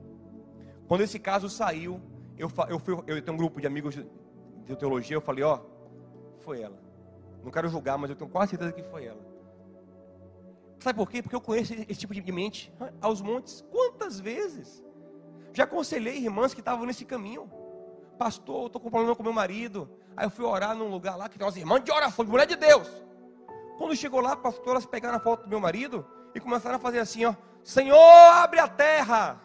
Quando 0.88 1.01
esse 1.01 1.18
caso 1.18 1.49
saiu, 1.49 1.99
eu, 2.38 2.49
eu, 2.70 2.80
fui, 2.80 2.93
eu 3.08 3.22
tenho 3.22 3.34
um 3.34 3.38
grupo 3.38 3.60
de 3.60 3.66
amigos 3.66 3.95
de 3.95 4.76
teologia, 4.76 5.16
eu 5.18 5.22
falei, 5.22 5.43
ó, 5.43 5.60
foi 6.38 6.62
ela. 6.62 6.80
Não 7.43 7.49
quero 7.51 7.68
julgar, 7.68 7.97
mas 7.97 8.12
eu 8.12 8.16
tenho 8.16 8.30
quase 8.30 8.51
certeza 8.51 8.72
que 8.72 8.84
foi 8.84 9.05
ela. 9.05 9.26
Sabe 10.80 10.97
por 10.97 11.10
quê? 11.10 11.24
Porque 11.24 11.36
eu 11.36 11.41
conheço 11.41 11.74
esse 11.74 11.99
tipo 11.99 12.14
de 12.14 12.32
mente 12.32 12.72
aos 13.01 13.22
montes. 13.22 13.66
Quantas 13.72 14.20
vezes? 14.20 14.84
Já 15.51 15.64
aconselhei 15.64 16.18
irmãs 16.18 16.53
que 16.53 16.60
estavam 16.60 16.86
nesse 16.86 17.05
caminho. 17.05 17.49
Pastor, 18.20 18.62
eu 18.62 18.68
estou 18.68 18.80
com 18.80 18.91
problema 18.91 19.16
com 19.16 19.24
meu 19.24 19.34
marido. 19.34 19.89
Aí 20.16 20.28
eu 20.28 20.30
fui 20.30 20.45
orar 20.45 20.76
num 20.76 20.89
lugar 20.89 21.16
lá 21.16 21.28
que 21.28 21.38
tem 21.38 21.45
umas 21.45 21.58
irmãs 21.58 21.84
de 21.84 21.91
oração, 21.91 22.24
de 22.24 22.30
mulher 22.30 22.45
de 22.45 22.55
Deus. 22.55 22.88
Quando 23.78 23.95
chegou 23.95 24.22
lá, 24.22 24.36
pastor, 24.36 24.70
elas 24.70 24.86
pegaram 24.86 25.18
a 25.18 25.20
foto 25.20 25.43
do 25.43 25.49
meu 25.49 25.60
marido 25.60 26.05
e 26.36 26.39
começaram 26.39 26.76
a 26.76 26.80
fazer 26.80 26.99
assim, 26.99 27.26
ó. 27.26 27.34
Senhor, 27.68 27.97
abre 27.97 28.61
a 28.61 28.68
terra. 28.70 29.41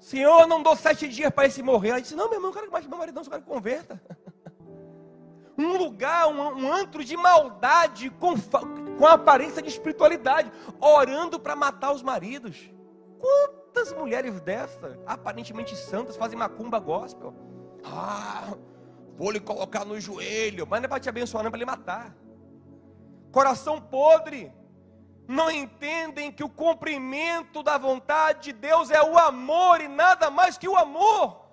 Senhor, 0.00 0.48
não 0.48 0.64
dou 0.64 0.74
sete 0.74 1.06
dias 1.06 1.30
para 1.30 1.46
esse 1.46 1.62
morrer. 1.62 1.90
Ela 1.90 2.00
disse, 2.00 2.16
não, 2.16 2.28
meu 2.28 2.38
irmão, 2.38 2.50
eu 2.50 2.52
quero 2.52 2.66
que 2.66 2.72
mais 2.72 2.84
meu 2.88 2.98
marido 2.98 3.14
não, 3.14 3.22
eu 3.22 3.30
quero 3.30 3.42
que 3.42 3.48
converta. 3.48 4.02
um 5.56 5.76
lugar, 5.76 6.26
um, 6.26 6.40
um 6.40 6.72
antro 6.72 7.04
de 7.04 7.16
maldade, 7.16 8.10
com, 8.10 8.34
com 8.98 9.06
aparência 9.06 9.62
de 9.62 9.68
espiritualidade, 9.68 10.50
orando 10.80 11.38
para 11.38 11.54
matar 11.54 11.92
os 11.92 12.02
maridos. 12.02 12.68
Quantas 13.20 13.92
mulheres 13.92 14.40
dessas, 14.40 14.98
aparentemente 15.06 15.76
santas, 15.76 16.16
fazem 16.16 16.36
macumba 16.36 16.80
gospel? 16.80 17.32
Ah, 17.84 18.54
vou 19.16 19.30
lhe 19.30 19.38
colocar 19.38 19.84
no 19.84 20.00
joelho, 20.00 20.66
mas 20.68 20.80
não 20.80 20.86
é 20.86 20.88
para 20.88 20.98
te 20.98 21.08
abençoar, 21.08 21.44
não 21.44 21.48
é 21.48 21.50
para 21.52 21.60
lhe 21.60 21.64
matar. 21.64 22.12
Coração 23.30 23.80
podre, 23.80 24.52
não 25.30 25.48
entendem 25.48 26.32
que 26.32 26.42
o 26.42 26.48
cumprimento 26.48 27.62
da 27.62 27.78
vontade 27.78 28.46
de 28.46 28.52
Deus 28.52 28.90
é 28.90 29.00
o 29.00 29.16
amor 29.16 29.80
e 29.80 29.86
nada 29.86 30.28
mais 30.28 30.58
que 30.58 30.68
o 30.68 30.76
amor. 30.76 31.46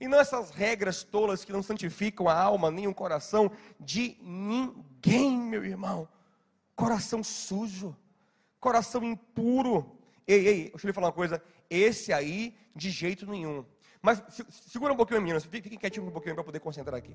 E 0.00 0.08
não 0.08 0.18
essas 0.18 0.50
regras 0.50 1.02
tolas 1.02 1.44
que 1.44 1.52
não 1.52 1.62
santificam 1.62 2.26
a 2.26 2.34
alma 2.34 2.70
nem 2.70 2.86
o 2.86 2.94
coração 2.94 3.50
de 3.78 4.16
ninguém, 4.22 5.36
meu 5.36 5.62
irmão. 5.62 6.08
Coração 6.74 7.22
sujo, 7.22 7.94
coração 8.58 9.04
impuro. 9.04 9.98
Ei, 10.26 10.48
ei, 10.48 10.70
deixa 10.70 10.86
eu 10.86 10.88
lhe 10.88 10.94
falar 10.94 11.08
uma 11.08 11.12
coisa. 11.12 11.42
Esse 11.68 12.14
aí, 12.14 12.56
de 12.74 12.88
jeito 12.88 13.26
nenhum. 13.26 13.62
Mas 14.00 14.22
segura 14.50 14.94
um 14.94 14.96
pouquinho, 14.96 15.20
meninas. 15.20 15.44
Fiquem 15.44 15.76
quietinho 15.76 16.06
um 16.06 16.10
pouquinho 16.10 16.34
para 16.34 16.44
poder 16.44 16.60
concentrar 16.60 16.96
aqui. 16.96 17.14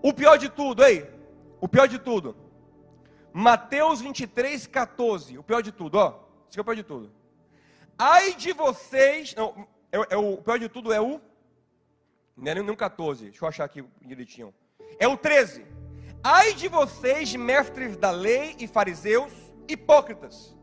O 0.00 0.12
pior 0.12 0.36
de 0.36 0.48
tudo, 0.48 0.84
ei. 0.84 1.10
O 1.60 1.66
pior 1.66 1.88
de 1.88 1.98
tudo. 1.98 2.43
Mateus 3.36 4.00
23, 4.00 4.68
14. 4.68 5.36
O 5.36 5.42
pior 5.42 5.60
de 5.60 5.72
tudo, 5.72 5.98
ó. 5.98 6.20
Isso 6.48 6.60
é 6.60 6.62
o 6.62 6.64
pior 6.64 6.76
de 6.76 6.84
tudo. 6.84 7.12
Ai 7.98 8.32
de 8.34 8.52
vocês. 8.52 9.34
Não, 9.34 9.66
é, 9.90 10.14
é, 10.14 10.16
o 10.16 10.36
pior 10.36 10.56
de 10.56 10.68
tudo 10.68 10.92
é 10.92 11.00
o. 11.00 11.20
Não 12.36 12.52
é 12.52 12.54
nem 12.54 12.70
o 12.70 12.76
14. 12.76 13.24
Deixa 13.24 13.44
eu 13.44 13.48
achar 13.48 13.64
aqui 13.64 13.84
direitinho. 14.02 14.54
É 15.00 15.08
o 15.08 15.16
13. 15.16 15.66
Ai 16.22 16.54
de 16.54 16.68
vocês, 16.68 17.34
mestres 17.34 17.96
da 17.96 18.12
lei 18.12 18.54
e 18.60 18.68
fariseus, 18.68 19.32
hipócritas. 19.66 20.56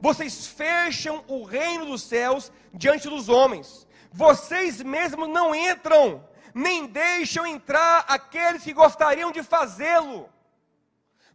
Vocês 0.00 0.48
fecham 0.48 1.24
o 1.28 1.44
reino 1.44 1.86
dos 1.86 2.02
céus 2.02 2.50
diante 2.74 3.08
dos 3.08 3.28
homens. 3.28 3.86
Vocês 4.10 4.82
mesmos 4.82 5.28
não 5.28 5.54
entram, 5.54 6.28
nem 6.52 6.88
deixam 6.88 7.46
entrar 7.46 8.04
aqueles 8.08 8.64
que 8.64 8.72
gostariam 8.72 9.30
de 9.30 9.44
fazê-lo. 9.44 10.28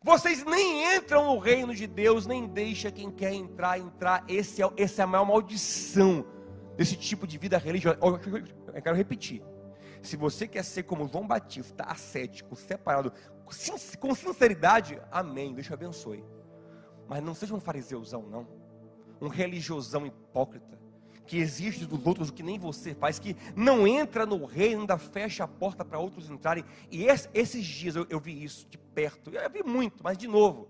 Vocês 0.04 0.44
nem 0.44 0.96
entram 0.96 1.26
no 1.26 1.38
reino 1.38 1.76
de 1.76 1.86
Deus, 1.86 2.26
nem 2.26 2.48
deixa 2.48 2.92
quem 2.92 3.12
quer 3.12 3.34
entrar 3.34 3.78
entrar. 3.78 4.26
Esse 4.28 4.64
é, 4.64 4.70
essa 4.76 5.02
é 5.02 5.04
a 5.04 5.08
maior 5.08 5.26
maldição 5.26 6.26
desse 6.76 6.96
tipo 6.96 7.28
de 7.28 7.38
vida 7.38 7.58
religiosa. 7.60 8.00
Eu 8.02 8.82
quero 8.82 8.96
repetir. 8.96 9.44
Se 10.02 10.18
você 10.18 10.48
quer 10.48 10.64
ser 10.64 10.84
como 10.84 11.08
João 11.08 11.28
Batista, 11.28 11.84
ascético, 11.84 12.56
separado, 12.56 13.14
com 14.00 14.16
sinceridade, 14.16 15.00
amém, 15.12 15.54
Deus 15.54 15.68
te 15.68 15.74
abençoe. 15.74 16.26
Mas 17.08 17.22
não 17.22 17.36
seja 17.36 17.54
um 17.54 17.60
fariseuzão, 17.60 18.24
não. 18.24 18.48
Um 19.22 19.28
religiosão 19.28 20.08
hipócrita. 20.08 20.81
Que 21.32 21.38
exige 21.38 21.86
dos 21.86 22.06
outros 22.06 22.28
o 22.28 22.34
que 22.34 22.44
nem 22.44 22.60
você 22.60 22.94
faz, 22.94 23.18
que 23.18 23.38
não 23.56 23.88
entra 23.88 24.26
no 24.26 24.44
reino, 24.44 24.82
ainda 24.82 24.98
fecha 24.98 25.46
a 25.46 25.48
porta 25.48 25.86
para 25.86 25.98
outros 25.98 26.30
entrarem. 26.30 26.66
E 26.92 27.06
esses 27.06 27.66
dias 27.66 27.96
eu, 27.96 28.06
eu, 28.10 28.20
vi 28.20 28.44
isso 28.44 28.68
de 28.70 28.78
perto. 28.78 29.34
Eu 29.34 29.50
vi 29.50 29.64
muito, 29.64 30.04
mas 30.04 30.18
de 30.18 30.28
novo. 30.28 30.68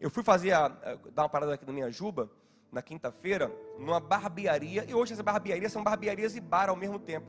Eu 0.00 0.10
fui 0.10 0.24
fazer 0.24 0.50
a, 0.50 0.66
a, 0.66 0.98
dar 1.14 1.22
uma 1.22 1.28
parada 1.28 1.54
aqui 1.54 1.64
na 1.64 1.72
minha 1.72 1.92
juba 1.92 2.28
na 2.72 2.82
quinta-feira, 2.82 3.54
numa 3.78 4.00
barbearia, 4.00 4.84
e 4.84 4.92
hoje 4.92 5.12
as 5.12 5.20
barbearias 5.20 5.70
são 5.70 5.84
barbearias 5.84 6.34
e 6.34 6.40
bar 6.40 6.68
ao 6.68 6.74
mesmo 6.74 6.98
tempo. 6.98 7.28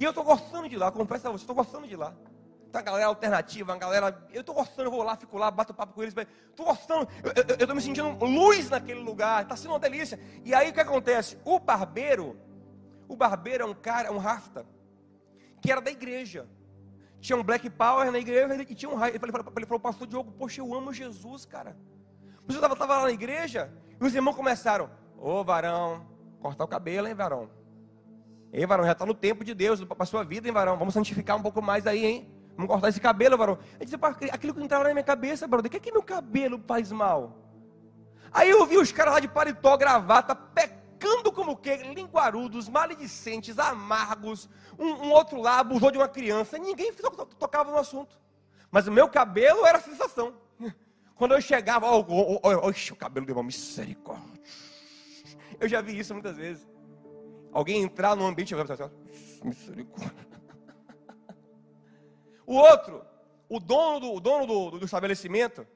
E 0.00 0.02
eu 0.02 0.08
estou 0.08 0.24
gostando 0.24 0.66
de 0.66 0.76
lá, 0.76 0.90
confesso 0.90 1.28
a 1.28 1.30
você, 1.30 1.42
estou 1.42 1.54
gostando 1.54 1.86
de 1.86 1.94
lá. 1.94 2.16
Tá 2.74 2.80
a 2.80 2.82
galera 2.82 3.06
alternativa, 3.06 3.72
a 3.72 3.76
galera. 3.76 4.26
Eu 4.32 4.40
estou 4.40 4.52
gostando, 4.52 4.88
eu 4.88 4.90
vou 4.90 5.04
lá, 5.04 5.14
fico 5.14 5.38
lá, 5.38 5.48
bato 5.48 5.72
papo 5.72 5.92
com 5.92 6.02
eles. 6.02 6.12
Estou 6.50 6.66
gostando, 6.66 7.08
eu 7.22 7.54
estou 7.54 7.72
me 7.72 7.80
sentindo 7.80 8.10
luz 8.24 8.68
naquele 8.68 8.98
lugar, 8.98 9.44
está 9.44 9.54
sendo 9.54 9.70
uma 9.70 9.78
delícia. 9.78 10.18
E 10.44 10.52
aí 10.52 10.70
o 10.70 10.72
que 10.72 10.80
acontece? 10.80 11.38
O 11.44 11.60
barbeiro, 11.60 12.36
o 13.06 13.14
barbeiro 13.14 13.62
é 13.62 13.66
um 13.68 13.74
cara, 13.74 14.10
um 14.10 14.18
rasta, 14.18 14.66
que 15.62 15.70
era 15.70 15.80
da 15.80 15.88
igreja. 15.88 16.48
Tinha 17.20 17.36
um 17.36 17.44
Black 17.44 17.70
Power 17.70 18.10
na 18.10 18.18
igreja 18.18 18.66
e 18.68 18.74
tinha 18.74 18.90
um 18.90 18.96
raio. 18.96 19.14
Ele 19.14 19.30
falou, 19.30 19.52
ele 19.56 19.66
falou, 19.66 19.78
pastor 19.78 20.08
Diogo, 20.08 20.32
poxa, 20.32 20.60
eu 20.60 20.74
amo 20.74 20.92
Jesus, 20.92 21.46
cara. 21.46 21.76
Você 22.44 22.58
estava 22.58 22.96
lá 22.96 23.02
na 23.04 23.12
igreja 23.12 23.72
e 24.00 24.04
os 24.04 24.12
irmãos 24.16 24.34
começaram: 24.34 24.90
Ô 25.16 25.44
varão, 25.44 26.08
cortar 26.40 26.64
o 26.64 26.68
cabelo, 26.68 27.06
hein, 27.06 27.14
varão? 27.14 27.48
Ei, 28.52 28.66
varão, 28.66 28.84
já 28.84 28.92
está 28.92 29.06
no 29.06 29.14
tempo 29.14 29.44
de 29.44 29.54
Deus 29.54 29.84
para 29.84 30.02
a 30.02 30.06
sua 30.06 30.24
vida, 30.24 30.48
hein, 30.48 30.52
varão? 30.52 30.76
Vamos 30.76 30.92
santificar 30.92 31.36
um 31.36 31.42
pouco 31.42 31.62
mais 31.62 31.86
aí, 31.86 32.04
hein? 32.04 32.33
Vamos 32.56 32.70
cortar 32.70 32.88
esse 32.88 33.00
cabelo, 33.00 33.36
varão. 33.36 33.58
Aí 33.78 33.86
disse, 33.86 33.96
aquilo 34.30 34.54
que 34.54 34.62
entrava 34.62 34.84
na 34.84 34.90
minha 34.90 35.04
cabeça, 35.04 35.46
brother, 35.46 35.70
que 35.70 35.76
é 35.76 35.80
que 35.80 35.92
meu 35.92 36.02
cabelo 36.02 36.60
faz 36.66 36.92
mal? 36.92 37.36
Aí 38.32 38.50
eu 38.50 38.64
vi 38.66 38.76
os 38.78 38.92
caras 38.92 39.14
lá 39.14 39.20
de 39.20 39.28
paletó, 39.28 39.76
gravata, 39.76 40.34
pecando 40.34 41.32
como 41.32 41.56
que, 41.56 41.76
linguarudos, 41.76 42.68
maledicentes, 42.68 43.58
amargos, 43.58 44.48
um, 44.78 44.86
um 44.86 45.12
outro 45.12 45.40
lá 45.40 45.60
abusou 45.60 45.90
de 45.90 45.98
uma 45.98 46.08
criança, 46.08 46.58
ninguém 46.58 46.92
tocava 47.38 47.70
no 47.70 47.78
assunto. 47.78 48.18
Mas 48.70 48.86
o 48.86 48.92
meu 48.92 49.08
cabelo 49.08 49.64
era 49.64 49.80
sensação. 49.80 50.34
Quando 51.14 51.34
eu 51.34 51.40
chegava, 51.40 51.88
oh, 51.90 52.04
oh, 52.08 52.40
oh, 52.42 52.70
o 52.70 52.96
cabelo 52.96 53.24
de 53.26 53.32
uma 53.32 53.42
misericórdia. 53.42 54.40
Eu 55.60 55.68
já 55.68 55.80
vi 55.80 55.96
isso 55.96 56.12
muitas 56.12 56.36
vezes. 56.36 56.66
Alguém 57.52 57.82
entrar 57.82 58.16
no 58.16 58.26
ambiente 58.26 58.52
misericórdia. 59.44 60.23
O 62.46 62.54
outro, 62.54 63.02
o 63.48 63.58
dono, 63.58 64.00
do, 64.00 64.14
o 64.14 64.20
dono 64.20 64.46
do, 64.46 64.78
do 64.78 64.84
estabelecimento, 64.84 65.66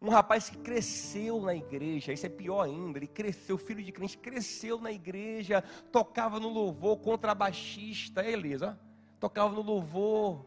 um 0.00 0.08
rapaz 0.08 0.50
que 0.50 0.58
cresceu 0.58 1.40
na 1.40 1.54
igreja, 1.54 2.12
isso 2.12 2.26
é 2.26 2.28
pior 2.28 2.62
ainda, 2.62 2.98
ele 2.98 3.06
cresceu, 3.06 3.56
filho 3.56 3.82
de 3.82 3.90
crente, 3.90 4.18
cresceu 4.18 4.78
na 4.78 4.92
igreja, 4.92 5.62
tocava 5.90 6.38
no 6.38 6.48
louvor, 6.48 6.98
contrabaixista, 6.98 8.22
é 8.22 8.32
Elisa, 8.32 8.78
tocava 9.18 9.54
no 9.54 9.62
louvor, 9.62 10.44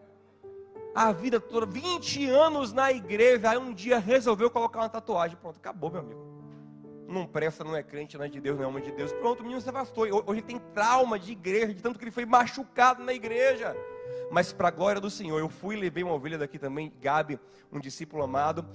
a 0.93 1.11
vida 1.11 1.39
toda, 1.39 1.65
20 1.65 2.27
anos 2.29 2.73
na 2.73 2.91
igreja, 2.91 3.49
aí 3.49 3.57
um 3.57 3.73
dia 3.73 3.99
resolveu 3.99 4.49
colocar 4.49 4.79
uma 4.79 4.89
tatuagem, 4.89 5.37
pronto, 5.37 5.57
acabou, 5.57 5.91
meu 5.91 6.01
amigo. 6.01 6.27
Não 7.07 7.25
presta, 7.25 7.63
não 7.63 7.75
é 7.75 7.81
crente, 7.81 8.17
não 8.17 8.25
é 8.25 8.27
de 8.27 8.41
Deus, 8.41 8.57
não 8.57 8.65
é 8.65 8.67
homem 8.67 8.83
de 8.83 8.91
Deus. 8.91 9.13
Pronto, 9.13 9.39
o 9.39 9.43
menino 9.43 9.61
se 9.61 9.69
afastou. 9.69 10.05
Hoje 10.25 10.41
tem 10.41 10.59
trauma 10.73 11.17
de 11.17 11.31
igreja, 11.31 11.73
de 11.73 11.81
tanto 11.81 11.97
que 11.97 12.03
ele 12.03 12.11
foi 12.11 12.25
machucado 12.25 13.01
na 13.01 13.13
igreja. 13.13 13.75
Mas 14.31 14.51
para 14.51 14.67
a 14.67 14.71
glória 14.71 14.99
do 14.99 15.09
Senhor, 15.09 15.39
eu 15.39 15.49
fui 15.49 15.75
e 15.75 15.79
levei 15.79 16.03
uma 16.03 16.13
ovelha 16.13 16.37
daqui 16.37 16.59
também, 16.59 16.91
Gabi, 17.01 17.39
um 17.71 17.79
discípulo 17.79 18.23
amado. 18.23 18.65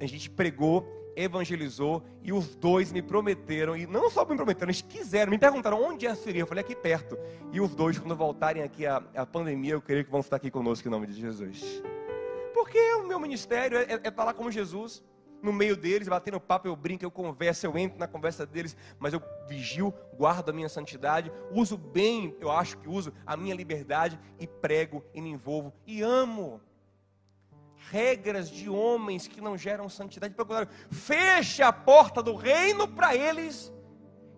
A 0.00 0.06
gente 0.06 0.30
pregou, 0.30 0.86
evangelizou 1.16 2.02
e 2.22 2.32
os 2.32 2.54
dois 2.54 2.92
me 2.92 3.02
prometeram, 3.02 3.76
e 3.76 3.86
não 3.86 4.08
só 4.10 4.24
me 4.24 4.36
prometeram, 4.36 4.68
eles 4.68 4.82
quiseram, 4.82 5.30
me 5.30 5.38
perguntaram 5.38 5.82
onde 5.82 6.06
é 6.06 6.14
seria. 6.14 6.42
Eu 6.42 6.46
falei 6.46 6.62
aqui 6.62 6.76
perto. 6.76 7.18
E 7.52 7.60
os 7.60 7.74
dois, 7.74 7.98
quando 7.98 8.16
voltarem 8.16 8.62
aqui 8.62 8.86
a, 8.86 9.02
a 9.14 9.26
pandemia, 9.26 9.72
eu 9.72 9.82
creio 9.82 10.04
que 10.04 10.10
vão 10.10 10.20
estar 10.20 10.36
aqui 10.36 10.50
conosco 10.50 10.86
em 10.86 10.90
nome 10.90 11.06
de 11.06 11.20
Jesus. 11.20 11.82
Porque 12.54 12.78
o 12.94 13.06
meu 13.06 13.18
ministério 13.18 13.78
é, 13.78 13.82
é, 13.82 14.00
é 14.04 14.08
estar 14.08 14.24
lá 14.24 14.32
como 14.32 14.50
Jesus, 14.50 15.02
no 15.42 15.52
meio 15.52 15.76
deles, 15.76 16.08
batendo 16.08 16.40
papo, 16.40 16.68
eu 16.68 16.76
brinco, 16.76 17.04
eu 17.04 17.10
converso, 17.10 17.66
eu 17.66 17.76
entro 17.78 17.98
na 17.98 18.06
conversa 18.06 18.46
deles, 18.46 18.76
mas 18.98 19.12
eu 19.12 19.22
vigio, 19.48 19.92
guardo 20.16 20.50
a 20.50 20.52
minha 20.52 20.68
santidade, 20.68 21.32
uso 21.50 21.76
bem, 21.76 22.36
eu 22.40 22.50
acho 22.50 22.78
que 22.78 22.88
uso 22.88 23.12
a 23.24 23.36
minha 23.36 23.54
liberdade 23.54 24.18
e 24.38 24.46
prego 24.46 25.04
e 25.14 25.20
me 25.20 25.30
envolvo 25.30 25.72
e 25.86 26.02
amo. 26.02 26.60
regras 27.90 28.50
de 28.50 28.68
homens 28.68 29.26
que 29.26 29.40
não 29.40 29.56
geram 29.56 29.88
santidade. 29.88 30.34
Pelo 30.34 30.46
contrário, 30.46 30.70
fecha 30.90 31.66
a 31.66 31.72
porta 31.72 32.22
do 32.22 32.34
reino 32.34 32.86
para 32.86 33.16
eles 33.16 33.72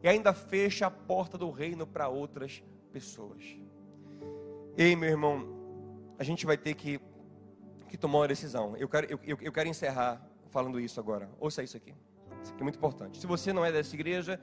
e 0.03 0.09
ainda 0.09 0.33
fecha 0.33 0.87
a 0.87 0.91
porta 0.91 1.37
do 1.37 1.51
reino 1.51 1.87
para 1.87 2.09
outras 2.09 2.63
pessoas. 2.93 3.45
Ei, 4.77 4.97
meu 4.97 5.11
irmão, 5.11 5.47
a 6.19 6.25
gente 6.25 6.47
vai 6.47 6.57
ter 6.57 6.75
que, 6.75 7.01
que 7.89 7.99
tomar 7.99 8.21
uma 8.21 8.29
decisão. 8.29 8.77
Eu 8.77 8.89
quero, 8.89 9.07
eu, 9.11 9.39
eu 9.41 9.53
quero 9.53 9.69
encerrar 9.69 10.25
falando 10.53 10.79
isso 10.79 11.01
agora. 11.01 11.29
Ouça 11.41 11.63
isso 11.63 11.77
aqui. 11.77 11.93
Isso 12.43 12.53
aqui 12.53 12.61
é 12.61 12.63
muito 12.63 12.77
importante. 12.77 13.19
Se 13.19 13.27
você 13.27 13.53
não 13.53 13.65
é 13.65 13.73
dessa 13.73 13.95
igreja, 13.97 14.39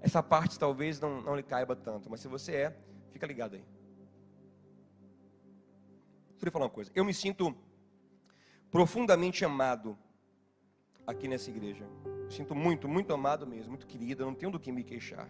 essa 0.00 0.22
parte 0.22 0.58
talvez 0.58 1.00
não, 1.00 1.20
não 1.20 1.36
lhe 1.36 1.42
caiba 1.42 1.76
tanto. 1.76 2.08
Mas 2.08 2.20
se 2.20 2.28
você 2.28 2.52
é, 2.54 2.76
fica 3.10 3.26
ligado 3.26 3.56
aí. 3.56 3.64
Queria 6.38 6.52
falar 6.52 6.66
uma 6.66 6.70
coisa. 6.70 6.90
Eu 6.94 7.04
me 7.04 7.12
sinto 7.12 7.54
profundamente 8.70 9.44
amado 9.44 9.98
aqui 11.04 11.26
nessa 11.26 11.50
igreja. 11.50 11.84
Me 12.24 12.32
sinto 12.32 12.54
muito, 12.54 12.88
muito 12.88 13.12
amado 13.12 13.46
mesmo, 13.46 13.70
muito 13.70 13.86
querido. 13.86 14.24
Não 14.24 14.34
tenho 14.34 14.52
do 14.52 14.60
que 14.60 14.70
me 14.70 14.84
queixar. 14.84 15.28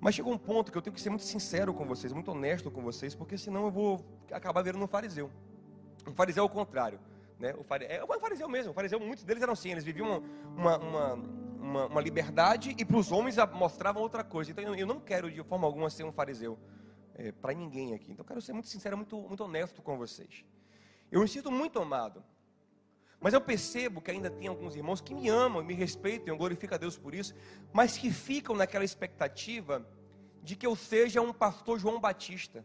Mas 0.00 0.14
chegou 0.14 0.32
um 0.32 0.38
ponto 0.38 0.72
que 0.72 0.78
eu 0.78 0.82
tenho 0.82 0.94
que 0.94 1.00
ser 1.00 1.10
muito 1.10 1.24
sincero 1.24 1.74
com 1.74 1.84
vocês, 1.86 2.12
muito 2.12 2.30
honesto 2.30 2.70
com 2.70 2.82
vocês, 2.82 3.14
porque 3.14 3.36
senão 3.36 3.64
eu 3.66 3.70
vou 3.70 4.04
acabar 4.30 4.62
virando 4.62 4.84
um 4.84 4.88
fariseu. 4.88 5.30
Um 6.06 6.14
fariseu 6.14 6.42
ao 6.42 6.48
contrário. 6.48 6.98
Né? 7.38 7.52
O 7.54 7.64
é 7.82 8.04
um 8.04 8.20
fariseu 8.20 8.48
mesmo. 8.48 8.72
O 8.72 8.74
fariseu, 8.74 9.00
muitos 9.00 9.24
deles 9.24 9.42
eram 9.42 9.52
assim, 9.52 9.72
eles 9.72 9.84
viviam 9.84 10.22
uma, 10.56 10.78
uma, 10.78 11.14
uma, 11.14 11.86
uma 11.86 12.00
liberdade 12.00 12.74
e 12.78 12.84
para 12.84 12.96
os 12.96 13.10
homens 13.10 13.36
mostravam 13.52 14.02
outra 14.02 14.22
coisa. 14.22 14.50
Então 14.50 14.74
eu 14.74 14.86
não 14.86 15.00
quero 15.00 15.30
de 15.30 15.42
forma 15.42 15.66
alguma 15.66 15.90
ser 15.90 16.04
um 16.04 16.12
fariseu 16.12 16.58
é, 17.14 17.32
para 17.32 17.52
ninguém 17.52 17.94
aqui. 17.94 18.12
Então 18.12 18.22
eu 18.22 18.28
quero 18.28 18.40
ser 18.40 18.52
muito 18.52 18.68
sincero, 18.68 18.96
muito, 18.96 19.16
muito 19.16 19.44
honesto 19.44 19.82
com 19.82 19.96
vocês. 19.96 20.44
Eu 21.10 21.20
me 21.20 21.28
sinto 21.28 21.50
muito 21.50 21.78
amado. 21.78 22.24
Mas 23.20 23.32
eu 23.32 23.40
percebo 23.40 24.02
que 24.02 24.10
ainda 24.10 24.30
tem 24.30 24.48
alguns 24.48 24.76
irmãos 24.76 25.00
que 25.00 25.14
me 25.14 25.30
amam, 25.30 25.64
me 25.64 25.72
respeitam, 25.72 26.28
eu 26.28 26.36
glorifico 26.36 26.74
a 26.74 26.76
Deus 26.76 26.98
por 26.98 27.14
isso, 27.14 27.34
mas 27.72 27.96
que 27.96 28.10
ficam 28.10 28.54
naquela 28.54 28.84
expectativa 28.84 29.86
de 30.42 30.54
que 30.54 30.66
eu 30.66 30.76
seja 30.76 31.22
um 31.22 31.32
pastor 31.32 31.78
João 31.78 31.98
Batista. 31.98 32.64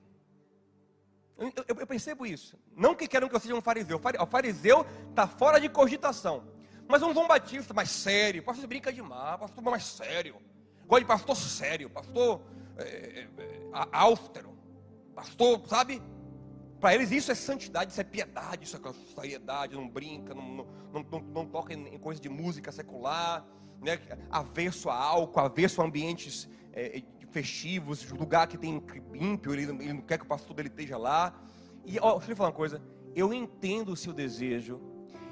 Eu, 1.40 1.76
eu, 1.80 1.88
percebo 1.88 2.26
isso. 2.26 2.60
Não 2.76 2.94
que 2.94 3.08
queiram 3.08 3.30
que 3.30 3.36
eu 3.36 3.40
seja 3.40 3.56
um 3.56 3.62
fariseu. 3.62 3.98
O 3.98 4.26
fariseu 4.26 4.86
está 5.10 5.26
fora 5.26 5.60
de 5.60 5.70
cogitação. 5.70 6.44
Mas 6.88 7.02
um 7.02 7.14
João 7.14 7.28
Batista 7.28 7.74
mais 7.74 7.90
sério, 7.90 8.44
pastor 8.44 8.68
brinca 8.68 8.92
demais, 8.92 9.40
pastor 9.40 9.64
mais 9.64 9.86
sério. 9.86 10.36
Gosta 10.86 11.02
de 11.02 11.08
pastor 11.08 11.36
sério, 11.36 11.90
pastor 11.90 12.42
é, 12.78 12.84
é, 12.84 13.28
é 13.42 13.88
austero, 13.92 14.58
pastor, 15.16 15.62
sabe? 15.68 16.02
Para 16.80 16.96
eles 16.96 17.12
isso 17.12 17.32
é 17.32 17.36
santidade, 17.36 17.92
isso 17.92 18.02
é 18.02 18.04
piedade, 18.04 18.64
isso 18.64 18.76
é 18.76 18.94
seriedade, 19.14 19.76
não 19.76 19.88
brinca, 19.88 20.34
não, 20.34 20.66
não, 20.92 21.06
não, 21.12 21.20
não 21.20 21.46
toca 21.46 21.74
em, 21.74 21.94
em 21.94 22.00
coisa 22.00 22.20
de 22.20 22.28
música 22.28 22.72
secular, 22.72 23.46
né? 23.82 24.00
avesso 24.32 24.90
a 24.90 24.96
álcool, 24.96 25.42
avesso 25.42 25.82
a 25.82 25.86
ambientes 25.86 26.50
é, 26.74 27.04
festivos, 27.32 28.10
lugar 28.12 28.48
que 28.48 28.58
tem 28.58 28.82
ímpio, 29.14 29.54
ele, 29.54 29.64
ele, 29.64 29.94
não 29.94 30.02
quer 30.02 30.18
que 30.18 30.26
o 30.26 30.28
pastor 30.28 30.56
dele 30.56 30.70
esteja 30.70 30.98
lá. 30.98 31.34
E 31.86 32.00
ó, 32.00 32.18
deixa 32.18 32.32
eu 32.32 32.36
falar 32.36 32.50
uma 32.50 32.56
coisa, 32.56 32.82
eu 33.16 33.34
entendo 33.34 33.92
o 33.92 33.96
seu 33.96 34.14
desejo, 34.14 34.80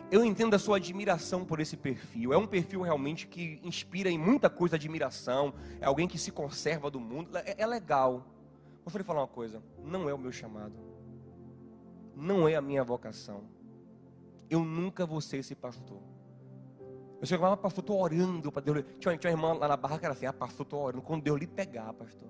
eu 0.09 0.23
entendo 0.23 0.53
a 0.53 0.59
sua 0.59 0.77
admiração 0.77 1.43
por 1.43 1.59
esse 1.59 1.75
perfil. 1.75 2.33
É 2.33 2.37
um 2.37 2.47
perfil 2.47 2.81
realmente 2.81 3.27
que 3.27 3.59
inspira 3.63 4.09
em 4.09 4.17
muita 4.17 4.49
coisa 4.49 4.75
admiração, 4.75 5.53
é 5.81 5.85
alguém 5.85 6.07
que 6.07 6.17
se 6.17 6.31
conserva 6.31 6.89
do 6.89 6.99
mundo, 6.99 7.37
é, 7.37 7.55
é 7.57 7.65
legal. 7.65 8.25
Mas 8.85 8.93
eu 8.93 8.99
vou 8.99 9.05
falar 9.05 9.21
uma 9.21 9.27
coisa, 9.27 9.61
não 9.83 10.09
é 10.09 10.13
o 10.13 10.17
meu 10.17 10.31
chamado 10.31 10.87
não 12.17 12.47
é 12.47 12.55
a 12.55 12.61
minha 12.61 12.83
vocação. 12.83 13.43
Eu 14.49 14.65
nunca 14.65 15.05
vou 15.05 15.21
ser 15.21 15.37
esse 15.37 15.53
pastor. 15.53 16.01
Eu 17.19 17.25
chego 17.25 17.43
lá, 17.43 17.57
pastor, 17.57 17.81
estou 17.81 17.99
orando 17.99 18.51
para 18.51 18.61
Deus. 18.61 18.83
Tinha, 18.99 19.17
tinha 19.17 19.33
uma 19.33 19.37
irmã 19.37 19.59
lá 19.59 19.67
na 19.67 19.77
barra 19.77 19.97
que 19.97 20.05
era 20.05 20.13
assim: 20.13 20.25
ah, 20.25 20.33
pastor, 20.33 20.65
estou 20.65 20.81
orando. 20.83 21.01
Quando 21.01 21.23
Deus 21.23 21.39
lhe 21.39 21.47
pegar, 21.47 21.91
pastor. 21.93 22.29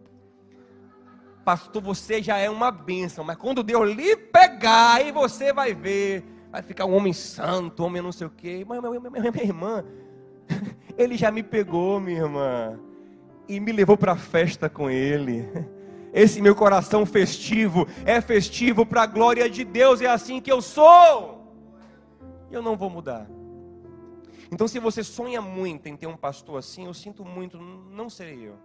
Pastor, 1.43 1.81
você 1.81 2.21
já 2.21 2.37
é 2.37 2.49
uma 2.49 2.71
bênção, 2.71 3.23
mas 3.23 3.37
quando 3.37 3.63
Deus 3.63 3.89
lhe 3.95 4.15
pegar, 4.15 4.95
aí 4.95 5.11
você 5.11 5.51
vai 5.51 5.73
ver. 5.73 6.23
Vai 6.51 6.61
ficar 6.61 6.85
um 6.85 6.95
homem 6.95 7.13
santo, 7.13 7.83
homem 7.83 8.01
não 8.01 8.11
sei 8.11 8.27
o 8.27 8.29
quê. 8.29 8.65
Mas 8.67 8.79
minha, 8.79 8.99
minha, 8.99 9.09
minha, 9.09 9.31
minha 9.31 9.43
irmã, 9.43 9.83
ele 10.97 11.17
já 11.17 11.31
me 11.31 11.43
pegou, 11.43 11.99
minha 11.99 12.19
irmã, 12.19 12.79
e 13.47 13.59
me 13.59 13.71
levou 13.71 13.97
para 13.97 14.13
a 14.13 14.17
festa 14.17 14.69
com 14.69 14.89
ele. 14.89 15.47
Esse 16.13 16.41
meu 16.41 16.55
coração 16.55 17.05
festivo 17.05 17.85
é 18.05 18.21
festivo 18.21 18.85
para 18.85 19.03
a 19.03 19.05
glória 19.05 19.49
de 19.49 19.65
Deus, 19.65 20.01
é 20.01 20.07
assim 20.07 20.39
que 20.39 20.51
eu 20.51 20.61
sou. 20.61 21.53
Eu 22.49 22.61
não 22.61 22.77
vou 22.77 22.89
mudar. 22.89 23.27
Então, 24.51 24.67
se 24.67 24.79
você 24.79 25.03
sonha 25.03 25.41
muito 25.41 25.87
em 25.87 25.95
ter 25.95 26.07
um 26.07 26.17
pastor 26.17 26.57
assim, 26.57 26.85
eu 26.85 26.93
sinto 26.93 27.25
muito, 27.25 27.57
não 27.57 28.09
serei 28.09 28.47
eu. 28.47 28.57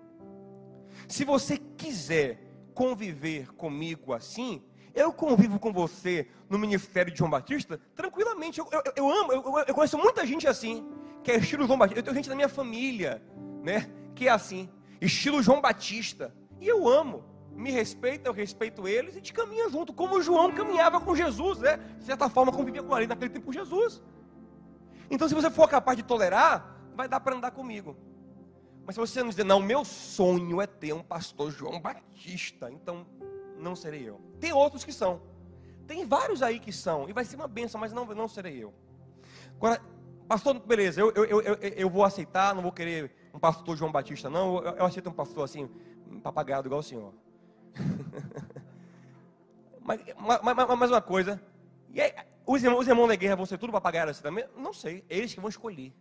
Se 1.08 1.24
você 1.24 1.58
quiser 1.76 2.38
conviver 2.74 3.52
comigo 3.54 4.12
assim, 4.12 4.62
eu 4.94 5.12
convivo 5.12 5.58
com 5.58 5.72
você 5.72 6.28
no 6.48 6.58
ministério 6.58 7.10
de 7.12 7.18
João 7.18 7.30
Batista 7.30 7.80
tranquilamente. 7.94 8.60
Eu, 8.60 8.68
eu, 8.70 8.82
eu 8.96 9.10
amo, 9.10 9.32
eu, 9.32 9.42
eu, 9.66 9.74
conheço 9.74 9.98
muita 9.98 10.26
gente 10.26 10.46
assim, 10.46 10.86
que 11.22 11.30
é 11.30 11.36
estilo 11.36 11.66
João 11.66 11.78
Batista. 11.78 12.00
Eu 12.00 12.04
tenho 12.04 12.16
gente 12.16 12.28
da 12.28 12.34
minha 12.34 12.48
família, 12.48 13.22
né, 13.62 13.90
que 14.14 14.28
é 14.28 14.30
assim, 14.30 14.68
estilo 15.00 15.42
João 15.42 15.60
Batista. 15.60 16.34
E 16.60 16.68
eu 16.68 16.86
amo 16.86 17.24
me 17.54 17.70
respeita, 17.70 18.28
eu 18.28 18.32
respeito 18.32 18.88
eles, 18.88 19.12
e 19.12 19.16
gente 19.16 19.32
caminha 19.32 19.68
junto, 19.68 19.92
como 19.92 20.22
João 20.22 20.52
caminhava 20.52 21.00
com 21.00 21.14
Jesus, 21.14 21.58
né? 21.58 21.78
De 21.98 22.04
certa 22.04 22.28
forma, 22.28 22.52
convivia 22.52 22.82
com 22.82 22.96
ele 22.96 23.06
naquele 23.06 23.30
tempo 23.30 23.46
com 23.46 23.52
Jesus. 23.52 24.02
Então, 25.12 25.28
se 25.28 25.34
você 25.34 25.50
for 25.50 25.68
capaz 25.68 25.94
de 25.94 26.02
tolerar, 26.02 26.74
vai 26.96 27.06
dar 27.06 27.20
para 27.20 27.36
andar 27.36 27.50
comigo. 27.50 27.94
Mas 28.86 28.94
se 28.94 29.00
você 29.00 29.22
não 29.22 29.28
dizer, 29.28 29.44
não, 29.44 29.60
meu 29.60 29.84
sonho 29.84 30.58
é 30.58 30.66
ter 30.66 30.94
um 30.94 31.02
pastor 31.02 31.50
João 31.50 31.78
Batista, 31.78 32.72
então 32.72 33.06
não 33.58 33.76
serei 33.76 34.08
eu. 34.08 34.18
Tem 34.40 34.54
outros 34.54 34.84
que 34.84 34.92
são. 34.92 35.20
Tem 35.86 36.06
vários 36.06 36.42
aí 36.42 36.58
que 36.58 36.72
são, 36.72 37.10
e 37.10 37.12
vai 37.12 37.26
ser 37.26 37.36
uma 37.36 37.46
benção, 37.46 37.78
mas 37.78 37.92
não, 37.92 38.06
não 38.06 38.26
serei 38.26 38.64
eu. 38.64 38.72
Agora, 39.56 39.82
pastor, 40.26 40.58
beleza, 40.60 40.98
eu, 40.98 41.12
eu, 41.12 41.42
eu, 41.42 41.54
eu, 41.56 41.90
vou 41.90 42.04
aceitar, 42.04 42.54
não 42.54 42.62
vou 42.62 42.72
querer 42.72 43.14
um 43.34 43.38
pastor 43.38 43.76
João 43.76 43.92
Batista, 43.92 44.30
não. 44.30 44.64
Eu, 44.64 44.76
eu 44.76 44.86
aceito 44.86 45.10
um 45.10 45.12
pastor 45.12 45.44
assim, 45.44 45.68
papagado 46.22 46.68
igual 46.68 46.80
o 46.80 46.82
senhor. 46.82 47.12
mas, 49.78 50.00
mas, 50.42 50.78
mais 50.78 50.90
uma 50.90 51.02
coisa. 51.02 51.51
E 51.92 52.00
aí, 52.00 52.12
os, 52.46 52.62
irmãos, 52.62 52.80
os 52.80 52.88
irmãos 52.88 53.08
da 53.08 53.16
guerra 53.16 53.36
vão 53.36 53.46
ser 53.46 53.58
tudo 53.58 53.72
papagaio 53.72 54.08
assim 54.08 54.22
também? 54.22 54.44
Não 54.56 54.72
sei. 54.72 55.04
É 55.08 55.18
eles 55.18 55.34
que 55.34 55.40
vão 55.40 55.48
escolher. 55.48 55.92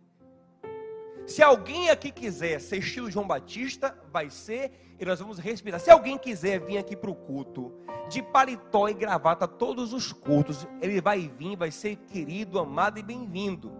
Se 1.26 1.42
alguém 1.42 1.88
aqui 1.88 2.10
quiser 2.10 2.60
ser 2.60 2.78
estilo 2.78 3.10
João 3.10 3.26
Batista, 3.26 3.96
vai 4.10 4.28
ser, 4.28 4.72
e 4.98 5.04
nós 5.04 5.20
vamos 5.20 5.38
respirar. 5.38 5.78
Se 5.78 5.90
alguém 5.90 6.18
quiser 6.18 6.60
vir 6.60 6.78
aqui 6.78 6.96
para 6.96 7.10
o 7.10 7.14
culto, 7.14 7.72
de 8.08 8.22
paletó 8.22 8.88
e 8.88 8.94
gravata, 8.94 9.46
todos 9.46 9.92
os 9.92 10.12
cultos, 10.12 10.66
ele 10.80 11.00
vai 11.00 11.28
vir, 11.28 11.56
vai 11.56 11.70
ser 11.70 11.96
querido, 11.96 12.58
amado 12.58 12.98
e 12.98 13.02
bem-vindo. 13.02 13.72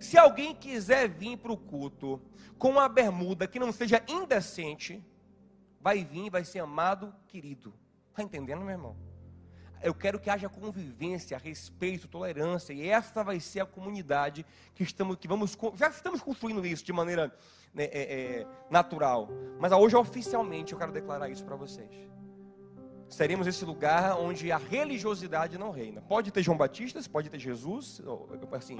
Se 0.00 0.18
alguém 0.18 0.54
quiser 0.54 1.08
vir 1.08 1.36
para 1.36 1.52
o 1.52 1.56
culto 1.56 2.20
com 2.58 2.70
uma 2.70 2.88
bermuda 2.88 3.46
que 3.46 3.60
não 3.60 3.70
seja 3.70 4.02
indecente, 4.08 5.04
vai 5.80 6.04
vir, 6.04 6.28
vai 6.28 6.44
ser 6.44 6.58
amado, 6.58 7.14
querido. 7.28 7.72
Está 8.10 8.22
entendendo, 8.22 8.60
meu 8.60 8.70
irmão? 8.70 9.13
Eu 9.84 9.92
quero 9.92 10.18
que 10.18 10.30
haja 10.30 10.48
convivência, 10.48 11.36
respeito, 11.36 12.08
tolerância, 12.08 12.72
e 12.72 12.88
essa 12.88 13.22
vai 13.22 13.38
ser 13.38 13.60
a 13.60 13.66
comunidade 13.66 14.46
que 14.74 14.82
estamos, 14.82 15.16
que 15.16 15.28
vamos, 15.28 15.58
já 15.76 15.88
estamos 15.88 16.22
construindo 16.22 16.64
isso 16.64 16.82
de 16.82 16.92
maneira 16.92 17.30
né, 17.74 17.84
é, 17.84 17.90
é, 17.90 18.46
natural. 18.70 19.28
Mas 19.60 19.70
hoje, 19.72 19.94
oficialmente, 19.94 20.72
eu 20.72 20.78
quero 20.78 20.90
declarar 20.90 21.28
isso 21.28 21.44
para 21.44 21.54
vocês. 21.54 21.90
Seremos 23.10 23.46
esse 23.46 23.62
lugar 23.62 24.16
onde 24.18 24.50
a 24.50 24.56
religiosidade 24.56 25.58
não 25.58 25.70
reina. 25.70 26.00
Pode 26.00 26.30
ter 26.30 26.42
João 26.42 26.56
Batista, 26.56 26.98
pode 27.12 27.28
ter 27.28 27.38
Jesus, 27.38 28.00
assim, 28.52 28.78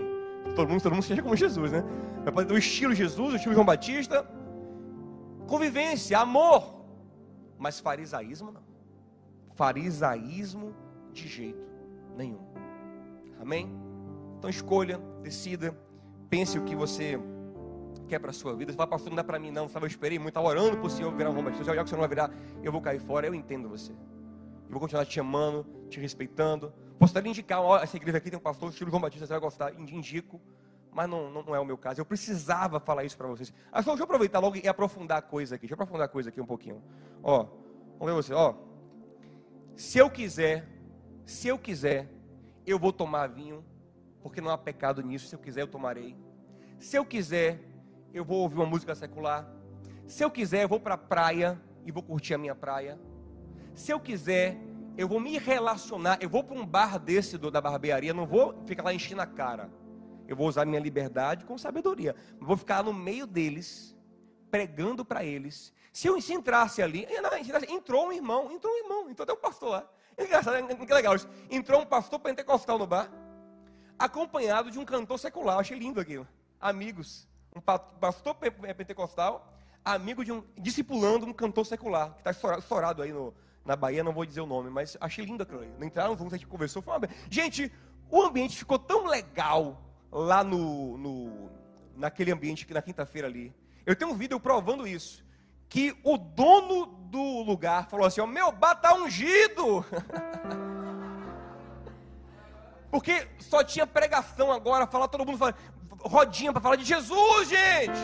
todo 0.56 0.70
mundo, 0.70 0.82
todo 0.82 0.94
mundo 0.94 1.04
seja 1.04 1.22
como 1.22 1.36
Jesus, 1.36 1.70
né? 1.70 1.84
Mas 2.24 2.32
pode 2.32 2.48
ter 2.48 2.54
o 2.54 2.58
estilo 2.58 2.94
Jesus, 2.94 3.34
o 3.34 3.36
estilo 3.36 3.52
João 3.52 3.66
Batista. 3.66 4.26
Convivência, 5.46 6.18
amor, 6.18 6.82
mas 7.58 7.78
farisaísmo 7.78 8.50
não. 8.50 8.64
Farisaísmo 9.54 10.74
de 11.14 11.28
jeito 11.28 11.64
nenhum. 12.16 12.44
Amém? 13.40 13.70
Então 14.38 14.50
escolha, 14.50 14.98
decida, 15.22 15.74
pense 16.28 16.58
o 16.58 16.64
que 16.64 16.74
você 16.74 17.18
quer 18.08 18.18
para 18.18 18.30
a 18.30 18.32
sua 18.34 18.54
vida. 18.54 18.72
Você 18.72 18.76
fala, 18.76 18.90
pastor, 18.90 19.10
não 19.10 19.16
dá 19.16 19.24
para 19.24 19.38
mim 19.38 19.50
não. 19.50 19.68
Sabe, 19.68 19.86
eu 19.86 19.88
esperei 19.88 20.18
muito, 20.18 20.30
estava 20.30 20.48
orando 20.48 20.80
o 20.80 20.90
Senhor 20.90 21.10
virar 21.14 21.30
um 21.30 21.34
romano. 21.34 21.56
Já 21.56 21.74
que 21.74 21.82
o 21.82 21.86
Senhor 21.86 21.92
não 21.92 21.98
vai 22.00 22.08
virar, 22.08 22.30
eu 22.62 22.70
vou 22.70 22.80
cair 22.80 23.00
fora. 23.00 23.26
Eu 23.26 23.34
entendo 23.34 23.68
você. 23.68 23.92
Eu 23.92 24.70
vou 24.70 24.80
continuar 24.80 25.06
te 25.06 25.18
amando, 25.18 25.66
te 25.88 25.98
respeitando. 26.00 26.72
Posso 26.98 27.16
até 27.16 27.26
indicar, 27.28 27.60
ó, 27.60 27.78
essa 27.78 27.96
igreja 27.96 28.18
aqui 28.18 28.30
tem 28.30 28.38
um 28.38 28.42
pastor, 28.42 28.70
estilo 28.70 28.90
João 28.90 29.00
Batista, 29.00 29.26
você 29.26 29.32
vai 29.32 29.40
gostar, 29.40 29.72
indico. 29.78 30.40
Mas 30.92 31.08
não, 31.08 31.30
não 31.30 31.54
é 31.54 31.58
o 31.58 31.64
meu 31.64 31.76
caso. 31.76 32.00
Eu 32.00 32.04
precisava 32.04 32.78
falar 32.78 33.04
isso 33.04 33.16
para 33.16 33.26
vocês. 33.26 33.52
Ah, 33.72 33.80
deixa 33.80 33.98
eu 33.98 34.04
aproveitar 34.04 34.38
logo 34.38 34.56
e 34.56 34.68
aprofundar 34.68 35.18
a 35.18 35.22
coisa 35.22 35.56
aqui. 35.56 35.62
Deixa 35.62 35.72
eu 35.72 35.76
aprofundar 35.76 36.06
a 36.06 36.08
coisa 36.08 36.28
aqui 36.28 36.40
um 36.40 36.46
pouquinho. 36.46 36.82
Ó, 37.22 37.46
Vamos 37.98 38.14
ver 38.14 38.22
você, 38.22 38.34
ó. 38.34 38.54
Se 39.76 39.98
eu 39.98 40.10
quiser, 40.10 40.68
se 41.24 41.48
eu 41.48 41.58
quiser, 41.58 42.10
eu 42.66 42.78
vou 42.78 42.92
tomar 42.92 43.28
vinho, 43.28 43.64
porque 44.22 44.40
não 44.40 44.50
há 44.50 44.58
pecado 44.58 45.02
nisso. 45.02 45.26
Se 45.26 45.34
eu 45.34 45.38
quiser, 45.38 45.62
eu 45.62 45.66
tomarei. 45.66 46.16
Se 46.78 46.96
eu 46.96 47.04
quiser, 47.04 47.60
eu 48.12 48.24
vou 48.24 48.38
ouvir 48.40 48.56
uma 48.56 48.66
música 48.66 48.94
secular. 48.94 49.48
Se 50.06 50.24
eu 50.24 50.30
quiser, 50.30 50.64
eu 50.64 50.68
vou 50.68 50.80
para 50.80 50.94
a 50.94 50.98
praia 50.98 51.60
e 51.84 51.90
vou 51.90 52.02
curtir 52.02 52.34
a 52.34 52.38
minha 52.38 52.54
praia. 52.54 52.98
Se 53.74 53.90
eu 53.90 53.98
quiser, 53.98 54.58
eu 54.96 55.08
vou 55.08 55.18
me 55.18 55.38
relacionar. 55.38 56.18
Eu 56.20 56.28
vou 56.28 56.44
para 56.44 56.56
um 56.56 56.64
bar 56.64 56.98
desse 56.98 57.36
do, 57.36 57.50
da 57.50 57.60
barbearia, 57.60 58.14
não 58.14 58.26
vou 58.26 58.62
ficar 58.66 58.82
lá 58.82 58.94
enchendo 58.94 59.22
a 59.22 59.26
cara. 59.26 59.70
Eu 60.26 60.36
vou 60.36 60.48
usar 60.48 60.64
minha 60.64 60.80
liberdade 60.80 61.44
com 61.44 61.58
sabedoria. 61.58 62.14
Vou 62.40 62.56
ficar 62.56 62.82
no 62.82 62.92
meio 62.92 63.26
deles, 63.26 63.96
pregando 64.50 65.04
para 65.04 65.24
eles. 65.24 65.72
Se 65.92 66.08
eu 66.08 66.20
se 66.20 66.32
entrasse 66.32 66.82
ali, 66.82 67.06
entrou 67.68 68.08
um 68.08 68.12
irmão, 68.12 68.50
entrou 68.50 68.72
um 68.72 68.76
irmão, 68.76 69.10
entrou 69.10 69.24
até 69.24 69.32
um 69.32 69.40
pastor 69.40 69.70
lá. 69.70 69.90
Engraçado, 70.18 70.86
que 70.86 70.94
legal 70.94 71.16
isso. 71.16 71.28
Entrou 71.50 71.80
um 71.80 71.86
pastor 71.86 72.18
pentecostal 72.18 72.78
no 72.78 72.86
bar, 72.86 73.10
acompanhado 73.98 74.70
de 74.70 74.78
um 74.78 74.84
cantor 74.84 75.18
secular. 75.18 75.58
achei 75.58 75.78
lindo 75.78 76.00
aquilo. 76.00 76.26
Amigos. 76.60 77.28
Um 77.54 77.60
pastor 77.60 78.34
pentecostal, 78.34 79.52
amigo 79.84 80.24
de 80.24 80.32
um. 80.32 80.42
discipulando 80.58 81.26
um 81.26 81.32
cantor 81.32 81.64
secular, 81.64 82.12
que 82.14 82.28
está 82.28 82.58
estourado 82.58 83.00
aí 83.00 83.12
no, 83.12 83.32
na 83.64 83.76
Bahia, 83.76 84.02
não 84.02 84.12
vou 84.12 84.26
dizer 84.26 84.40
o 84.40 84.46
nome, 84.46 84.70
mas 84.70 84.96
achei 85.00 85.24
lindo 85.24 85.42
aquilo. 85.42 85.64
Não 85.78 85.86
entraram 85.86 86.16
juntos, 86.16 86.34
a 86.34 86.36
gente 86.36 86.48
conversou. 86.48 86.82
Foi 86.82 86.96
uma... 86.96 87.08
Gente, 87.30 87.72
o 88.10 88.22
ambiente 88.22 88.56
ficou 88.56 88.78
tão 88.78 89.06
legal 89.06 89.80
lá 90.10 90.44
no, 90.44 90.98
no 90.98 91.50
naquele 91.96 92.32
ambiente, 92.32 92.66
na 92.72 92.82
quinta-feira 92.82 93.28
ali. 93.28 93.54
Eu 93.86 93.94
tenho 93.94 94.10
um 94.10 94.14
vídeo 94.14 94.38
provando 94.40 94.86
isso. 94.86 95.23
Que 95.68 95.96
o 96.04 96.16
dono 96.16 96.86
do 96.86 97.42
lugar 97.42 97.88
falou 97.88 98.06
assim: 98.06 98.20
Ó, 98.20 98.26
meu 98.26 98.52
bar 98.52 98.74
tá 98.76 98.94
ungido. 98.94 99.84
Porque 102.90 103.26
só 103.40 103.64
tinha 103.64 103.86
pregação 103.86 104.52
agora, 104.52 104.86
falar 104.86 105.08
todo 105.08 105.26
mundo 105.26 105.36
fala, 105.36 105.54
rodinha 106.00 106.52
para 106.52 106.62
falar 106.62 106.76
de 106.76 106.84
Jesus, 106.84 107.48
gente. 107.48 107.98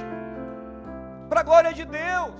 Para 1.29 1.41
a 1.41 1.45
glória 1.45 1.73
de 1.73 1.85
Deus. 1.85 2.35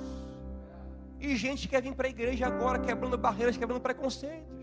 E 1.21 1.37
gente 1.37 1.69
quer 1.69 1.81
vir 1.83 1.95
para 1.95 2.09
a 2.09 2.11
igreja 2.11 2.47
agora 2.47 2.79
quebrando 2.79 3.17
barreiras, 3.17 3.57
quebrando 3.57 3.81
preconceitos. 3.81 4.60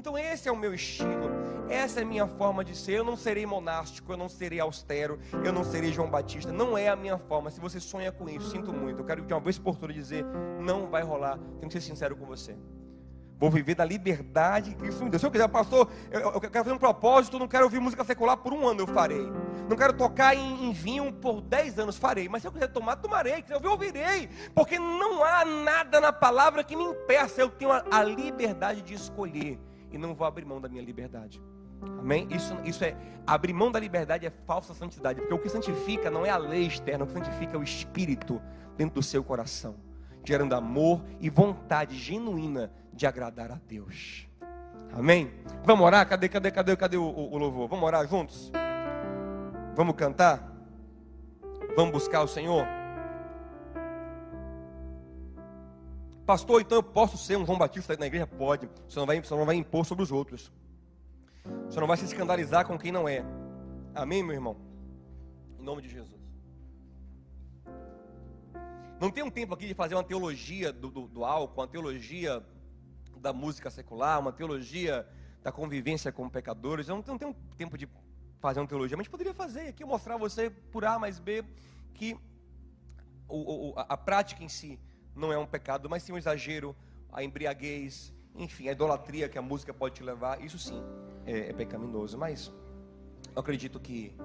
Então 0.00 0.16
esse 0.16 0.48
é 0.48 0.52
o 0.52 0.56
meu 0.56 0.72
estilo, 0.72 1.30
essa 1.68 2.00
é 2.00 2.02
a 2.02 2.06
minha 2.06 2.26
forma 2.26 2.64
de 2.64 2.74
ser. 2.74 2.92
Eu 2.92 3.04
não 3.04 3.18
serei 3.18 3.44
monástico, 3.44 4.10
eu 4.10 4.16
não 4.16 4.30
serei 4.30 4.58
austero, 4.58 5.20
eu 5.44 5.52
não 5.52 5.62
serei 5.62 5.92
João 5.92 6.08
Batista. 6.08 6.50
Não 6.50 6.76
é 6.76 6.88
a 6.88 6.96
minha 6.96 7.18
forma. 7.18 7.50
Se 7.50 7.60
você 7.60 7.78
sonha 7.78 8.10
com 8.10 8.26
isso, 8.26 8.50
sinto 8.50 8.72
muito. 8.72 9.02
Eu 9.02 9.04
quero 9.04 9.20
de 9.20 9.34
uma 9.34 9.40
vez 9.40 9.58
por 9.58 9.76
todas 9.76 9.94
dizer, 9.94 10.24
não 10.58 10.86
vai 10.86 11.02
rolar. 11.02 11.38
Tenho 11.58 11.70
que 11.70 11.72
ser 11.72 11.82
sincero 11.82 12.16
com 12.16 12.24
você. 12.24 12.56
Vou 13.38 13.50
viver 13.50 13.74
da 13.74 13.84
liberdade 13.84 14.70
que 14.70 14.76
Cristo 14.76 15.04
me 15.04 15.10
deu. 15.10 15.20
Se 15.20 15.26
eu 15.26 15.30
quiser, 15.30 15.48
pastor, 15.48 15.90
eu, 16.10 16.20
eu, 16.20 16.40
quero 16.40 16.64
fazer 16.64 16.72
um 16.72 16.78
propósito, 16.78 17.38
não 17.38 17.46
quero 17.46 17.64
ouvir 17.64 17.78
música 17.78 18.02
secular 18.02 18.38
por 18.38 18.54
um 18.54 18.66
ano, 18.66 18.80
eu 18.80 18.86
farei. 18.86 19.30
Não 19.68 19.76
quero 19.76 19.92
tocar 19.92 20.34
em, 20.34 20.64
em 20.64 20.72
vinho 20.72 21.12
por 21.12 21.42
dez 21.42 21.78
anos, 21.78 21.98
farei. 21.98 22.26
Mas 22.26 22.40
se 22.40 22.48
eu 22.48 22.52
quiser 22.52 22.68
tomar, 22.68 22.96
tomarei. 22.96 23.44
Se 23.46 23.52
eu 23.52 23.56
ouvir, 23.56 23.68
ouvirei. 23.68 24.30
Porque 24.54 24.78
não 24.78 25.22
há 25.22 25.44
nada 25.44 26.00
na 26.00 26.10
palavra 26.10 26.64
que 26.64 26.74
me 26.74 26.84
impeça. 26.84 27.42
Eu 27.42 27.50
tenho 27.50 27.70
a, 27.70 27.84
a 27.90 28.02
liberdade 28.02 28.80
de 28.80 28.94
escolher. 28.94 29.60
E 29.90 29.98
não 29.98 30.14
vou 30.14 30.26
abrir 30.26 30.44
mão 30.44 30.60
da 30.60 30.68
minha 30.68 30.82
liberdade. 30.82 31.42
Amém? 31.98 32.28
Isso, 32.30 32.54
isso 32.64 32.84
é 32.84 32.94
abrir 33.26 33.52
mão 33.52 33.70
da 33.70 33.78
liberdade 33.78 34.26
é 34.26 34.30
falsa 34.46 34.74
santidade, 34.74 35.20
porque 35.20 35.34
o 35.34 35.38
que 35.38 35.48
santifica 35.48 36.10
não 36.10 36.26
é 36.26 36.30
a 36.30 36.36
lei 36.36 36.66
externa, 36.66 37.04
o 37.04 37.06
que 37.06 37.14
santifica 37.14 37.56
é 37.56 37.58
o 37.58 37.62
espírito 37.62 38.40
dentro 38.76 38.96
do 38.96 39.02
seu 39.02 39.24
coração, 39.24 39.76
gerando 40.24 40.54
amor 40.54 41.02
e 41.20 41.30
vontade 41.30 41.96
genuína 41.96 42.70
de 42.92 43.06
agradar 43.06 43.50
a 43.50 43.58
Deus. 43.66 44.28
Amém? 44.92 45.30
Vamos 45.64 45.86
orar? 45.86 46.06
Cadê, 46.08 46.28
cadê, 46.28 46.50
cadê, 46.50 46.76
cadê 46.76 46.96
o, 46.96 47.04
o, 47.04 47.34
o 47.34 47.38
louvor? 47.38 47.68
Vamos 47.68 47.84
orar 47.84 48.06
juntos? 48.06 48.50
Vamos 49.74 49.94
cantar? 49.94 50.50
Vamos 51.76 51.92
buscar 51.92 52.22
o 52.22 52.28
Senhor? 52.28 52.66
Pastor, 56.30 56.60
então 56.60 56.78
eu 56.78 56.82
posso 56.84 57.18
ser 57.18 57.36
um 57.36 57.44
João 57.44 57.58
Batista 57.58 57.96
na 57.96 58.06
igreja? 58.06 58.24
Pode. 58.24 58.70
Você 58.88 59.00
não 59.00 59.04
vai, 59.04 59.20
você 59.20 59.34
não 59.34 59.44
vai 59.44 59.56
impor 59.56 59.84
sobre 59.84 60.04
os 60.04 60.12
outros. 60.12 60.52
Você 61.68 61.80
não 61.80 61.88
vai 61.88 61.96
se 61.96 62.04
escandalizar 62.04 62.64
com 62.64 62.78
quem 62.78 62.92
não 62.92 63.08
é. 63.08 63.24
Amém, 63.92 64.22
meu 64.22 64.34
irmão? 64.34 64.56
Em 65.58 65.64
nome 65.64 65.82
de 65.82 65.88
Jesus. 65.88 66.20
Não 69.00 69.10
tem 69.10 69.24
um 69.24 69.30
tempo 69.30 69.54
aqui 69.54 69.66
de 69.66 69.74
fazer 69.74 69.96
uma 69.96 70.04
teologia 70.04 70.72
do, 70.72 70.88
do, 70.88 71.08
do 71.08 71.24
álcool, 71.24 71.62
uma 71.62 71.66
teologia 71.66 72.40
da 73.16 73.32
música 73.32 73.68
secular, 73.68 74.20
uma 74.20 74.32
teologia 74.32 75.04
da 75.42 75.50
convivência 75.50 76.12
com 76.12 76.28
pecadores. 76.28 76.86
Eu 76.88 77.02
não, 77.04 77.18
tenho 77.18 77.34
tempo 77.56 77.76
de 77.76 77.88
fazer 78.38 78.60
uma 78.60 78.68
teologia, 78.68 78.96
mas 78.96 79.08
poderia 79.08 79.34
fazer 79.34 79.62
aqui, 79.62 79.84
mostrar 79.84 80.14
a 80.14 80.18
você 80.18 80.48
por 80.48 80.84
A 80.84 80.96
mais 80.96 81.18
B 81.18 81.44
que 81.92 82.16
o, 83.26 83.70
o, 83.72 83.74
a, 83.76 83.82
a 83.94 83.96
prática 83.96 84.44
em 84.44 84.48
si 84.48 84.78
não 85.20 85.32
é 85.32 85.38
um 85.38 85.46
pecado, 85.46 85.88
mas 85.88 86.02
sim 86.02 86.12
um 86.12 86.18
exagero, 86.18 86.74
a 87.12 87.22
embriaguez, 87.22 88.12
enfim, 88.34 88.68
a 88.68 88.72
idolatria 88.72 89.28
que 89.28 89.38
a 89.38 89.42
música 89.42 89.72
pode 89.72 89.96
te 89.96 90.02
levar, 90.02 90.42
isso 90.42 90.58
sim 90.58 90.82
é, 91.26 91.50
é 91.50 91.52
pecaminoso. 91.52 92.16
Mas 92.18 92.52
eu 93.34 93.40
acredito 93.40 93.78
que, 93.78 94.16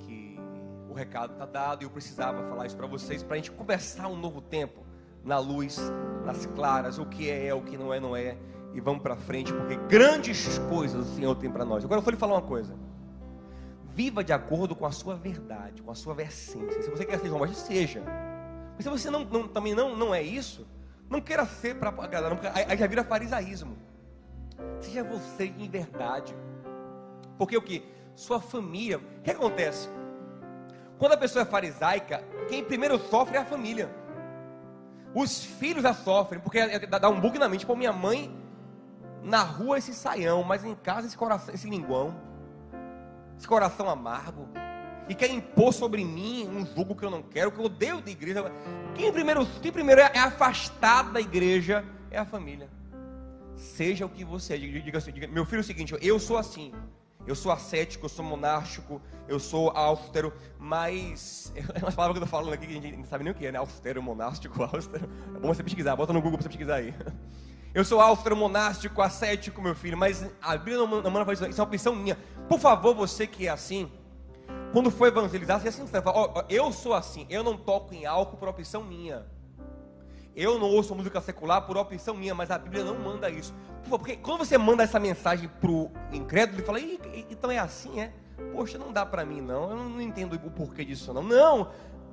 que 0.00 0.36
o 0.88 0.94
recado 0.94 1.32
está 1.32 1.46
dado 1.46 1.82
e 1.82 1.84
eu 1.84 1.90
precisava 1.90 2.48
falar 2.48 2.66
isso 2.66 2.76
para 2.76 2.86
vocês, 2.86 3.22
para 3.22 3.34
a 3.34 3.36
gente 3.36 3.50
começar 3.50 4.08
um 4.08 4.16
novo 4.16 4.40
tempo 4.40 4.84
na 5.24 5.38
luz, 5.38 5.78
nas 6.24 6.46
claras, 6.46 6.98
o 6.98 7.06
que 7.06 7.28
é, 7.28 7.48
é, 7.48 7.54
o 7.54 7.60
que 7.60 7.76
não 7.76 7.92
é, 7.92 7.98
não 7.98 8.16
é, 8.16 8.38
e 8.72 8.80
vamos 8.80 9.02
para 9.02 9.16
frente, 9.16 9.52
porque 9.52 9.76
grandes 9.88 10.58
coisas 10.68 11.06
o 11.08 11.14
Senhor 11.14 11.34
tem 11.34 11.50
para 11.50 11.64
nós. 11.64 11.84
Agora 11.84 11.98
eu 11.98 12.04
vou 12.04 12.12
lhe 12.12 12.16
falar 12.18 12.34
uma 12.34 12.42
coisa. 12.42 12.76
Viva 13.92 14.22
de 14.22 14.32
acordo 14.32 14.76
com 14.76 14.84
a 14.84 14.92
sua 14.92 15.16
verdade, 15.16 15.82
com 15.82 15.90
a 15.90 15.94
sua 15.94 16.14
essência. 16.22 16.82
Se 16.82 16.90
você 16.90 17.04
quer 17.04 17.18
ser 17.18 17.28
João 17.28 17.40
Batista, 17.40 17.66
seja. 17.66 18.02
Mas 18.76 18.84
se 18.84 18.90
você 18.90 19.10
não, 19.10 19.24
não, 19.24 19.48
também 19.48 19.74
não, 19.74 19.96
não 19.96 20.14
é 20.14 20.22
isso, 20.22 20.66
não 21.08 21.20
queira 21.20 21.44
ser 21.46 21.76
para 21.76 21.88
agradar, 21.88 22.30
porque 22.30 22.46
aí 22.46 22.76
já 22.76 22.86
vira 22.86 23.02
farisaísmo. 23.02 23.76
Seja 24.80 25.02
você 25.02 25.46
em 25.46 25.68
verdade. 25.68 26.36
Porque 27.38 27.56
o 27.56 27.62
que? 27.62 27.84
Sua 28.14 28.40
família. 28.40 28.98
O 28.98 29.22
que 29.22 29.30
acontece? 29.30 29.88
Quando 30.98 31.12
a 31.12 31.16
pessoa 31.16 31.42
é 31.42 31.46
farisaica, 31.46 32.24
quem 32.48 32.64
primeiro 32.64 32.98
sofre 32.98 33.36
é 33.36 33.40
a 33.40 33.44
família. 33.44 33.90
Os 35.14 35.44
filhos 35.44 35.82
já 35.82 35.94
sofrem, 35.94 36.40
porque 36.40 36.58
é, 36.58 36.76
é, 36.76 36.78
dá 36.86 37.08
um 37.08 37.20
bug 37.20 37.38
na 37.38 37.48
mente. 37.48 37.60
Tipo, 37.60 37.76
minha 37.76 37.92
mãe, 37.92 38.34
na 39.22 39.42
rua 39.42 39.78
esse 39.78 39.94
saião, 39.94 40.42
mas 40.42 40.64
em 40.64 40.74
casa 40.74 41.06
esse 41.06 41.16
coração, 41.16 41.54
esse 41.54 41.68
linguão, 41.68 42.14
esse 43.36 43.46
coração 43.46 43.88
amargo, 43.88 44.48
e 45.08 45.14
quer 45.14 45.30
impor 45.30 45.72
sobre 45.72 46.04
mim 46.04 46.48
um 46.48 46.66
julgo 46.66 46.94
que 46.94 47.04
eu 47.04 47.10
não 47.10 47.22
quero, 47.22 47.52
que 47.52 47.58
eu 47.58 47.64
odeio 47.64 48.00
da 48.00 48.10
igreja. 48.10 48.52
Quem 48.94 49.12
primeiro, 49.12 49.46
quem 49.62 49.72
primeiro 49.72 50.00
é, 50.00 50.10
é 50.14 50.18
afastado 50.18 51.12
da 51.12 51.20
igreja 51.20 51.84
é 52.10 52.18
a 52.18 52.24
família. 52.24 52.68
Seja 53.56 54.04
o 54.04 54.08
que 54.08 54.24
você 54.24 54.54
é, 54.54 54.58
diga 54.58 54.98
assim, 54.98 55.12
diga, 55.12 55.26
meu 55.26 55.46
filho 55.46 55.58
é 55.58 55.60
o 55.60 55.64
seguinte, 55.64 55.96
eu 56.00 56.18
sou 56.18 56.36
assim, 56.36 56.72
eu 57.26 57.34
sou 57.34 57.50
ascético, 57.50 58.04
eu 58.04 58.08
sou 58.08 58.24
monástico, 58.24 59.00
eu 59.26 59.40
sou 59.40 59.70
austero, 59.70 60.32
mas. 60.58 61.52
É 61.74 61.78
uma 61.78 61.92
palavra 61.92 62.14
que 62.14 62.20
eu 62.20 62.24
estou 62.24 62.26
falando 62.26 62.52
aqui 62.52 62.66
que 62.66 62.78
a 62.78 62.80
gente 62.80 62.96
não 62.96 63.04
sabe 63.04 63.24
nem 63.24 63.32
o 63.32 63.36
que 63.36 63.46
é, 63.46 63.52
né? 63.52 63.58
Austero, 63.58 64.02
monástico, 64.02 64.62
austero. 64.62 65.08
É 65.34 65.38
bom 65.38 65.48
você 65.48 65.62
pesquisar, 65.62 65.96
bota 65.96 66.12
no 66.12 66.20
Google 66.20 66.38
para 66.38 66.42
você 66.44 66.48
pesquisar 66.48 66.76
aí. 66.76 66.94
Eu 67.74 67.84
sou 67.84 68.00
austero, 68.00 68.36
monástico, 68.36 69.02
ascético, 69.02 69.60
meu 69.60 69.74
filho, 69.74 69.98
mas 69.98 70.24
a 70.40 70.56
Bíblia 70.56 70.78
não, 70.78 70.86
manda 70.86 71.32
isso, 71.32 71.46
isso 71.46 71.60
é 71.60 71.64
uma 71.64 71.68
opção 71.68 71.94
minha. 71.94 72.16
Por 72.48 72.58
favor, 72.58 72.94
você 72.94 73.26
que 73.26 73.46
é 73.46 73.50
assim, 73.50 73.90
quando 74.72 74.90
for 74.90 75.08
evangelizar, 75.08 75.60
seja 75.60 75.72
sincero, 75.72 76.02
fala, 76.02 76.32
oh, 76.34 76.44
eu 76.48 76.72
sou 76.72 76.94
assim, 76.94 77.26
eu 77.30 77.42
não 77.42 77.56
toco 77.56 77.94
em 77.94 78.06
álcool 78.06 78.36
por 78.36 78.48
opção 78.48 78.82
minha. 78.82 79.26
Eu 80.34 80.58
não 80.58 80.66
ouço 80.66 80.94
música 80.94 81.18
secular 81.20 81.62
por 81.62 81.78
opção 81.78 82.14
minha, 82.14 82.34
mas 82.34 82.50
a 82.50 82.58
Bíblia 82.58 82.84
não 82.84 82.94
manda 82.94 83.30
isso. 83.30 83.54
Porque 83.88 84.16
quando 84.16 84.44
você 84.44 84.58
manda 84.58 84.82
essa 84.82 85.00
mensagem 85.00 85.48
pro 85.48 85.90
incrédulo, 86.12 86.58
ele 86.58 86.66
fala, 86.66 86.80
então 87.30 87.50
é 87.50 87.58
assim, 87.58 88.00
é? 88.00 88.12
Poxa, 88.52 88.76
não 88.76 88.92
dá 88.92 89.06
para 89.06 89.24
mim 89.24 89.40
não, 89.40 89.70
eu 89.70 89.76
não 89.76 90.00
entendo 90.00 90.34
o 90.34 90.50
porquê 90.50 90.84
disso 90.84 91.12
não. 91.14 91.22
Não, 91.22 91.70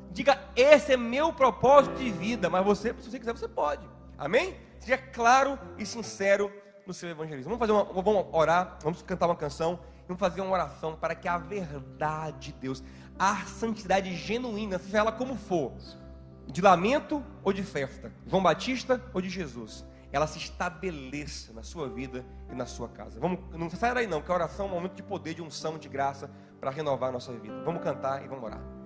diga, 0.09 0.39
esse 0.55 0.93
é 0.93 0.97
meu 0.97 1.33
propósito 1.33 1.95
de 1.95 2.09
vida, 2.11 2.49
mas 2.49 2.63
você, 2.63 2.93
se 2.99 3.09
você 3.09 3.19
quiser, 3.19 3.33
você 3.33 3.47
pode. 3.47 3.85
Amém? 4.17 4.55
Seja 4.79 4.97
claro 4.97 5.59
e 5.77 5.85
sincero 5.85 6.51
no 6.85 6.93
seu 6.93 7.09
evangelismo. 7.09 7.55
Vamos 7.55 7.59
fazer 7.59 7.71
uma, 7.73 8.01
vamos 8.01 8.25
orar, 8.31 8.77
vamos 8.81 9.01
cantar 9.01 9.25
uma 9.25 9.35
canção, 9.35 9.79
vamos 10.07 10.19
fazer 10.19 10.41
uma 10.41 10.51
oração 10.51 10.95
para 10.95 11.15
que 11.15 11.27
a 11.27 11.37
verdade 11.37 12.51
de 12.51 12.59
Deus, 12.59 12.83
a 13.17 13.37
santidade 13.45 14.15
genuína, 14.15 14.77
seja 14.79 14.99
ela 14.99 15.11
como 15.11 15.35
for, 15.35 15.73
de 16.47 16.61
lamento 16.61 17.23
ou 17.43 17.53
de 17.53 17.63
festa, 17.63 18.11
João 18.27 18.43
Batista 18.43 19.01
ou 19.13 19.21
de 19.21 19.29
Jesus, 19.29 19.85
ela 20.11 20.27
se 20.27 20.37
estabeleça 20.37 21.51
na 21.53 21.63
sua 21.63 21.89
vida 21.89 22.23
e 22.51 22.55
na 22.55 22.65
sua 22.65 22.87
casa. 22.87 23.19
Vamos, 23.19 23.39
não 23.57 23.69
saia 23.69 23.95
daí 23.95 24.07
não, 24.07 24.21
que 24.21 24.31
a 24.31 24.35
oração 24.35 24.67
é 24.67 24.69
um 24.69 24.73
momento 24.73 24.93
de 24.93 25.03
poder, 25.03 25.33
de 25.33 25.41
unção, 25.41 25.77
de 25.77 25.89
graça 25.89 26.29
para 26.59 26.69
renovar 26.69 27.09
a 27.09 27.13
nossa 27.13 27.33
vida. 27.33 27.63
Vamos 27.63 27.81
cantar 27.81 28.23
e 28.23 28.27
vamos 28.27 28.43
orar. 28.43 28.82